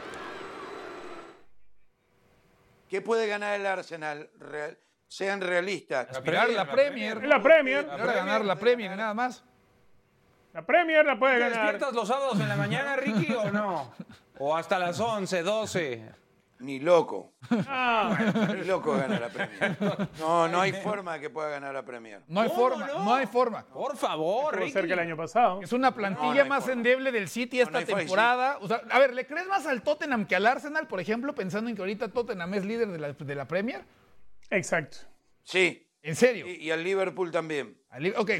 ¿Qué 2.87 3.01
puede 3.01 3.27
ganar 3.27 3.59
el 3.59 3.65
Arsenal? 3.65 4.29
Sean 5.15 5.39
realistas. 5.39 6.09
Aspirar 6.09 6.49
la, 6.49 6.69
Premier. 6.69 7.25
La 7.25 7.41
Premier. 7.41 7.87
La 7.87 7.97
ganar 7.97 8.43
la 8.43 8.57
Premier, 8.57 8.97
nada 8.97 9.13
más. 9.13 9.45
La 10.51 10.65
Premier 10.65 11.05
la 11.05 11.17
puede 11.17 11.39
ganar. 11.39 11.53
¿Despiertas 11.53 11.93
los 11.93 12.07
sábados 12.07 12.37
en 12.37 12.49
la 12.49 12.57
mañana, 12.57 12.97
Ricky, 12.97 13.33
o 13.33 13.49
no? 13.49 13.93
¿O 14.39 14.55
hasta 14.57 14.77
las 14.77 14.99
11, 14.99 15.41
12? 15.41 16.11
Ni 16.59 16.79
loco. 16.79 17.33
Ah. 17.49 18.17
Ni 18.53 18.65
loco 18.65 18.97
gana 18.97 19.17
la 19.17 19.29
Premier. 19.29 19.77
No, 20.19 20.49
no 20.49 20.59
hay 20.59 20.73
forma 20.73 21.17
que 21.19 21.29
pueda 21.29 21.47
ganar 21.47 21.73
la 21.73 21.83
Premier. 21.83 22.21
No 22.27 22.41
hay 22.41 22.49
forma, 22.49 22.85
no? 22.87 23.15
hay 23.15 23.25
forma. 23.25 23.65
Por 23.65 23.95
favor, 23.95 24.57
Ricky. 24.57 24.71
ser 24.71 24.87
que 24.87 24.93
el 24.93 24.99
año 24.99 25.15
pasado. 25.15 25.61
Es 25.61 25.71
una 25.71 25.93
plantilla 25.93 26.43
más 26.43 26.67
endeble 26.67 27.13
del 27.13 27.29
City 27.29 27.61
esta 27.61 27.85
temporada. 27.85 28.57
O 28.59 28.67
sea, 28.67 28.81
a 28.89 28.99
ver, 28.99 29.13
¿le 29.13 29.25
crees 29.25 29.47
más 29.47 29.65
al 29.65 29.81
Tottenham 29.81 30.25
que 30.25 30.35
al 30.35 30.45
Arsenal, 30.45 30.87
por 30.87 30.99
ejemplo, 30.99 31.33
pensando 31.33 31.69
en 31.69 31.75
que 31.77 31.81
ahorita 31.81 32.09
Tottenham 32.09 32.53
es 32.53 32.65
líder 32.65 32.89
de 32.89 32.99
la, 32.99 33.13
de 33.13 33.35
la 33.35 33.47
Premier? 33.47 33.85
Exacto. 34.49 34.97
Sí. 35.43 35.81
¿En 36.01 36.15
serio? 36.15 36.45
Y, 36.47 36.69
al 36.69 36.83
Liverpool 36.83 37.31
también. 37.31 37.81
ok, 38.15 38.31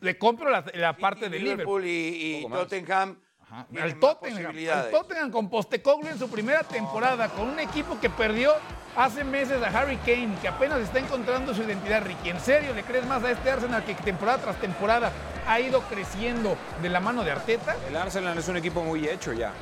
le 0.00 0.18
compro 0.18 0.50
la, 0.50 0.96
parte 0.98 1.30
de 1.30 1.38
Liverpool. 1.38 1.82
Liverpool 1.82 1.86
y, 1.86 2.44
y 2.44 2.48
Tottenham 2.48 3.18
al 3.48 4.00
Tottenham, 4.00 4.54
Tottenham 4.90 5.30
con 5.30 5.48
Postecoglou 5.48 6.10
en 6.10 6.18
su 6.18 6.28
primera 6.28 6.64
temporada, 6.64 7.28
con 7.28 7.48
un 7.48 7.60
equipo 7.60 7.98
que 8.00 8.10
perdió 8.10 8.52
hace 8.96 9.22
meses 9.22 9.62
a 9.62 9.68
Harry 9.68 9.96
Kane, 9.98 10.36
que 10.42 10.48
apenas 10.48 10.80
está 10.80 10.98
encontrando 10.98 11.54
su 11.54 11.62
identidad, 11.62 12.04
Ricky. 12.04 12.30
¿En 12.30 12.40
serio 12.40 12.74
le 12.74 12.82
crees 12.82 13.06
más 13.06 13.22
a 13.22 13.30
este 13.30 13.50
Arsenal 13.50 13.84
que 13.84 13.94
temporada 13.94 14.38
tras 14.38 14.60
temporada 14.60 15.12
ha 15.46 15.60
ido 15.60 15.80
creciendo 15.82 16.56
de 16.82 16.88
la 16.88 16.98
mano 16.98 17.22
de 17.22 17.30
Arteta? 17.30 17.76
El 17.88 17.96
Arsenal 17.96 18.36
es 18.36 18.48
un 18.48 18.56
equipo 18.56 18.82
muy 18.82 19.06
hecho 19.06 19.32
ya. 19.32 19.52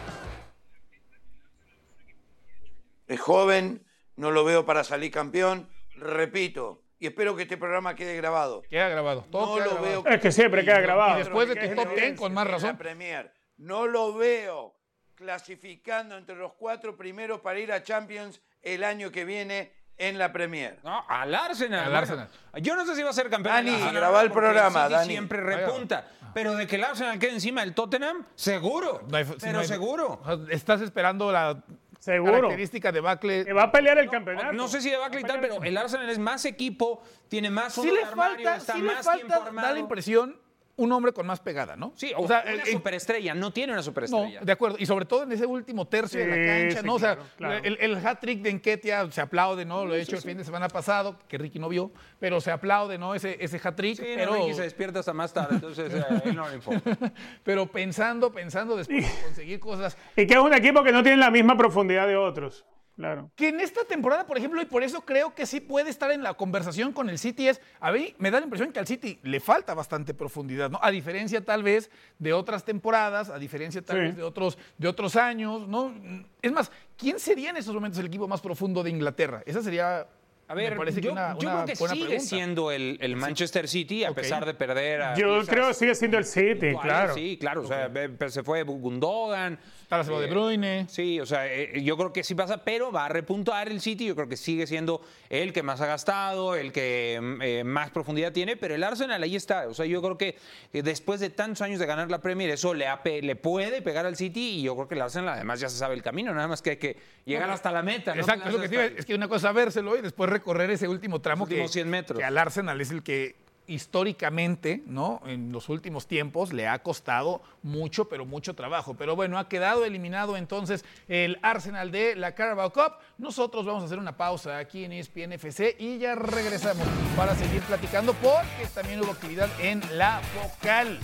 Es 3.07 3.21
joven, 3.21 3.85
no 4.17 4.31
lo 4.31 4.45
veo 4.45 4.65
para 4.65 4.83
salir 4.83 5.11
campeón. 5.11 5.69
Repito, 5.97 6.83
y 6.99 7.07
espero 7.07 7.37
que 7.37 7.43
este 7.43 7.57
programa 7.57 7.95
quede 7.95 8.17
grabado. 8.17 8.63
Queda 8.63 8.89
grabado. 8.89 9.27
no 9.31 9.59
lo 9.59 9.81
veo. 9.81 10.05
Es 10.07 10.21
que 10.21 10.33
siempre 10.33 10.65
queda 10.65 10.81
grabado. 10.81 11.17
Y 11.17 11.19
después 11.19 11.49
de 11.49 11.57
tu 11.57 11.75
top 11.75 12.17
con 12.17 12.33
más 12.33 12.47
razón. 12.47 12.77
Premier. 12.77 13.33
No 13.57 13.87
lo 13.87 14.15
veo 14.15 14.75
clasificando 15.15 16.17
entre 16.17 16.35
los 16.37 16.55
cuatro 16.55 16.97
primeros 16.97 17.41
para 17.41 17.59
ir 17.61 17.73
a 17.73 17.83
Champions 17.83 18.41
el 18.63 18.83
año 18.83 19.11
que 19.11 19.25
viene 19.25 19.73
en 19.97 20.19
la 20.19 20.33
Premier. 20.33 20.79
No, 20.83 21.05
al 21.09 21.35
Arsenal. 21.35 21.85
Al 21.87 21.97
Arsenal. 21.97 22.29
Yo 22.61 22.75
no 22.75 22.85
sé 22.85 22.97
si 22.97 23.03
va 23.03 23.11
a 23.11 23.13
ser 23.13 23.31
campeón. 23.31 23.55
Dani, 23.55 23.93
graba 23.93 24.23
el 24.23 24.31
programa, 24.31 24.89
Dani. 24.89 25.13
Siempre 25.13 25.41
repunta. 25.41 26.09
Pero 26.35 26.57
de 26.57 26.67
que 26.67 26.77
el 26.77 26.85
Arsenal 26.85 27.19
quede 27.19 27.33
encima 27.33 27.61
del 27.61 27.75
Tottenham, 27.75 28.25
seguro. 28.35 29.07
pero 29.41 29.63
seguro. 29.63 30.21
Estás 30.51 30.81
esperando 30.81 31.31
la 31.31 31.63
Seguro. 32.05 32.35
característica 32.35 32.93
de 32.93 33.01
Bacle. 33.01 33.45
Que 33.47 33.53
va 33.55 33.63
a 33.63 33.73
pelear 33.73 33.97
el 33.97 34.11
campeonato. 34.11 34.53
No 34.53 34.69
sé 34.69 34.83
si 34.83 34.91
de 34.91 34.99
Bacle 34.99 35.23
y 35.23 35.25
tal, 35.25 35.41
pero 35.41 35.63
el 35.63 35.75
Arsenal 35.75 36.11
es 36.11 36.19
más 36.19 36.45
equipo, 36.45 37.03
tiene 37.29 37.49
más 37.49 37.73
sí 37.73 37.91
le 37.91 38.05
falta, 38.05 38.57
está 38.57 38.75
sí 38.75 38.83
le 38.83 39.03
falta, 39.03 39.51
Da 39.51 39.73
la 39.73 39.79
impresión 39.79 40.39
un 40.77 40.93
hombre 40.93 41.13
con 41.13 41.27
más 41.27 41.41
pegada, 41.41 41.77
¿no? 41.77 41.93
Sí, 41.97 42.13
o, 42.17 42.27
sea, 42.27 42.45
una 42.53 42.67
superestrella, 42.67 43.35
no 43.35 43.53
tiene 43.53 43.73
una 43.73 43.83
superestrella. 43.83 44.41
No, 44.41 44.47
de 44.47 44.53
acuerdo, 44.53 44.77
y 44.79 44.87
sobre 44.87 45.05
todo 45.05 45.23
en 45.23 45.33
ese 45.33 45.47
último 45.47 45.87
tercio 45.87 46.21
de 46.21 46.27
la 46.27 46.47
cancha, 46.47 46.83
¿no? 46.83 46.95
o 46.95 46.99
sea, 46.99 47.19
el, 47.63 47.97
hat-trick 48.05 48.43
de 48.43 48.51
Enquetia 48.51 49.11
se 49.11 49.21
aplaude, 49.21 49.65
¿no? 49.65 49.85
Lo 49.85 49.95
he 49.95 50.01
hecho 50.01 50.17
el 50.17 50.23
fin 50.23 50.37
de 50.37 50.45
semana 50.45 50.69
pasado, 50.69 51.17
que 51.29 51.39
Ricky 51.39 51.59
no 51.59 51.69
vio, 51.69 51.93
pero 52.19 52.41
se 52.41 52.51
aplaude, 52.51 52.99
¿no? 52.99 53.15
Ese, 53.15 53.37
ese 53.41 53.61
hat-trick. 53.63 53.97
Sí, 53.97 54.05
pero... 54.17 54.35
Ricky 54.35 54.55
se 54.55 54.63
despierta 54.63 55.01
hasta 55.01 55.13
más 55.13 55.33
tarde, 55.33 55.55
entonces 55.57 55.93
eh, 55.93 56.05
él 56.25 56.35
no 56.35 56.49
le 56.49 56.57
importa. 56.57 56.97
pero 57.45 57.67
pensando, 57.67 58.33
pensando 58.33 58.77
después 58.77 59.03
de 59.03 59.23
conseguir 59.23 59.61
cosas. 59.61 59.97
Y 60.17 60.27
que 60.27 60.35
es 60.35 60.41
un 60.41 60.55
equipo 60.55 60.83
que 60.83 60.93
no 60.93 61.03
tiene 61.03 61.19
la 61.19 61.31
misma 61.31 61.57
profundidad 61.57 62.09
de 62.09 62.17
otros. 62.17 62.65
Claro. 62.97 63.31
Que 63.35 63.49
en 63.49 63.61
esta 63.61 63.85
temporada, 63.85 64.25
por 64.27 64.39
ejemplo, 64.39 64.63
y 64.63 64.67
por 64.67 64.85
eso 64.85 65.01
creo 65.01 65.35
que 65.35 65.47
sí 65.47 65.61
puede 65.61 65.91
estar 65.91 66.13
en 66.13 66.23
la 66.23 66.35
conversación 66.35 66.93
con 66.93 67.09
el 67.09 67.19
City, 67.19 67.49
es, 67.49 67.61
a 67.81 67.91
mí 67.91 68.15
me 68.19 68.31
da 68.31 68.39
la 68.39 68.45
impresión 68.45 68.73
que 68.73 68.79
al 68.79 68.87
City 68.87 69.19
le 69.23 69.41
falta 69.41 69.75
bastante 69.75 70.15
profundidad, 70.15 70.71
¿no? 70.71 70.79
A 70.81 70.91
diferencia 70.91 71.45
tal 71.45 71.65
vez 71.65 71.91
de 72.19 72.33
otras 72.33 72.65
temporadas, 72.65 73.31
a 73.31 73.39
diferencia 73.39 73.83
tal 73.83 73.99
vez 73.99 74.17
de 74.17 74.23
otros, 74.23 74.59
de 74.79 74.87
otros 74.87 75.17
años, 75.17 75.67
¿no? 75.67 75.93
Es 76.41 76.53
más, 76.53 76.71
¿quién 76.97 77.19
sería 77.19 77.51
en 77.51 77.57
estos 77.57 77.75
momentos 77.75 77.99
el 77.99 78.07
equipo 78.07 78.29
más 78.29 78.41
profundo 78.41 78.83
de 78.83 78.91
Inglaterra? 78.91 79.43
Esa 79.45 79.63
sería 79.63 80.07
a 80.47 80.55
ver, 80.55 80.77
yo, 81.01 81.15
creo 81.39 81.65
que 81.65 81.75
sigue 81.75 82.21
siendo 82.21 82.71
el, 82.71 83.17
Manchester 83.17 83.67
City, 83.67 84.05
a 84.05 84.13
pesar 84.13 84.45
de 84.45 84.53
perder 84.53 85.03
a. 85.03 85.15
Yo 85.17 85.43
creo 85.47 85.69
que 85.69 85.75
sigue 85.75 85.95
siendo 85.95 86.19
el 86.19 86.25
City, 86.25 86.75
claro. 86.81 87.15
Sí, 87.15 87.39
claro. 87.41 87.63
O 87.63 87.67
sea, 87.67 87.91
se 88.29 88.43
fue 88.43 88.63
Gundogan. 88.63 89.59
Está 90.01 90.13
la 90.13 90.21
de 90.21 90.27
Bruyne. 90.27 90.87
Sí, 90.89 91.21
o 91.21 91.27
sea, 91.27 91.47
eh, 91.53 91.83
yo 91.83 91.97
creo 91.97 92.13
que 92.13 92.25
sí 92.25 92.35
pasa, 92.35 92.65
pero 92.65 92.93
va 92.93 93.07
a 93.07 93.09
repuntar 93.09 93.69
el 93.69 93.81
City. 93.81 94.07
Yo 94.07 94.15
creo 94.15 94.29
que 94.29 94.37
sigue 94.37 94.67
siendo 94.67 95.01
el 95.31 95.53
que 95.53 95.63
más 95.63 95.81
ha 95.81 95.87
gastado, 95.87 96.55
el 96.55 96.73
que 96.73 97.19
mm, 97.21 97.43
eh, 97.43 97.65
más 97.65 97.91
profundidad 97.91 98.33
tiene, 98.33 98.57
pero 98.57 98.75
el 98.75 98.83
Arsenal 98.83 99.23
ahí 99.23 99.37
está. 99.37 99.69
O 99.69 99.75
sea, 99.75 99.87
yo 99.87 100.01
creo 100.03 100.19
que 100.19 100.37
después 100.73 101.21
de 101.21 101.31
tantos 101.31 101.63
años 101.63 101.79
de 101.79 101.87
ganar 101.87 102.11
la 102.11 102.21
Premier, 102.21 102.51
eso 102.51 102.75
le, 102.75 102.87
le 103.23 103.37
puede 103.37 103.83
pegar 103.83 104.07
al 104.07 104.17
City 104.17 104.59
y 104.59 104.63
yo 104.63 104.75
creo 104.75 104.89
que 104.89 104.95
el 104.95 105.03
Arsenal 105.03 105.31
además 105.31 105.61
ya 105.61 105.69
se 105.69 105.79
sabe 105.79 105.95
el 105.95 106.03
camino, 106.03 106.35
nada 106.35 106.49
más 106.49 106.63
que 106.63 106.71
hay 106.71 106.77
que 106.77 106.97
llegar 107.25 107.51
hasta 107.51 107.71
la 107.71 107.83
meta. 107.83 108.15
Exacto, 108.15 108.49
es, 108.49 108.55
lo 108.55 108.61
que 108.61 108.95
es 108.99 109.07
que 109.07 109.15
una 109.15 109.29
cosa 109.29 109.53
vérselo 109.53 109.97
y 109.97 110.03
después 110.03 110.29
recorrer 110.31 110.71
ese 110.71 110.89
último 110.89 111.21
tramo 111.21 111.47
que, 111.47 111.67
100 111.67 111.89
metros. 111.89 112.19
que 112.19 112.25
al 112.25 112.37
Arsenal 112.39 112.81
es 112.81 112.91
el 112.91 113.03
que 113.03 113.44
históricamente, 113.67 114.83
¿no? 114.87 115.23
En 115.27 115.53
los 115.53 115.69
últimos 115.69 116.07
tiempos 116.07 116.53
le 116.53 116.69
ha 116.69 116.83
costado 116.83 117.43
mucho, 117.63 118.09
pero 118.09 118.27
mucho 118.27 118.55
trabajo. 118.55 118.95
Pero 118.95 119.17
bueno, 119.17 119.39
ha 119.39 119.49
quedado 119.49 119.85
eliminado 119.85 120.37
entonces 120.37 120.85
el 121.09 121.39
Arsenal 121.43 121.91
de 121.91 122.17
la 122.17 122.35
Carabao 122.35 122.73
Cup. 122.73 122.95
Nosotros 123.19 123.65
vamos 123.65 123.83
a 123.83 123.87
hacer 123.87 123.99
una 123.99 124.17
pausa 124.17 124.59
aquí 124.59 124.85
en 124.85 124.93
ESPN 124.93 125.33
FC 125.33 125.77
y 125.79 125.99
ya 125.99 126.15
regresamos 126.15 126.87
para 127.17 127.35
seguir 127.35 127.63
platicando 127.63 128.13
porque 128.15 128.67
también 128.75 129.01
hubo 129.01 129.13
actividad 129.13 129.49
en 129.61 129.81
la 129.97 130.21
vocal 130.43 130.99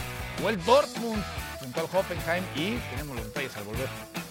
o 0.45 0.49
el 0.49 0.63
Dortmund 0.65 1.23
junto 1.61 1.81
al 1.81 1.87
Hoffenheim 1.87 2.45
y 2.57 2.79
tenemos 2.91 3.17
los 3.17 3.27
detalles 3.27 3.57
al 3.57 3.65
volver. 3.65 4.30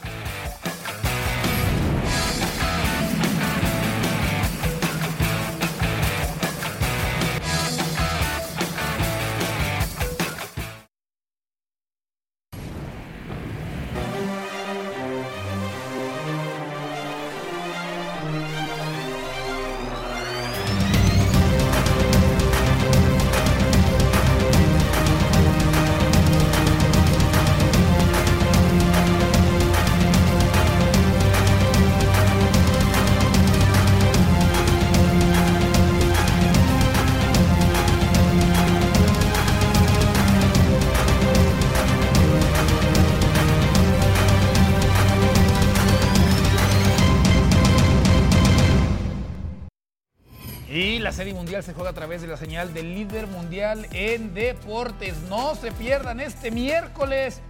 Serie 51.19 51.33
Mundial 51.33 51.61
se 51.63 51.73
juega 51.73 51.89
a 51.89 51.93
través 51.93 52.21
de 52.21 52.27
la 52.27 52.37
señal 52.37 52.73
del 52.73 52.95
líder 52.95 53.27
mundial 53.27 53.85
en 53.91 54.33
deportes. 54.33 55.17
No 55.27 55.53
se 55.53 55.69
pierdan 55.73 56.21
este 56.21 56.49
miércoles 56.49 57.41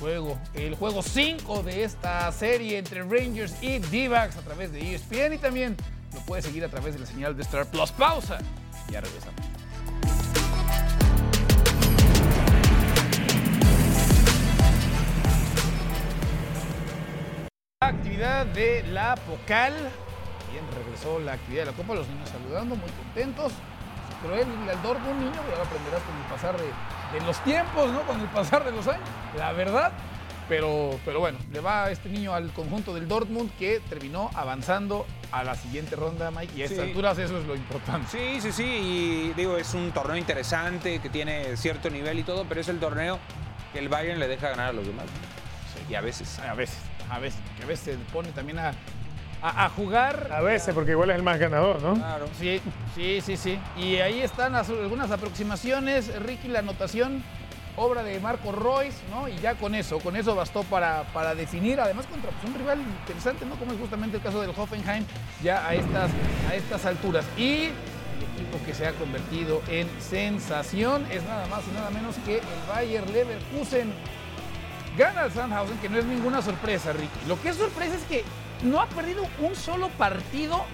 juego, 0.00 0.38
el 0.54 0.74
juego 0.76 1.02
5 1.02 1.62
de 1.62 1.84
esta 1.84 2.32
serie 2.32 2.78
entre 2.78 3.02
Rangers 3.02 3.62
y 3.62 3.80
d 3.80 4.16
a 4.16 4.28
través 4.30 4.72
de 4.72 4.94
ESPN 4.94 5.34
y 5.34 5.36
también 5.36 5.76
lo 6.14 6.20
puedes 6.20 6.46
seguir 6.46 6.64
a 6.64 6.70
través 6.70 6.94
de 6.94 7.00
la 7.00 7.06
señal 7.06 7.36
de 7.36 7.42
Star 7.42 7.66
Plus. 7.66 7.92
Pausa. 7.92 8.38
Ya 8.90 9.02
regresamos. 9.02 9.44
Actividad 17.82 18.46
de 18.46 18.84
la 18.84 19.16
Pocal 19.16 19.74
bien 20.52 20.64
regresó 20.74 21.18
la 21.18 21.32
actividad 21.32 21.64
de 21.64 21.70
la 21.72 21.76
Copa, 21.76 21.94
los 21.94 22.08
niños 22.08 22.28
saludando, 22.28 22.76
muy 22.76 22.90
contentos. 22.90 23.52
Pero 24.22 24.36
él, 24.36 24.46
el 24.70 24.82
Dortmund, 24.82 25.18
niño, 25.18 25.40
ya 25.50 25.62
aprenderá 25.62 25.98
con 25.98 26.16
el 26.16 26.24
pasar 26.30 26.56
de, 26.56 27.18
de, 27.18 27.26
los 27.26 27.42
tiempos, 27.42 27.90
¿no? 27.90 28.02
Con 28.02 28.20
el 28.20 28.28
pasar 28.28 28.64
de 28.64 28.70
los 28.70 28.86
años, 28.86 29.08
la 29.36 29.52
verdad. 29.52 29.92
Pero, 30.48 30.98
pero 31.04 31.18
bueno, 31.18 31.38
le 31.50 31.60
va 31.60 31.90
este 31.90 32.08
niño 32.08 32.34
al 32.34 32.52
conjunto 32.52 32.94
del 32.94 33.08
Dortmund 33.08 33.50
que 33.58 33.80
terminó 33.88 34.30
avanzando 34.34 35.06
a 35.30 35.44
la 35.44 35.54
siguiente 35.54 35.96
ronda, 35.96 36.30
Mike. 36.30 36.52
Y 36.56 36.62
a 36.62 36.64
estas 36.66 36.80
alturas 36.80 37.18
eso 37.18 37.38
es 37.38 37.46
lo 37.46 37.56
importante. 37.56 38.08
Sí, 38.10 38.40
sí, 38.40 38.52
sí. 38.52 38.64
Y 38.64 39.32
digo, 39.34 39.56
es 39.56 39.72
un 39.74 39.90
torneo 39.92 40.16
interesante 40.16 40.98
que 41.00 41.08
tiene 41.08 41.56
cierto 41.56 41.90
nivel 41.90 42.18
y 42.18 42.22
todo, 42.22 42.44
pero 42.48 42.60
es 42.60 42.68
el 42.68 42.78
torneo 42.78 43.18
que 43.72 43.78
el 43.78 43.88
Bayern 43.88 44.20
le 44.20 44.28
deja 44.28 44.50
ganar 44.50 44.68
a 44.68 44.72
los 44.72 44.86
demás. 44.86 45.06
Y 45.88 45.94
a 45.94 46.00
veces. 46.00 46.38
A 46.40 46.54
veces, 46.54 46.78
a 47.10 47.18
veces. 47.18 47.40
Que 47.56 47.64
a 47.64 47.66
veces 47.66 47.98
pone 48.12 48.30
también 48.32 48.58
a, 48.58 48.72
a, 49.42 49.68
jugar. 49.70 50.28
A 50.32 50.40
veces, 50.40 50.74
porque 50.74 50.92
igual 50.92 51.10
es 51.10 51.16
el 51.16 51.22
más 51.22 51.38
ganador, 51.38 51.82
¿no? 51.82 51.94
Claro. 51.94 52.26
Sí, 52.38 52.60
sí, 52.94 53.20
sí, 53.20 53.36
sí. 53.36 53.58
Y 53.76 53.96
ahí 53.96 54.20
están 54.20 54.54
algunas 54.54 55.10
aproximaciones. 55.10 56.14
Ricky, 56.22 56.48
la 56.48 56.60
anotación, 56.60 57.22
obra 57.76 58.02
de 58.02 58.20
Marco 58.20 58.52
Royce, 58.52 58.98
¿no? 59.10 59.28
Y 59.28 59.36
ya 59.38 59.54
con 59.54 59.74
eso, 59.74 59.98
con 59.98 60.16
eso 60.16 60.34
bastó 60.34 60.62
para, 60.64 61.02
para 61.12 61.34
definir, 61.34 61.80
además 61.80 62.06
contra 62.06 62.30
pues, 62.30 62.52
un 62.52 62.58
rival 62.58 62.80
interesante, 62.80 63.44
¿no? 63.44 63.56
Como 63.56 63.72
es 63.72 63.80
justamente 63.80 64.18
el 64.18 64.22
caso 64.22 64.40
del 64.40 64.50
Hoffenheim, 64.50 65.04
ya 65.42 65.66
a 65.66 65.74
estas, 65.74 66.10
a 66.48 66.54
estas 66.54 66.86
alturas. 66.86 67.24
Y 67.36 67.64
el 67.64 68.22
equipo 68.34 68.64
que 68.64 68.74
se 68.74 68.86
ha 68.86 68.92
convertido 68.92 69.60
en 69.68 69.88
sensación 70.00 71.04
es 71.10 71.24
nada 71.24 71.46
más 71.46 71.62
y 71.68 71.74
nada 71.74 71.90
menos 71.90 72.16
que 72.24 72.36
el 72.38 72.44
Bayer 72.68 73.08
Leverkusen. 73.10 73.92
Gana 74.96 75.24
el 75.24 75.32
Sandhausen, 75.32 75.78
que 75.78 75.88
no 75.88 75.98
es 75.98 76.04
ninguna 76.04 76.42
sorpresa, 76.42 76.92
Ricky. 76.92 77.26
Lo 77.26 77.40
que 77.40 77.48
es 77.48 77.56
sorpresa 77.56 77.96
es 77.96 78.02
que 78.04 78.24
no 78.62 78.80
ha 78.80 78.86
perdido 78.86 79.26
un 79.40 79.54
solo 79.54 79.88
partido 79.90 80.64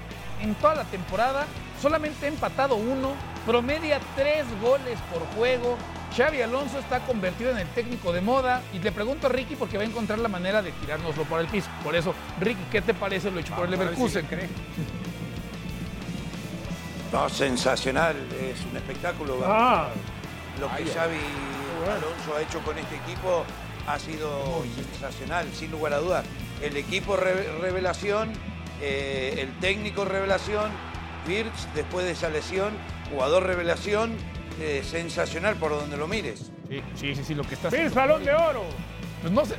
en 0.40 0.54
toda 0.56 0.76
la 0.76 0.84
temporada, 0.84 1.46
solamente 1.80 2.26
ha 2.26 2.28
empatado 2.28 2.76
uno, 2.76 3.12
promedia 3.46 4.00
tres 4.14 4.44
goles 4.60 4.98
por 5.12 5.26
juego. 5.36 5.76
Xavi 6.16 6.40
Alonso 6.40 6.78
está 6.78 7.00
convertido 7.00 7.50
en 7.50 7.58
el 7.58 7.66
técnico 7.68 8.12
de 8.12 8.20
moda 8.20 8.62
y 8.72 8.78
le 8.78 8.92
pregunto 8.92 9.26
a 9.26 9.30
Ricky 9.30 9.56
porque 9.56 9.76
va 9.76 9.82
a 9.82 9.86
encontrar 9.86 10.18
la 10.18 10.28
manera 10.28 10.62
de 10.62 10.72
tirárnoslo 10.72 11.24
por 11.24 11.40
el 11.40 11.46
piso. 11.48 11.68
Por 11.84 11.94
eso, 11.94 12.14
Ricky, 12.40 12.62
¿qué 12.70 12.80
te 12.80 12.94
parece 12.94 13.30
lo 13.30 13.40
hecho 13.40 13.54
por 13.54 13.66
el 13.66 13.72
Leverkusen? 13.72 14.26
no, 17.12 17.28
sensacional, 17.28 18.16
es 18.40 18.64
un 18.70 18.76
espectáculo. 18.76 19.40
Ah. 19.44 19.88
Lo 20.60 20.74
que 20.74 20.86
Xavi 20.86 21.18
Alonso 21.84 22.36
ha 22.36 22.42
hecho 22.42 22.60
con 22.60 22.76
este 22.78 22.96
equipo 22.96 23.44
ha 23.86 23.98
sido 23.98 24.64
sensacional, 24.74 25.46
sin 25.54 25.70
lugar 25.70 25.94
a 25.94 25.98
dudas 25.98 26.24
el 26.62 26.76
equipo 26.76 27.16
revelación, 27.16 28.32
eh, 28.80 29.34
el 29.38 29.52
técnico 29.60 30.04
revelación, 30.04 30.70
Virts 31.26 31.68
después 31.74 32.06
de 32.06 32.12
esa 32.12 32.28
lesión, 32.28 32.72
jugador 33.10 33.44
revelación, 33.44 34.16
eh, 34.60 34.82
sensacional 34.84 35.56
por 35.56 35.70
donde 35.70 35.96
lo 35.96 36.08
mires. 36.08 36.50
Sí, 36.94 37.14
sí, 37.14 37.24
sí, 37.24 37.34
lo 37.34 37.44
que 37.44 37.54
está 37.54 37.68
haciendo. 37.68 37.94
balón 37.94 38.24
de 38.24 38.32
oro! 38.32 38.64
Pues 39.20 39.32
no 39.32 39.44
sé, 39.44 39.56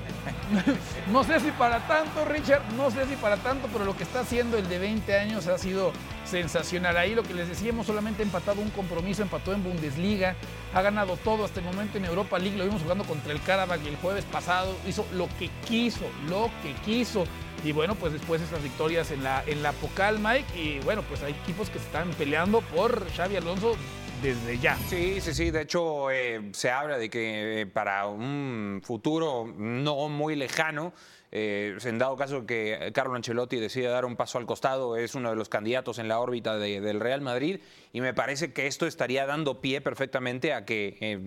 no 1.11 1.23
sé 1.23 1.39
si 1.41 1.51
para 1.51 1.79
tanto, 1.87 2.23
Richard, 2.25 2.61
no 2.77 2.89
sé 2.91 3.05
si 3.05 3.15
para 3.15 3.37
tanto, 3.37 3.67
pero 3.71 3.83
lo 3.83 3.95
que 3.95 4.03
está 4.03 4.21
haciendo 4.21 4.57
el 4.57 4.69
de 4.69 4.79
20 4.79 5.17
años 5.17 5.47
ha 5.47 5.57
sido 5.57 5.91
sensacional. 6.29 6.97
Ahí 6.97 7.15
lo 7.15 7.23
que 7.23 7.33
les 7.33 7.49
decíamos, 7.49 7.87
solamente 7.87 8.23
empatado 8.23 8.61
un 8.61 8.69
compromiso, 8.69 9.21
empató 9.21 9.53
en 9.53 9.63
Bundesliga, 9.63 10.35
ha 10.73 10.81
ganado 10.81 11.17
todo 11.17 11.45
hasta 11.45 11.59
el 11.59 11.65
momento 11.65 11.97
en 11.97 12.05
Europa 12.05 12.39
League, 12.39 12.57
lo 12.57 12.65
vimos 12.65 12.81
jugando 12.81 13.03
contra 13.03 13.33
el 13.33 13.41
Karabakh 13.41 13.85
el 13.85 13.95
jueves 13.97 14.25
pasado, 14.25 14.75
hizo 14.87 15.05
lo 15.13 15.27
que 15.39 15.49
quiso, 15.67 16.05
lo 16.29 16.49
que 16.63 16.73
quiso. 16.85 17.25
Y 17.63 17.73
bueno, 17.73 17.95
pues 17.95 18.13
después 18.13 18.41
estas 18.41 18.63
victorias 18.63 19.11
en 19.11 19.23
la, 19.23 19.43
en 19.45 19.61
la 19.61 19.73
Pocal, 19.73 20.19
Mike, 20.19 20.57
y 20.57 20.79
bueno, 20.79 21.01
pues 21.03 21.21
hay 21.23 21.33
equipos 21.33 21.69
que 21.69 21.79
se 21.79 21.85
están 21.85 22.09
peleando 22.11 22.61
por 22.61 23.11
Xavi 23.11 23.35
Alonso 23.35 23.75
desde 24.21 24.59
ya. 24.59 24.77
Sí, 24.87 25.19
sí, 25.21 25.33
sí. 25.33 25.51
De 25.51 25.61
hecho, 25.61 26.11
eh, 26.11 26.51
se 26.53 26.71
habla 26.71 26.97
de 26.97 27.09
que 27.09 27.61
eh, 27.61 27.65
para 27.65 28.07
un 28.07 28.81
futuro 28.83 29.51
no 29.57 30.09
muy 30.09 30.35
lejano, 30.35 30.93
eh, 31.31 31.77
en 31.83 31.97
dado 31.97 32.15
caso 32.15 32.45
que 32.45 32.91
Carlo 32.93 33.15
Ancelotti 33.15 33.57
decida 33.57 33.89
dar 33.89 34.05
un 34.05 34.15
paso 34.15 34.37
al 34.37 34.45
costado, 34.45 34.95
es 34.97 35.15
uno 35.15 35.29
de 35.29 35.35
los 35.35 35.49
candidatos 35.49 35.99
en 35.99 36.07
la 36.07 36.19
órbita 36.19 36.57
del 36.57 36.99
Real 36.99 37.21
Madrid 37.21 37.59
y 37.93 38.01
me 38.01 38.13
parece 38.13 38.53
que 38.53 38.67
esto 38.67 38.85
estaría 38.87 39.25
dando 39.25 39.61
pie 39.61 39.81
perfectamente 39.81 40.53
a 40.53 40.65
que 40.65 40.97
eh, 40.99 41.19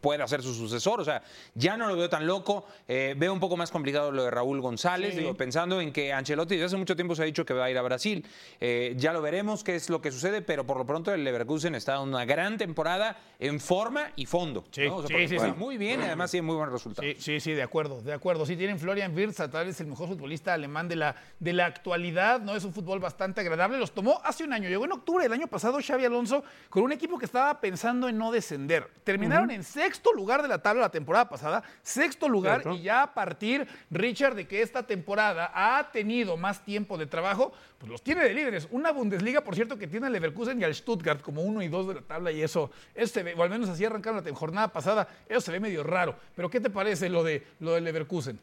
pueda 0.00 0.26
ser 0.28 0.42
su 0.42 0.54
sucesor. 0.54 1.00
O 1.00 1.04
sea, 1.04 1.22
ya 1.54 1.76
no 1.76 1.88
lo 1.88 1.96
veo 1.96 2.08
tan 2.08 2.26
loco, 2.26 2.66
eh, 2.88 3.14
veo 3.16 3.32
un 3.32 3.40
poco 3.40 3.56
más 3.56 3.70
complicado 3.70 4.12
lo 4.12 4.24
de 4.24 4.30
Raúl 4.30 4.60
González, 4.60 5.16
digo, 5.16 5.34
pensando 5.34 5.80
en 5.80 5.92
que 5.92 6.12
Ancelotti 6.12 6.54
desde 6.54 6.66
hace 6.66 6.76
mucho 6.76 6.96
tiempo 6.96 7.14
se 7.14 7.22
ha 7.22 7.24
dicho 7.26 7.44
que 7.44 7.54
va 7.54 7.64
a 7.64 7.70
ir 7.70 7.78
a 7.78 7.82
Brasil. 7.82 8.24
ya 8.60 9.12
lo 9.12 9.22
veremos 9.22 9.64
qué 9.64 9.74
es 9.74 9.90
lo 9.90 10.00
que 10.00 10.12
sucede, 10.12 10.42
pero 10.42 10.66
por 10.66 10.76
lo 10.76 10.86
pronto 10.86 11.12
el 11.12 11.24
Leverkusen 11.24 11.74
está 11.74 11.96
en 11.96 12.08
una 12.08 12.24
gran 12.24 12.58
temporada 12.58 13.16
en 13.38 13.60
forma 13.60 14.12
y 14.16 14.26
fondo. 14.26 14.64
Sí, 14.70 14.84
sí, 15.08 15.28
sí, 15.28 15.36
Muy 15.56 15.76
bien 15.76 16.00
además 16.02 16.30
tiene 16.30 16.46
muy 16.46 16.56
buen 16.56 16.70
resultado. 16.70 17.06
Sí, 17.18 17.40
sí, 17.40 17.52
de 17.52 17.62
acuerdo, 17.62 18.00
de 18.00 18.12
acuerdo. 18.12 18.46
Sí, 18.46 18.56
tienen 18.56 18.78
Florian 18.78 19.14
Wirtz 19.32 19.50
tal 19.50 19.66
vez 19.66 19.80
el 19.80 19.86
mejor 19.86 20.08
futbolista 20.08 20.52
alemán 20.52 20.88
de 20.88 20.96
la, 20.96 21.16
de 21.38 21.52
la 21.52 21.66
actualidad, 21.66 22.40
¿no? 22.40 22.54
Es 22.54 22.64
un 22.64 22.72
fútbol 22.72 23.00
bastante 23.00 23.40
agradable. 23.40 23.78
Los 23.78 23.92
tomó 23.92 24.20
hace 24.24 24.44
un 24.44 24.52
año, 24.52 24.68
llegó 24.68 24.84
en 24.84 24.92
octubre 24.92 25.24
del 25.24 25.32
año 25.32 25.46
pasado 25.46 25.78
Xavi 25.84 26.04
Alonso 26.04 26.44
con 26.68 26.82
un 26.82 26.92
equipo 26.92 27.18
que 27.18 27.24
estaba 27.24 27.60
pensando 27.60 28.08
en 28.08 28.18
no 28.18 28.30
descender. 28.30 28.88
Terminaron 29.04 29.50
en 29.50 29.64
sexto 29.64 30.12
lugar 30.12 30.42
de 30.42 30.48
la 30.48 30.58
tabla 30.58 30.82
la 30.82 30.90
temporada 30.90 31.28
pasada, 31.28 31.62
sexto 31.82 32.28
lugar, 32.28 32.62
y 32.72 32.82
ya 32.82 33.02
a 33.02 33.14
partir, 33.14 33.66
Richard, 33.90 34.34
de 34.34 34.46
que 34.46 34.62
esta 34.62 34.82
temporada 34.82 35.50
ha 35.54 35.90
tenido 35.90 36.36
más 36.36 36.64
tiempo 36.64 36.98
de 36.98 37.06
trabajo, 37.06 37.52
pues 37.78 37.90
los 37.90 38.02
tiene 38.02 38.22
de 38.22 38.34
líderes. 38.34 38.68
Una 38.70 38.92
Bundesliga, 38.92 39.42
por 39.42 39.54
cierto, 39.54 39.76
que 39.76 39.86
tiene 39.86 40.06
al 40.06 40.12
Leverkusen 40.12 40.60
y 40.60 40.64
al 40.64 40.74
Stuttgart 40.74 41.20
como 41.20 41.42
uno 41.42 41.62
y 41.62 41.68
dos 41.68 41.88
de 41.88 41.94
la 41.94 42.02
tabla, 42.02 42.30
y 42.30 42.42
eso, 42.42 42.70
eso 42.94 43.12
se 43.12 43.22
ve, 43.22 43.34
o 43.34 43.42
al 43.42 43.50
menos 43.50 43.68
así 43.68 43.84
arrancaron 43.84 44.24
la 44.24 44.34
jornada 44.34 44.68
pasada, 44.68 45.08
eso 45.28 45.40
se 45.40 45.52
ve 45.52 45.60
medio 45.60 45.82
raro. 45.82 46.14
Pero 46.34 46.50
¿qué 46.50 46.60
te 46.60 46.70
parece 46.70 47.08
lo 47.08 47.24
de, 47.24 47.46
lo 47.60 47.74
de 47.74 47.80
Leverkusen? 47.80 48.38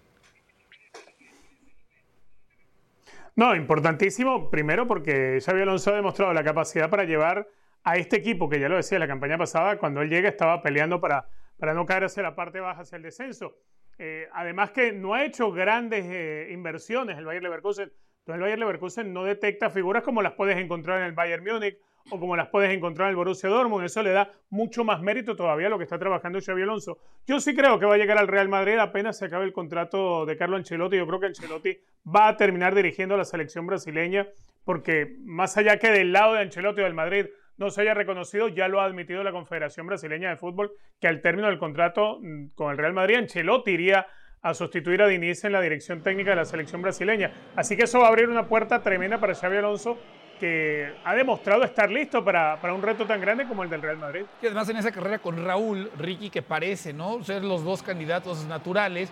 No, 3.39 3.55
importantísimo, 3.55 4.49
primero 4.49 4.85
porque 4.85 5.39
Xavi 5.39 5.61
Alonso 5.61 5.93
ha 5.93 5.95
demostrado 5.95 6.33
la 6.33 6.43
capacidad 6.43 6.89
para 6.89 7.05
llevar 7.05 7.47
a 7.85 7.95
este 7.95 8.17
equipo, 8.17 8.49
que 8.49 8.59
ya 8.59 8.67
lo 8.67 8.75
decía 8.75 8.99
la 8.99 9.07
campaña 9.07 9.37
pasada, 9.37 9.77
cuando 9.77 10.01
él 10.01 10.09
llega 10.09 10.27
estaba 10.27 10.61
peleando 10.61 10.99
para, 10.99 11.25
para 11.57 11.73
no 11.73 11.85
caer 11.85 12.03
hacia 12.03 12.21
la 12.21 12.35
parte 12.35 12.59
baja, 12.59 12.81
hacia 12.81 12.97
el 12.97 13.01
descenso. 13.01 13.55
Eh, 13.97 14.27
además 14.33 14.71
que 14.71 14.91
no 14.91 15.13
ha 15.13 15.23
hecho 15.23 15.53
grandes 15.53 16.03
eh, 16.09 16.49
inversiones 16.51 17.17
el 17.17 17.23
Bayern 17.23 17.45
Leverkusen. 17.45 17.85
Entonces 17.85 18.35
el 18.35 18.41
Bayern 18.41 18.59
Leverkusen 18.59 19.13
no 19.13 19.23
detecta 19.23 19.69
figuras 19.69 20.03
como 20.03 20.21
las 20.21 20.33
puedes 20.33 20.57
encontrar 20.57 20.99
en 20.99 21.05
el 21.05 21.13
Bayern 21.13 21.45
Múnich 21.45 21.77
o 22.09 22.19
como 22.19 22.35
las 22.35 22.49
puedes 22.49 22.71
encontrar 22.75 23.07
en 23.07 23.11
el 23.11 23.15
Borussia 23.15 23.49
Dortmund. 23.49 23.85
Eso 23.85 24.01
le 24.03 24.11
da 24.11 24.31
mucho 24.49 24.83
más 24.83 25.01
mérito 25.01 25.35
todavía 25.35 25.67
a 25.67 25.69
lo 25.69 25.77
que 25.77 25.83
está 25.83 25.99
trabajando 25.99 26.39
Xavi 26.41 26.61
Alonso. 26.63 26.97
Yo 27.27 27.39
sí 27.39 27.55
creo 27.55 27.79
que 27.79 27.85
va 27.85 27.95
a 27.95 27.97
llegar 27.97 28.17
al 28.17 28.27
Real 28.27 28.49
Madrid 28.49 28.77
apenas 28.77 29.17
se 29.17 29.25
acabe 29.25 29.45
el 29.45 29.53
contrato 29.53 30.25
de 30.25 30.37
Carlo 30.37 30.57
Ancelotti. 30.57 30.97
Yo 30.97 31.07
creo 31.07 31.19
que 31.19 31.27
Ancelotti 31.27 31.77
va 32.05 32.27
a 32.29 32.37
terminar 32.37 32.75
dirigiendo 32.75 33.15
a 33.15 33.17
la 33.17 33.25
selección 33.25 33.67
brasileña 33.67 34.27
porque 34.65 35.15
más 35.23 35.57
allá 35.57 35.77
que 35.77 35.89
del 35.89 36.11
lado 36.13 36.33
de 36.33 36.41
Ancelotti 36.41 36.81
o 36.81 36.83
del 36.83 36.93
Madrid 36.93 37.25
no 37.57 37.69
se 37.69 37.81
haya 37.81 37.93
reconocido, 37.93 38.47
ya 38.47 38.67
lo 38.67 38.79
ha 38.79 38.85
admitido 38.85 39.23
la 39.23 39.31
Confederación 39.31 39.85
Brasileña 39.85 40.29
de 40.29 40.37
Fútbol, 40.37 40.71
que 40.99 41.09
al 41.09 41.21
término 41.21 41.47
del 41.47 41.59
contrato 41.59 42.19
mm, 42.21 42.49
con 42.55 42.71
el 42.71 42.77
Real 42.77 42.93
Madrid, 42.93 43.17
Ancelotti 43.17 43.71
iría 43.71 44.07
a 44.41 44.53
sustituir 44.53 45.01
a 45.01 45.07
Diniz 45.07 45.43
en 45.43 45.51
la 45.51 45.61
dirección 45.61 46.01
técnica 46.01 46.29
de 46.29 46.37
la 46.37 46.45
selección 46.45 46.81
brasileña. 46.81 47.31
Así 47.55 47.75
que 47.75 47.83
eso 47.83 47.99
va 47.99 48.05
a 48.05 48.09
abrir 48.09 48.29
una 48.29 48.47
puerta 48.47 48.81
tremenda 48.81 49.19
para 49.19 49.35
Xavi 49.35 49.57
Alonso, 49.57 49.97
que 50.39 50.95
ha 51.03 51.13
demostrado 51.13 51.63
estar 51.63 51.89
listo 51.91 52.23
para, 52.23 52.59
para, 52.61 52.73
un 52.73 52.81
reto 52.81 53.05
tan 53.05 53.21
grande 53.21 53.47
como 53.47 53.63
el 53.63 53.69
del 53.69 53.81
Real 53.81 53.97
Madrid. 53.97 54.23
Y 54.41 54.45
además 54.45 54.69
en 54.69 54.77
esa 54.77 54.91
carrera 54.91 55.19
con 55.19 55.43
Raúl, 55.45 55.91
Ricky, 55.97 56.29
que 56.29 56.41
parece 56.41 56.93
¿no? 56.93 57.23
ser 57.23 57.43
los 57.43 57.63
dos 57.63 57.83
candidatos 57.83 58.45
naturales, 58.45 59.11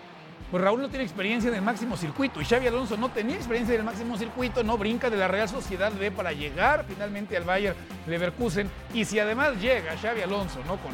pues 0.50 0.62
Raúl 0.62 0.80
no 0.80 0.88
tiene 0.88 1.04
experiencia 1.04 1.48
en 1.48 1.56
el 1.56 1.62
máximo 1.62 1.96
circuito 1.96 2.40
y 2.40 2.44
Xavi 2.44 2.66
Alonso 2.66 2.96
no 2.96 3.10
tenía 3.10 3.36
experiencia 3.36 3.74
en 3.74 3.80
el 3.80 3.84
máximo 3.84 4.16
circuito, 4.16 4.64
no 4.64 4.78
brinca 4.78 5.10
de 5.10 5.18
la 5.18 5.28
Real 5.28 5.48
Sociedad 5.48 5.92
B 5.92 6.10
para 6.10 6.32
llegar 6.32 6.86
finalmente 6.88 7.36
al 7.36 7.44
Bayern 7.44 7.76
Leverkusen 8.06 8.70
y 8.94 9.04
si 9.04 9.18
además 9.18 9.60
llega 9.60 9.96
Xavi 10.00 10.22
Alonso, 10.22 10.60
¿no? 10.66 10.78
Con 10.78 10.92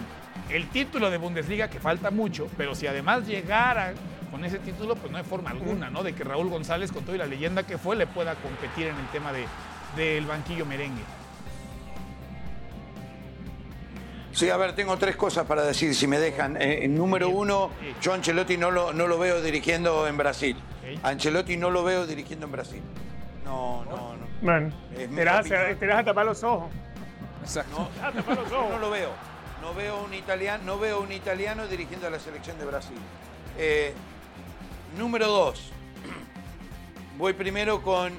el 0.50 0.68
título 0.68 1.08
de 1.10 1.18
Bundesliga 1.18 1.68
que 1.68 1.78
falta 1.78 2.10
mucho, 2.10 2.48
pero 2.56 2.74
si 2.74 2.88
además 2.88 3.26
llegara 3.28 3.94
con 4.30 4.44
ese 4.44 4.58
título, 4.58 4.96
pues 4.96 5.12
no 5.12 5.18
hay 5.18 5.24
forma 5.24 5.50
alguna, 5.50 5.88
¿no? 5.88 6.02
De 6.02 6.12
que 6.12 6.24
Raúl 6.24 6.48
González, 6.48 6.90
con 6.90 7.04
toda 7.04 7.16
la 7.18 7.26
leyenda 7.26 7.62
que 7.62 7.78
fue, 7.78 7.94
le 7.94 8.08
pueda 8.08 8.34
competir 8.34 8.88
en 8.88 8.96
el 8.96 9.06
tema 9.12 9.32
de, 9.32 9.44
del 9.96 10.26
banquillo 10.26 10.66
merengue. 10.66 11.02
Sí, 14.34 14.50
a 14.50 14.56
ver, 14.56 14.74
tengo 14.74 14.96
tres 14.98 15.14
cosas 15.14 15.46
para 15.46 15.62
decir, 15.62 15.94
si 15.94 16.08
me 16.08 16.18
dejan. 16.18 16.56
Eh, 16.60 16.88
número 16.88 17.28
uno, 17.28 17.70
yo 18.02 18.12
Ancelotti 18.12 18.56
no 18.56 18.72
lo, 18.72 18.92
no 18.92 19.06
lo 19.06 19.16
veo 19.16 19.40
dirigiendo 19.40 20.08
en 20.08 20.16
Brasil. 20.16 20.56
Ancelotti 21.04 21.56
no 21.56 21.70
lo 21.70 21.84
veo 21.84 22.04
dirigiendo 22.04 22.46
en 22.46 22.52
Brasil. 22.52 22.82
No, 23.44 23.84
no, 23.84 24.16
no. 24.16 24.26
Bueno, 24.42 24.74
te 24.92 25.24
vas 25.86 25.98
a 25.98 26.04
tapar 26.04 26.26
los 26.26 26.42
ojos. 26.42 26.70
Exacto. 27.42 27.78
No, 27.78 28.12
tapar 28.12 28.36
los 28.36 28.50
ojos. 28.50 28.70
no 28.72 28.78
lo 28.78 28.90
veo. 28.90 29.10
No 29.62 29.72
veo 29.72 30.02
un 30.02 30.12
italiano, 30.12 30.64
no 30.64 30.78
veo 30.78 31.00
un 31.00 31.12
italiano 31.12 31.68
dirigiendo 31.68 32.08
a 32.08 32.10
la 32.10 32.18
selección 32.18 32.58
de 32.58 32.64
Brasil. 32.64 32.98
Eh, 33.56 33.94
número 34.98 35.28
dos, 35.28 35.70
voy 37.18 37.34
primero 37.34 37.82
con 37.82 38.12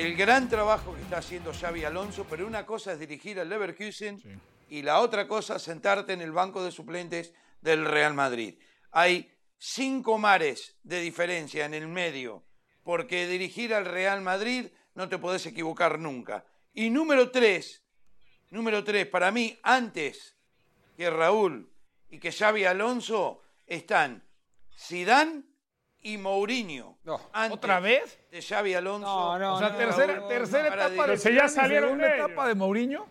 el 0.00 0.16
gran 0.16 0.48
trabajo 0.48 0.94
que 0.94 1.02
está 1.02 1.18
haciendo 1.18 1.52
Xavi 1.52 1.84
Alonso, 1.84 2.26
pero 2.28 2.46
una 2.46 2.64
cosa 2.64 2.94
es 2.94 2.98
dirigir 2.98 3.38
al 3.38 3.50
Leverkusen 3.50 4.18
y 4.70 4.80
la 4.80 5.00
otra 5.00 5.28
cosa, 5.28 5.58
sentarte 5.58 6.14
en 6.14 6.22
el 6.22 6.32
banco 6.32 6.64
de 6.64 6.72
suplentes 6.72 7.34
del 7.60 7.84
Real 7.84 8.14
Madrid. 8.14 8.58
Hay 8.92 9.30
cinco 9.58 10.16
mares 10.16 10.74
de 10.84 11.00
diferencia 11.00 11.66
en 11.66 11.74
el 11.74 11.86
medio, 11.86 12.42
porque 12.82 13.26
dirigir 13.26 13.74
al 13.74 13.84
Real 13.84 14.22
Madrid 14.22 14.68
no 14.94 15.06
te 15.10 15.18
podés 15.18 15.44
equivocar 15.44 15.98
nunca. 15.98 16.46
Y 16.72 16.88
número 16.88 17.30
tres, 17.30 17.82
número 18.48 18.82
tres, 18.82 19.06
para 19.06 19.30
mí, 19.30 19.58
antes 19.62 20.34
que 20.96 21.10
Raúl 21.10 21.70
y 22.08 22.18
que 22.18 22.32
Xavi 22.32 22.64
Alonso, 22.64 23.42
están 23.66 24.24
Sidán 24.74 25.49
y 26.02 26.18
Mourinho. 26.18 26.98
¿Otra 27.50 27.80
vez? 27.80 28.18
De 28.30 28.40
Xavi 28.42 28.74
Alonso. 28.74 29.06
No, 29.06 29.38
no, 29.38 29.54
o 29.54 29.58
sea, 29.58 29.76
tercera, 29.76 30.26
tercera 30.28 30.68
etapa 30.68 31.06
de, 31.06 31.34
ya 31.34 31.48
salieron 31.48 32.02
etapa 32.02 32.48
de 32.48 32.54
Mourinho. 32.54 33.06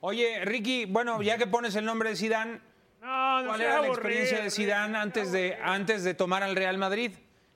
Oye, 0.00 0.44
Ricky, 0.44 0.84
bueno, 0.84 1.22
ya 1.22 1.38
que 1.38 1.46
pones 1.46 1.74
el 1.76 1.84
nombre 1.84 2.10
de 2.10 2.16
Sidán, 2.16 2.62
¿cuál 3.00 3.60
era 3.60 3.80
la 3.80 3.88
experiencia 3.88 4.42
de 4.42 4.50
Sidán 4.50 4.96
antes 4.96 5.32
de, 5.32 5.56
antes 5.62 6.04
de 6.04 6.14
tomar 6.14 6.42
al 6.42 6.54
Real 6.54 6.76
Madrid? 6.76 7.12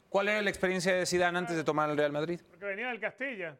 ¿Cuál 0.09 0.28
era 0.28 0.41
la 0.41 0.49
experiencia 0.49 0.95
de 0.95 1.05
Sidán 1.05 1.36
antes 1.36 1.57
de 1.57 1.64
tomar 1.64 1.91
al 1.91 1.97
Real 1.99 2.12
Madrid? 2.12 2.41
Porque 2.49 2.64
venía 2.64 2.89
del 2.89 3.01
Castilla. 3.01 3.57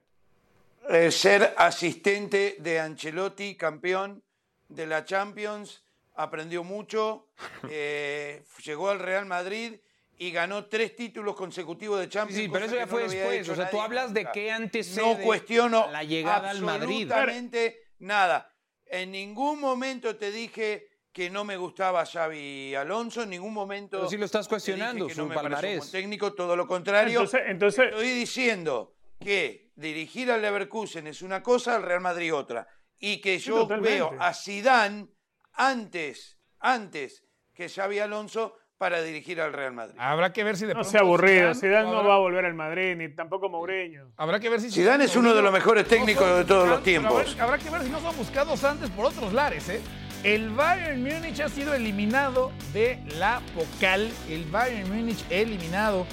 Eh, 0.89 1.11
ser 1.11 1.53
asistente 1.59 2.57
de 2.61 2.81
Ancelotti, 2.81 3.55
campeón 3.57 4.22
de 4.68 4.87
la 4.87 5.05
Champions, 5.05 5.85
aprendió 6.14 6.64
mucho, 6.64 7.29
eh, 7.70 8.43
llegó 8.64 8.89
al 8.89 9.01
Real 9.01 9.26
Madrid 9.26 9.74
y 10.19 10.33
ganó 10.33 10.66
tres 10.66 10.97
títulos 10.97 11.37
consecutivos 11.37 12.01
de 12.01 12.09
Champions. 12.09 12.43
Sí, 12.43 12.49
pero 12.49 12.66
eso 12.66 12.75
ya 12.75 12.87
fue 12.87 13.09
después. 13.09 13.49
O 13.49 13.55
sea, 13.55 13.71
tú 13.71 13.81
hablas 13.81 14.12
de 14.12 14.27
qué 14.33 14.51
antecede 14.51 15.07
no 15.07 15.23
cuestiono 15.23 15.91
la 15.91 16.03
llegada 16.03 16.51
al 16.51 16.61
Madrid. 16.61 17.11
Absolutamente 17.11 17.93
nada. 18.01 18.53
En 18.85 19.12
ningún 19.12 19.61
momento 19.61 20.16
te 20.16 20.33
dije 20.33 20.89
que 21.12 21.31
no 21.31 21.45
me 21.45 21.57
gustaba 21.57 22.05
Xavi 22.05 22.75
Alonso, 22.75 23.23
en 23.23 23.31
ningún 23.31 23.53
momento. 23.53 23.99
Pero 23.99 24.11
si 24.11 24.16
lo 24.16 24.25
estás 24.25 24.49
cuestionando, 24.49 25.09
su 25.09 25.29
palmarés. 25.29 25.91
técnico, 25.91 26.33
todo 26.35 26.57
lo 26.57 26.66
contrario. 26.66 27.25
Entonces, 27.47 27.87
Estoy 27.91 28.11
diciendo 28.11 28.97
que 29.21 29.71
dirigir 29.77 30.31
al 30.33 30.43
Leverkusen 30.43 31.07
es 31.07 31.23
una 31.23 31.43
cosa, 31.43 31.77
al 31.77 31.83
Real 31.83 32.01
Madrid 32.01 32.35
otra. 32.35 32.66
Y 32.99 33.21
que 33.21 33.39
yo 33.39 33.69
veo 33.69 34.16
a 34.19 34.35
Zidane 34.35 35.09
antes, 35.53 36.39
antes 36.59 37.25
que 37.55 37.69
Xavi 37.69 38.01
Alonso 38.01 38.55
para 38.79 39.03
dirigir 39.03 39.41
al 39.41 39.53
Real 39.53 39.72
Madrid. 39.72 39.97
Habrá 39.99 40.33
que 40.33 40.45
ver 40.45 40.57
si 40.57 40.64
de 40.64 40.72
No 40.72 40.85
sea 40.85 41.01
aburrido, 41.01 41.53
Zidane 41.55 41.91
no 41.91 42.05
va 42.05 42.14
a 42.14 42.18
volver 42.18 42.45
al 42.45 42.55
Madrid, 42.55 42.95
ni 42.97 43.09
tampoco 43.09 43.49
Mourinho. 43.49 44.12
Habrá 44.16 44.39
que 44.39 44.49
ver 44.49 44.61
si 44.61 44.70
Zidane 44.70 45.05
es 45.05 45.16
uno 45.16 45.35
de 45.35 45.43
los 45.43 45.53
mejores 45.53 45.87
técnicos 45.87 46.39
de 46.39 46.45
todos 46.45 46.68
los 46.68 46.83
tiempos. 46.83 47.37
habrá 47.41 47.59
que 47.59 47.68
ver 47.68 47.83
si 47.83 47.91
no 47.91 48.01
son 48.01 48.16
buscados 48.16 48.62
antes 48.64 48.89
por 48.91 49.07
otros 49.07 49.33
lares, 49.33 49.68
¿eh? 49.68 49.81
El 50.22 50.51
Bayern 50.51 51.03
Múnich 51.03 51.41
ha 51.41 51.49
sido 51.49 51.74
eliminado 51.74 52.51
de 52.72 52.99
la 53.18 53.41
Pocal. 53.55 54.11
El 54.29 54.45
Bayern 54.47 54.89
Múnich 54.89 55.24
eliminado 55.31 56.07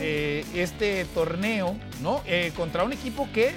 eh, 0.00 0.44
este 0.54 1.04
torneo, 1.14 1.76
¿no? 2.00 2.22
Eh, 2.26 2.52
contra 2.56 2.84
un 2.84 2.92
equipo 2.92 3.28
que, 3.32 3.52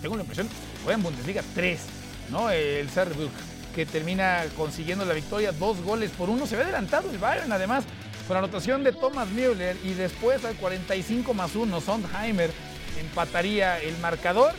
tengo 0.00 0.16
la 0.16 0.22
impresión, 0.22 0.48
fue 0.84 0.94
en 0.94 1.02
Bundesliga 1.02 1.42
3, 1.54 1.86
¿no? 2.30 2.50
El 2.50 2.88
Saarbrück 2.88 3.32
que 3.76 3.84
termina 3.84 4.42
consiguiendo 4.56 5.04
la 5.04 5.12
victoria, 5.12 5.52
dos 5.52 5.82
goles 5.82 6.10
por 6.10 6.30
uno. 6.30 6.46
Se 6.46 6.56
ve 6.56 6.62
adelantado 6.62 7.10
el 7.10 7.18
Bayern, 7.18 7.52
además, 7.52 7.84
con 8.26 8.38
anotación 8.38 8.82
de 8.82 8.92
Thomas 8.92 9.28
Müller 9.28 9.76
y 9.84 9.92
después 9.92 10.42
al 10.46 10.56
45 10.56 11.34
más 11.34 11.54
1, 11.54 11.82
Sondheimer 11.82 12.50
empataría 12.98 13.78
el 13.78 13.94
marcador. 13.98 14.54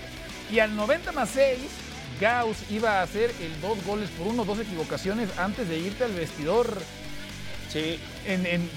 Y 0.51 0.59
al 0.59 0.75
90 0.75 1.11
más 1.13 1.29
6, 1.31 1.57
Gauss 2.21 2.57
iba 2.69 2.99
a 2.99 3.01
hacer 3.01 3.33
el 3.41 3.59
dos 3.59 3.83
goles 3.83 4.07
por 4.11 4.27
uno, 4.27 4.45
dos 4.45 4.59
equivocaciones 4.59 5.35
antes 5.39 5.67
de 5.67 5.79
irte 5.79 6.03
al 6.03 6.13
vestidor. 6.13 6.77
Sí. 7.69 7.99
En, 8.27 8.69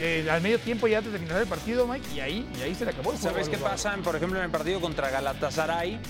eh, 0.00 0.26
al 0.28 0.40
medio 0.40 0.58
tiempo 0.58 0.88
y 0.88 0.94
antes 0.94 1.12
de 1.12 1.18
finalizar 1.18 1.42
el 1.42 1.48
partido, 1.48 1.86
Mike, 1.86 2.06
y 2.14 2.20
ahí, 2.20 2.48
y 2.58 2.62
ahí 2.62 2.74
se 2.74 2.86
le 2.86 2.92
acabó. 2.92 3.14
¿Sabes 3.18 3.50
qué 3.50 3.58
pasa, 3.58 3.94
por 4.02 4.16
ejemplo, 4.16 4.38
en 4.38 4.46
el 4.46 4.50
partido 4.50 4.80
contra 4.80 5.10
Galatasaray? 5.10 6.00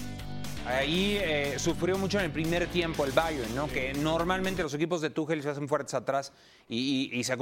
Ahí 0.66 1.18
eh, 1.20 1.58
sufrió 1.58 1.98
mucho 1.98 2.18
en 2.20 2.26
el 2.26 2.30
primer 2.30 2.68
tiempo 2.68 3.04
el 3.04 3.10
Bayern, 3.10 3.52
¿no? 3.54 3.66
Que 3.66 3.92
normalmente 3.94 4.62
los 4.62 4.72
equipos 4.74 5.00
de 5.00 5.10
Tuchel 5.10 5.42
se 5.42 5.50
hacen 5.50 5.68
fuertes 5.68 5.94
atrás 5.94 6.32
y, 6.68 7.22
se, 7.24 7.34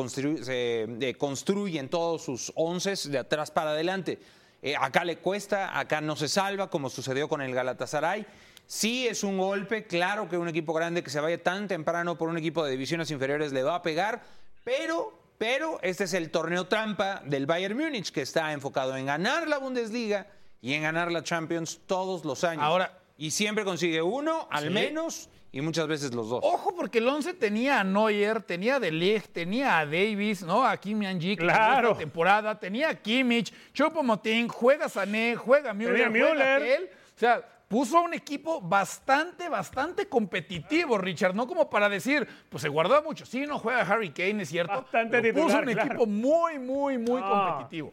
eh, 0.48 1.14
construyen 1.18 1.90
todos 1.90 2.24
sus 2.24 2.50
once 2.56 2.94
de 3.10 3.18
atrás 3.18 3.50
para 3.50 3.70
adelante. 3.70 4.18
Eh, 4.62 4.74
acá 4.74 5.04
le 5.04 5.18
cuesta, 5.18 5.78
acá 5.78 6.00
no 6.00 6.16
se 6.16 6.28
salva, 6.28 6.70
como 6.70 6.88
sucedió 6.88 7.28
con 7.28 7.42
el 7.42 7.54
Galatasaray. 7.54 8.26
Sí 8.66 9.06
es 9.06 9.22
un 9.22 9.36
golpe, 9.36 9.84
claro 9.84 10.28
que 10.28 10.38
un 10.38 10.48
equipo 10.48 10.72
grande 10.72 11.02
que 11.02 11.10
se 11.10 11.20
vaya 11.20 11.42
tan 11.42 11.68
temprano 11.68 12.16
por 12.16 12.28
un 12.28 12.38
equipo 12.38 12.64
de 12.64 12.70
divisiones 12.70 13.10
inferiores 13.10 13.52
le 13.52 13.62
va 13.62 13.74
a 13.74 13.82
pegar, 13.82 14.22
pero, 14.64 15.12
pero 15.36 15.78
este 15.82 16.04
es 16.04 16.14
el 16.14 16.30
torneo 16.30 16.68
trampa 16.68 17.20
del 17.26 17.46
Bayern 17.46 17.76
Múnich, 17.76 18.12
que 18.12 18.22
está 18.22 18.52
enfocado 18.52 18.96
en 18.96 19.06
ganar 19.06 19.46
la 19.46 19.58
Bundesliga 19.58 20.26
y 20.62 20.74
en 20.74 20.82
ganar 20.82 21.10
la 21.10 21.22
Champions 21.22 21.80
todos 21.86 22.24
los 22.24 22.44
años. 22.44 22.62
Ahora, 22.62 22.99
y 23.20 23.32
siempre 23.32 23.64
consigue 23.64 24.00
uno, 24.00 24.48
al 24.50 24.70
menos, 24.70 25.28
y 25.52 25.60
muchas 25.60 25.86
veces 25.86 26.14
los 26.14 26.30
dos. 26.30 26.40
Ojo, 26.42 26.74
porque 26.74 26.98
el 26.98 27.06
11 27.06 27.34
tenía 27.34 27.78
a 27.78 27.84
Neuer, 27.84 28.40
tenía 28.42 28.76
a 28.76 28.80
De 28.80 28.90
Ligt, 28.90 29.26
tenía 29.34 29.78
a 29.78 29.84
Davis, 29.84 30.42
¿no? 30.42 30.64
A 30.64 30.74
Kim 30.78 31.02
Yang 31.02 31.36
claro. 31.36 31.94
temporada, 31.96 32.58
tenía 32.58 32.88
a 32.88 32.94
Kimmich, 32.94 33.52
Chopomotín, 33.74 34.48
juega 34.48 34.88
Sané, 34.88 35.36
juega 35.36 35.74
Müller, 35.74 36.08
juega 36.08 36.56
Él. 36.56 36.88
O 37.14 37.18
sea, 37.18 37.46
puso 37.68 38.00
un 38.00 38.14
equipo 38.14 38.62
bastante, 38.62 39.50
bastante 39.50 40.08
competitivo, 40.08 40.96
Richard, 40.96 41.34
no 41.34 41.46
como 41.46 41.68
para 41.68 41.90
decir, 41.90 42.26
pues 42.48 42.62
se 42.62 42.70
guardó 42.70 43.02
mucho. 43.02 43.26
Sí, 43.26 43.44
no 43.46 43.58
juega 43.58 43.82
Harry 43.82 44.12
Kane, 44.12 44.44
es 44.44 44.48
cierto. 44.48 44.80
Bastante 44.80 45.20
pero 45.20 45.42
puso 45.42 45.58
un 45.58 45.68
equipo 45.68 46.06
muy, 46.06 46.58
muy, 46.58 46.96
muy 46.96 47.20
competitivo. 47.20 47.92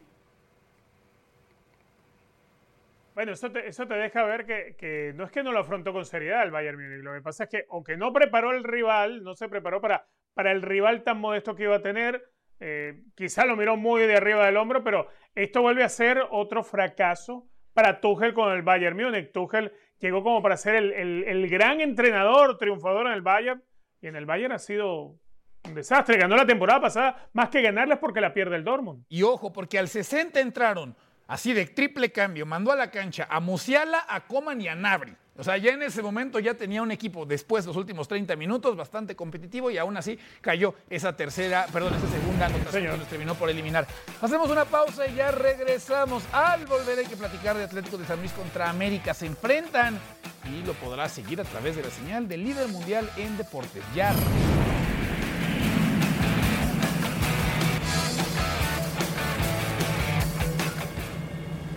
Bueno, 3.18 3.32
eso 3.32 3.51
te, 3.51 3.68
eso 3.68 3.88
te 3.88 3.95
deja 3.95 4.24
ver 4.26 4.45
que, 4.45 4.76
que 4.78 5.11
no 5.15 5.24
es 5.24 5.32
que 5.32 5.41
no 5.41 5.51
lo 5.51 5.57
afrontó 5.57 5.91
con 5.91 6.05
seriedad 6.05 6.43
el 6.43 6.51
Bayern 6.51 6.80
Múnich. 6.80 7.03
Lo 7.03 7.15
que 7.15 7.22
pasa 7.22 7.45
es 7.45 7.49
que, 7.49 7.65
aunque 7.72 7.97
no 7.97 8.13
preparó 8.13 8.51
el 8.51 8.63
rival, 8.63 9.24
no 9.24 9.34
se 9.34 9.49
preparó 9.49 9.82
para, 9.82 10.05
para 10.36 10.51
el 10.51 10.61
rival 10.61 11.01
tan 11.01 11.20
modesto 11.20 11.55
que 11.55 11.63
iba 11.63 11.78
a 11.78 11.82
tener, 11.82 12.24
eh, 12.59 13.01
quizá 13.15 13.47
lo 13.47 13.55
miró 13.55 13.76
muy 13.76 14.03
de 14.03 14.18
arriba 14.18 14.45
del 14.45 14.55
hombro, 14.55 14.84
pero 14.84 15.07
esto 15.34 15.63
vuelve 15.63 15.84
a 15.84 15.89
ser 15.89 16.28
otro 16.30 16.63
fracaso 16.63 17.47
para 17.74 18.01
Tuchel 18.01 18.36
con 18.36 18.51
el 18.53 18.61
Bayern 18.61 18.95
Múnich. 18.95 19.32
Tuchel 19.32 19.74
llegó 19.97 20.22
como 20.22 20.43
para 20.43 20.55
ser 20.55 20.76
el, 20.76 21.24
el, 21.24 21.49
gran 21.49 21.82
entrenador 21.82 22.59
triunfador 22.59 23.07
en 23.07 23.13
el 23.13 23.24
Bayern 23.24 23.63
y 23.99 24.09
en 24.09 24.15
el 24.15 24.28
Bayern 24.28 24.53
ha 24.53 24.59
sido 24.59 25.15
un 25.63 25.74
desastre. 25.74 26.20
Ganó 26.20 26.36
la 26.36 26.45
temporada 26.45 26.82
pasada, 26.82 27.30
más 27.34 27.49
que 27.49 27.63
ganarles 27.63 27.97
porque 27.97 28.22
la 28.22 28.32
pierde 28.32 28.57
el 28.57 28.63
Dortmund. 28.63 29.05
Y 29.09 29.24
ojo, 29.24 29.51
porque 29.51 29.80
al 29.80 29.88
60 29.88 30.39
entraron 30.39 30.95
así 31.28 31.53
de 31.53 31.65
triple 31.65 32.11
cambio, 32.11 32.45
mandó 32.45 32.71
a 32.71 32.75
la 32.75 32.91
cancha 32.91 33.28
a 33.30 33.39
Musiala, 33.39 34.05
a 34.07 34.25
Coman 34.28 34.61
y 34.61 34.67
a 34.67 34.75
Nabri. 34.75 35.15
O 35.39 35.43
sea, 35.43 35.55
ya 35.57 35.71
en 35.71 35.84
ese 35.84 36.01
momento 36.01 36.39
ya 36.39 36.55
tenía 36.55 36.82
un 36.82 36.91
equipo, 36.91 37.25
después 37.25 37.63
de 37.63 37.67
los 37.67 37.78
últimos 37.78 38.07
30 38.07 38.36
minutos, 38.36 38.75
bastante 38.75 39.15
competitivo 39.15 39.69
y 39.69 39.78
aún 39.78 39.95
así 39.95 40.17
cayó 40.41 40.73
esa 40.89 41.15
tercera, 41.15 41.67
perdón, 41.71 41.93
esa 41.93 42.07
segunda 42.07 42.47
anotación 42.47 42.84
que 42.86 42.97
nos 42.97 43.07
terminó 43.07 43.36
por 43.36 43.49
eliminar. 43.49 43.86
Hacemos 44.19 44.49
una 44.49 44.65
pausa 44.65 45.07
y 45.07 45.13
ya 45.13 45.30
regresamos. 45.30 46.23
Al 46.34 46.65
volver 46.65 46.97
hay 46.99 47.05
que 47.05 47.15
platicar 47.15 47.55
de 47.55 47.65
Atlético 47.65 47.99
de 47.99 48.05
San 48.05 48.19
Luis 48.19 48.32
contra 48.32 48.67
América. 48.67 49.13
Se 49.13 49.28
enfrentan 49.28 49.99
y 50.45 50.65
lo 50.65 50.73
podrá 50.73 51.07
seguir 51.07 51.39
a 51.39 51.43
través 51.43 51.75
de 51.75 51.84
la 51.84 51.91
señal 51.91 52.28
del 52.28 52.43
líder 52.43 52.67
mundial 52.69 53.07
en 53.17 53.38
deportes. 53.38 53.84
Ya 53.93 54.15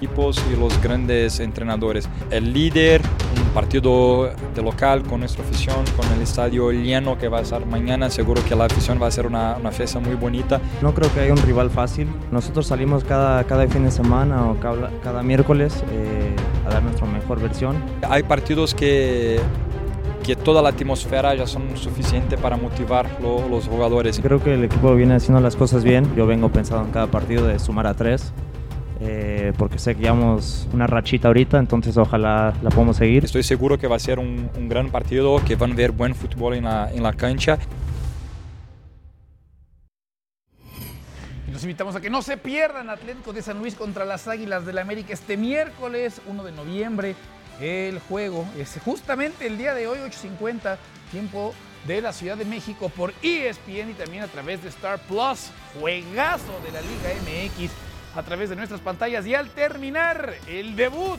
equipos 0.01 0.42
y 0.51 0.59
los 0.59 0.80
grandes 0.82 1.40
entrenadores. 1.40 2.09
El 2.30 2.53
líder, 2.55 3.03
un 3.36 3.51
partido 3.53 4.30
de 4.55 4.62
local 4.62 5.03
con 5.03 5.20
nuestra 5.20 5.44
afición, 5.44 5.84
con 5.96 6.11
el 6.12 6.22
estadio 6.22 6.72
lleno 6.72 7.18
que 7.18 7.28
va 7.28 7.40
a 7.40 7.44
ser 7.44 7.66
mañana, 7.66 8.09
seguro 8.09 8.42
que 8.48 8.57
la 8.57 8.64
afición 8.64 9.01
va 9.01 9.09
a 9.09 9.11
ser 9.11 9.26
una, 9.26 9.57
una 9.57 9.70
fiesta 9.70 10.01
muy 10.01 10.14
bonita. 10.14 10.61
No 10.80 10.94
creo 10.94 11.12
que 11.12 11.20
haya 11.20 11.32
un 11.32 11.42
rival 11.42 11.68
fácil. 11.70 12.09
Nosotros 12.32 12.66
salimos 12.66 13.05
cada, 13.05 13.44
cada 13.44 13.68
fin 13.68 13.84
de 13.84 13.90
semana 13.90 14.51
o 14.51 14.59
cada, 14.59 14.90
cada 15.03 15.22
miércoles 15.22 15.84
eh, 15.92 16.34
a 16.66 16.70
dar 16.70 16.82
nuestra 16.82 17.07
mejor 17.07 17.40
versión. 17.40 17.76
Hay 18.09 18.22
partidos 18.22 18.74
que 18.74 19.40
que 20.22 20.36
toda 20.36 20.61
la 20.61 20.68
atmósfera 20.68 21.34
ya 21.34 21.46
son 21.46 21.78
suficiente 21.78 22.36
para 22.36 22.59
motivar 22.59 23.09
lo, 23.22 23.48
los 23.48 23.66
jugadores. 23.66 24.20
Creo 24.20 24.42
que 24.42 24.53
el 24.53 24.64
equipo 24.64 24.94
viene 24.94 25.14
haciendo 25.14 25.40
las 25.40 25.57
cosas 25.57 25.82
bien. 25.82 26.14
Yo 26.14 26.26
vengo 26.26 26.51
pensando 26.51 26.84
en 26.84 26.92
cada 26.92 27.07
partido 27.07 27.46
de 27.46 27.59
sumar 27.59 27.86
a 27.86 27.94
tres. 27.94 28.30
Eh, 29.03 29.55
porque 29.57 29.78
sé 29.78 29.94
que 29.94 30.03
llevamos 30.03 30.68
una 30.74 30.86
rachita 30.86 31.28
ahorita, 31.28 31.59
entonces 31.59 31.96
ojalá 31.96 32.53
la 32.62 32.70
podamos 32.70 32.98
seguir. 32.98 33.24
Estoy 33.24 33.42
seguro 33.42 33.78
que 33.78 33.86
va 33.86 33.96
a 33.96 33.98
ser 33.98 34.18
un, 34.18 34.51
un 34.55 34.68
gran 34.68 34.90
partido, 34.90 35.42
que 35.42 35.57
van 35.57 35.72
a 35.72 35.74
ver 35.74 35.92
buen 35.92 36.14
fútbol 36.14 36.55
en 36.55 36.64
la, 36.64 36.90
en 36.92 37.03
la 37.03 37.14
cancha. 37.14 37.59
Y 41.48 41.51
los 41.51 41.62
invitamos 41.62 41.96
a 41.96 42.01
que 42.03 42.11
no 42.11 42.20
se 42.20 42.36
pierdan 42.36 42.90
Atlético 42.90 43.32
de 43.32 43.40
San 43.40 43.59
Luis 43.59 43.74
contra 43.74 44.05
las 44.05 44.28
Águilas 44.28 44.66
del 44.66 44.74
la 44.74 44.82
América 44.82 45.14
este 45.14 45.38
miércoles 45.38 46.20
1 46.26 46.44
de 46.44 46.53
noviembre. 46.53 47.14
El 47.59 48.01
juego 48.01 48.44
es 48.59 48.78
justamente 48.84 49.46
el 49.46 49.57
día 49.57 49.74
de 49.74 49.86
hoy, 49.86 49.98
8.50, 49.98 50.76
tiempo 51.11 51.55
de 51.86 52.03
la 52.03 52.12
Ciudad 52.12 52.36
de 52.36 52.44
México 52.44 52.90
por 52.90 53.14
ESPN 53.22 53.90
y 53.90 53.94
también 53.94 54.22
a 54.22 54.28
través 54.28 54.62
de 54.62 54.68
Star 54.68 54.98
Plus. 55.01 55.51
Juegazo 55.78 56.61
de 56.64 56.72
la 56.72 56.80
Liga 56.82 57.11
MX 57.24 57.70
a 58.14 58.22
través 58.22 58.50
de 58.50 58.56
nuestras 58.56 58.80
pantallas. 58.80 59.26
Y 59.26 59.34
al 59.34 59.50
terminar 59.50 60.34
el 60.46 60.76
debut 60.76 61.18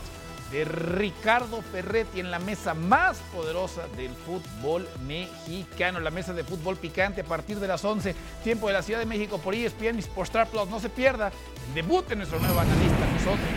de 0.51 0.65
Ricardo 0.65 1.61
Ferretti 1.61 2.19
en 2.19 2.29
la 2.29 2.39
mesa 2.39 2.73
más 2.73 3.17
poderosa 3.33 3.87
del 3.95 4.11
fútbol 4.11 4.87
mexicano, 5.07 5.99
la 5.99 6.11
mesa 6.11 6.33
de 6.33 6.43
fútbol 6.43 6.75
picante 6.75 7.21
a 7.21 7.23
partir 7.23 7.59
de 7.59 7.67
las 7.67 7.85
11, 7.85 8.13
tiempo 8.43 8.67
de 8.67 8.73
la 8.73 8.81
Ciudad 8.81 8.99
de 8.99 9.05
México 9.05 9.37
por 9.37 9.55
ESPN 9.55 9.99
y 9.99 10.01
por 10.01 10.25
Star 10.25 10.49
Plus. 10.49 10.69
No 10.69 10.79
se 10.79 10.89
pierda 10.89 11.31
el 11.67 11.73
debut 11.73 12.05
de 12.07 12.17
nuestro 12.17 12.39
nuevo 12.39 12.59
analista, 12.59 13.05
nosotros. 13.13 13.47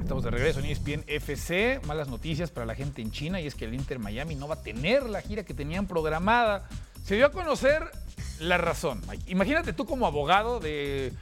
Estamos 0.00 0.24
de 0.24 0.30
regreso 0.30 0.60
en 0.60 0.66
ESPN 0.66 1.04
FC. 1.06 1.80
Malas 1.86 2.08
noticias 2.08 2.50
para 2.50 2.66
la 2.66 2.74
gente 2.74 3.00
en 3.00 3.10
China 3.10 3.40
y 3.40 3.46
es 3.46 3.54
que 3.54 3.64
el 3.64 3.72
Inter 3.72 3.98
Miami 3.98 4.34
no 4.34 4.46
va 4.48 4.56
a 4.56 4.62
tener 4.62 5.08
la 5.08 5.22
gira 5.22 5.42
que 5.42 5.54
tenían 5.54 5.86
programada. 5.86 6.68
Se 7.02 7.14
dio 7.14 7.24
a 7.24 7.30
conocer 7.30 7.90
la 8.38 8.58
razón. 8.58 9.00
Imagínate 9.26 9.72
tú 9.72 9.86
como 9.86 10.06
abogado 10.06 10.60
de 10.60 11.12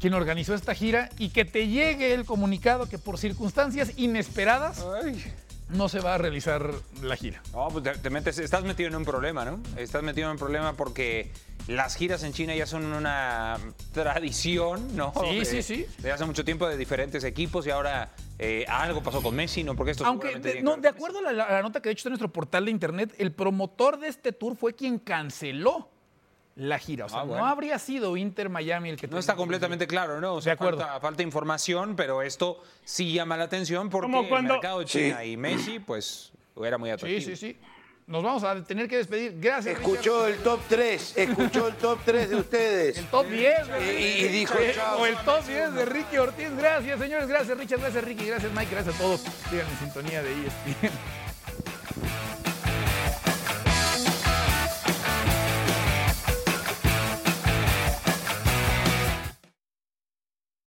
quien 0.00 0.14
organizó 0.14 0.54
esta 0.54 0.74
gira 0.74 1.08
y 1.18 1.30
que 1.30 1.44
te 1.44 1.68
llegue 1.68 2.12
el 2.14 2.24
comunicado 2.24 2.88
que 2.88 2.98
por 2.98 3.18
circunstancias 3.18 3.92
inesperadas 3.96 4.84
Ay. 5.04 5.22
no 5.68 5.88
se 5.88 6.00
va 6.00 6.14
a 6.14 6.18
realizar 6.18 6.70
la 7.02 7.16
gira. 7.16 7.42
No, 7.52 7.68
pues 7.68 7.84
te, 7.84 7.90
te 7.96 8.10
metes, 8.10 8.38
estás 8.38 8.64
metido 8.64 8.88
en 8.88 8.96
un 8.96 9.04
problema, 9.04 9.44
¿no? 9.44 9.60
Estás 9.76 10.02
metido 10.02 10.26
en 10.28 10.32
un 10.32 10.38
problema 10.38 10.72
porque 10.74 11.30
las 11.68 11.94
giras 11.94 12.24
en 12.24 12.32
China 12.32 12.54
ya 12.56 12.66
son 12.66 12.92
una 12.92 13.56
tradición, 13.92 14.96
¿no? 14.96 15.12
Sí, 15.30 15.38
De- 15.38 15.44
sí, 15.44 15.62
sí. 15.62 15.86
De 15.98 16.10
hace 16.10 16.24
mucho 16.24 16.44
tiempo 16.44 16.66
de 16.68 16.76
diferentes 16.76 17.22
equipos 17.24 17.66
y 17.66 17.70
ahora 17.70 18.10
eh, 18.38 18.64
algo 18.68 19.02
pasó 19.02 19.22
con 19.22 19.34
Messi, 19.36 19.62
¿no? 19.62 19.76
Porque 19.76 19.92
esto 19.92 20.04
Aunque, 20.04 20.38
de, 20.40 20.62
no, 20.62 20.76
de 20.76 20.88
acuerdo 20.88 21.20
a 21.20 21.32
la, 21.32 21.44
a 21.44 21.52
la 21.52 21.62
nota 21.62 21.80
que 21.80 21.88
de 21.88 21.92
hecho 21.92 22.00
está 22.00 22.08
en 22.08 22.12
nuestro 22.14 22.32
portal 22.32 22.64
de 22.64 22.70
internet, 22.72 23.14
el 23.18 23.32
promotor 23.32 24.00
de 24.00 24.08
este 24.08 24.32
tour 24.32 24.56
fue 24.56 24.74
quien 24.74 24.98
canceló 24.98 25.88
la 26.56 26.78
gira. 26.78 27.06
O 27.06 27.08
sea, 27.08 27.20
Ah, 27.20 27.24
bueno. 27.24 27.42
no 27.44 27.48
habría 27.48 27.78
sido 27.78 28.16
Inter 28.16 28.48
Miami 28.48 28.90
el 28.90 28.96
que 28.96 29.06
No 29.08 29.18
está 29.18 29.34
completamente 29.36 29.86
claro, 29.86 30.20
¿no? 30.20 30.34
O 30.34 30.40
sea, 30.42 30.50
De 30.50 30.54
acuerdo. 30.54 30.80
Falta, 30.80 31.00
falta 31.00 31.22
información, 31.22 31.96
pero 31.96 32.20
esto 32.22 32.62
sí 32.84 33.12
llama 33.12 33.36
la 33.36 33.44
atención 33.44 33.88
porque 33.88 34.10
Como 34.12 34.28
cuando- 34.28 34.54
el 34.54 34.58
mercado 34.60 34.78
de 34.80 34.84
China 34.84 35.18
Sí. 35.22 35.30
y 35.30 35.36
Messi, 35.36 35.78
pues, 35.78 36.32
era 36.62 36.76
muy 36.78 36.90
atractivo. 36.90 37.20
Sí, 37.20 37.36
sí, 37.36 37.36
sí. 37.36 37.58
Nos 38.04 38.22
vamos 38.24 38.42
a 38.42 38.62
tener 38.64 38.88
que 38.88 38.96
despedir. 38.96 39.36
Gracias. 39.40 39.76
Escuchó 39.78 40.26
el 40.26 40.36
top 40.38 40.60
3, 40.68 41.14
escuchó 41.16 41.68
el 41.68 41.76
top 41.76 42.00
3 42.04 42.28
de 42.28 42.36
ustedes. 42.36 42.98
El 42.98 43.06
top 43.06 43.26
10. 43.28 43.68
¿verdad? 43.68 43.86
Y- 43.90 44.24
y 44.24 44.28
dijo, 44.28 44.58
Eh, 44.58 44.72
chao. 44.74 45.00
O 45.00 45.06
el 45.06 45.16
top 45.18 45.46
10 45.46 45.72
de 45.72 45.84
Ricky 45.86 46.18
Ortiz. 46.18 46.50
Gracias, 46.56 46.98
señores. 47.00 47.28
Gracias, 47.28 47.56
Richard. 47.56 47.80
Gracias, 47.80 48.04
Ricky. 48.04 48.26
Gracias, 48.26 48.52
Mike. 48.52 48.72
Gracias 48.74 48.96
a 48.96 48.98
todos. 48.98 49.20
Sigan 49.48 49.66
en 49.70 49.78
sintonía 49.78 50.20
de 50.22 50.32
ESPN. 50.32 50.90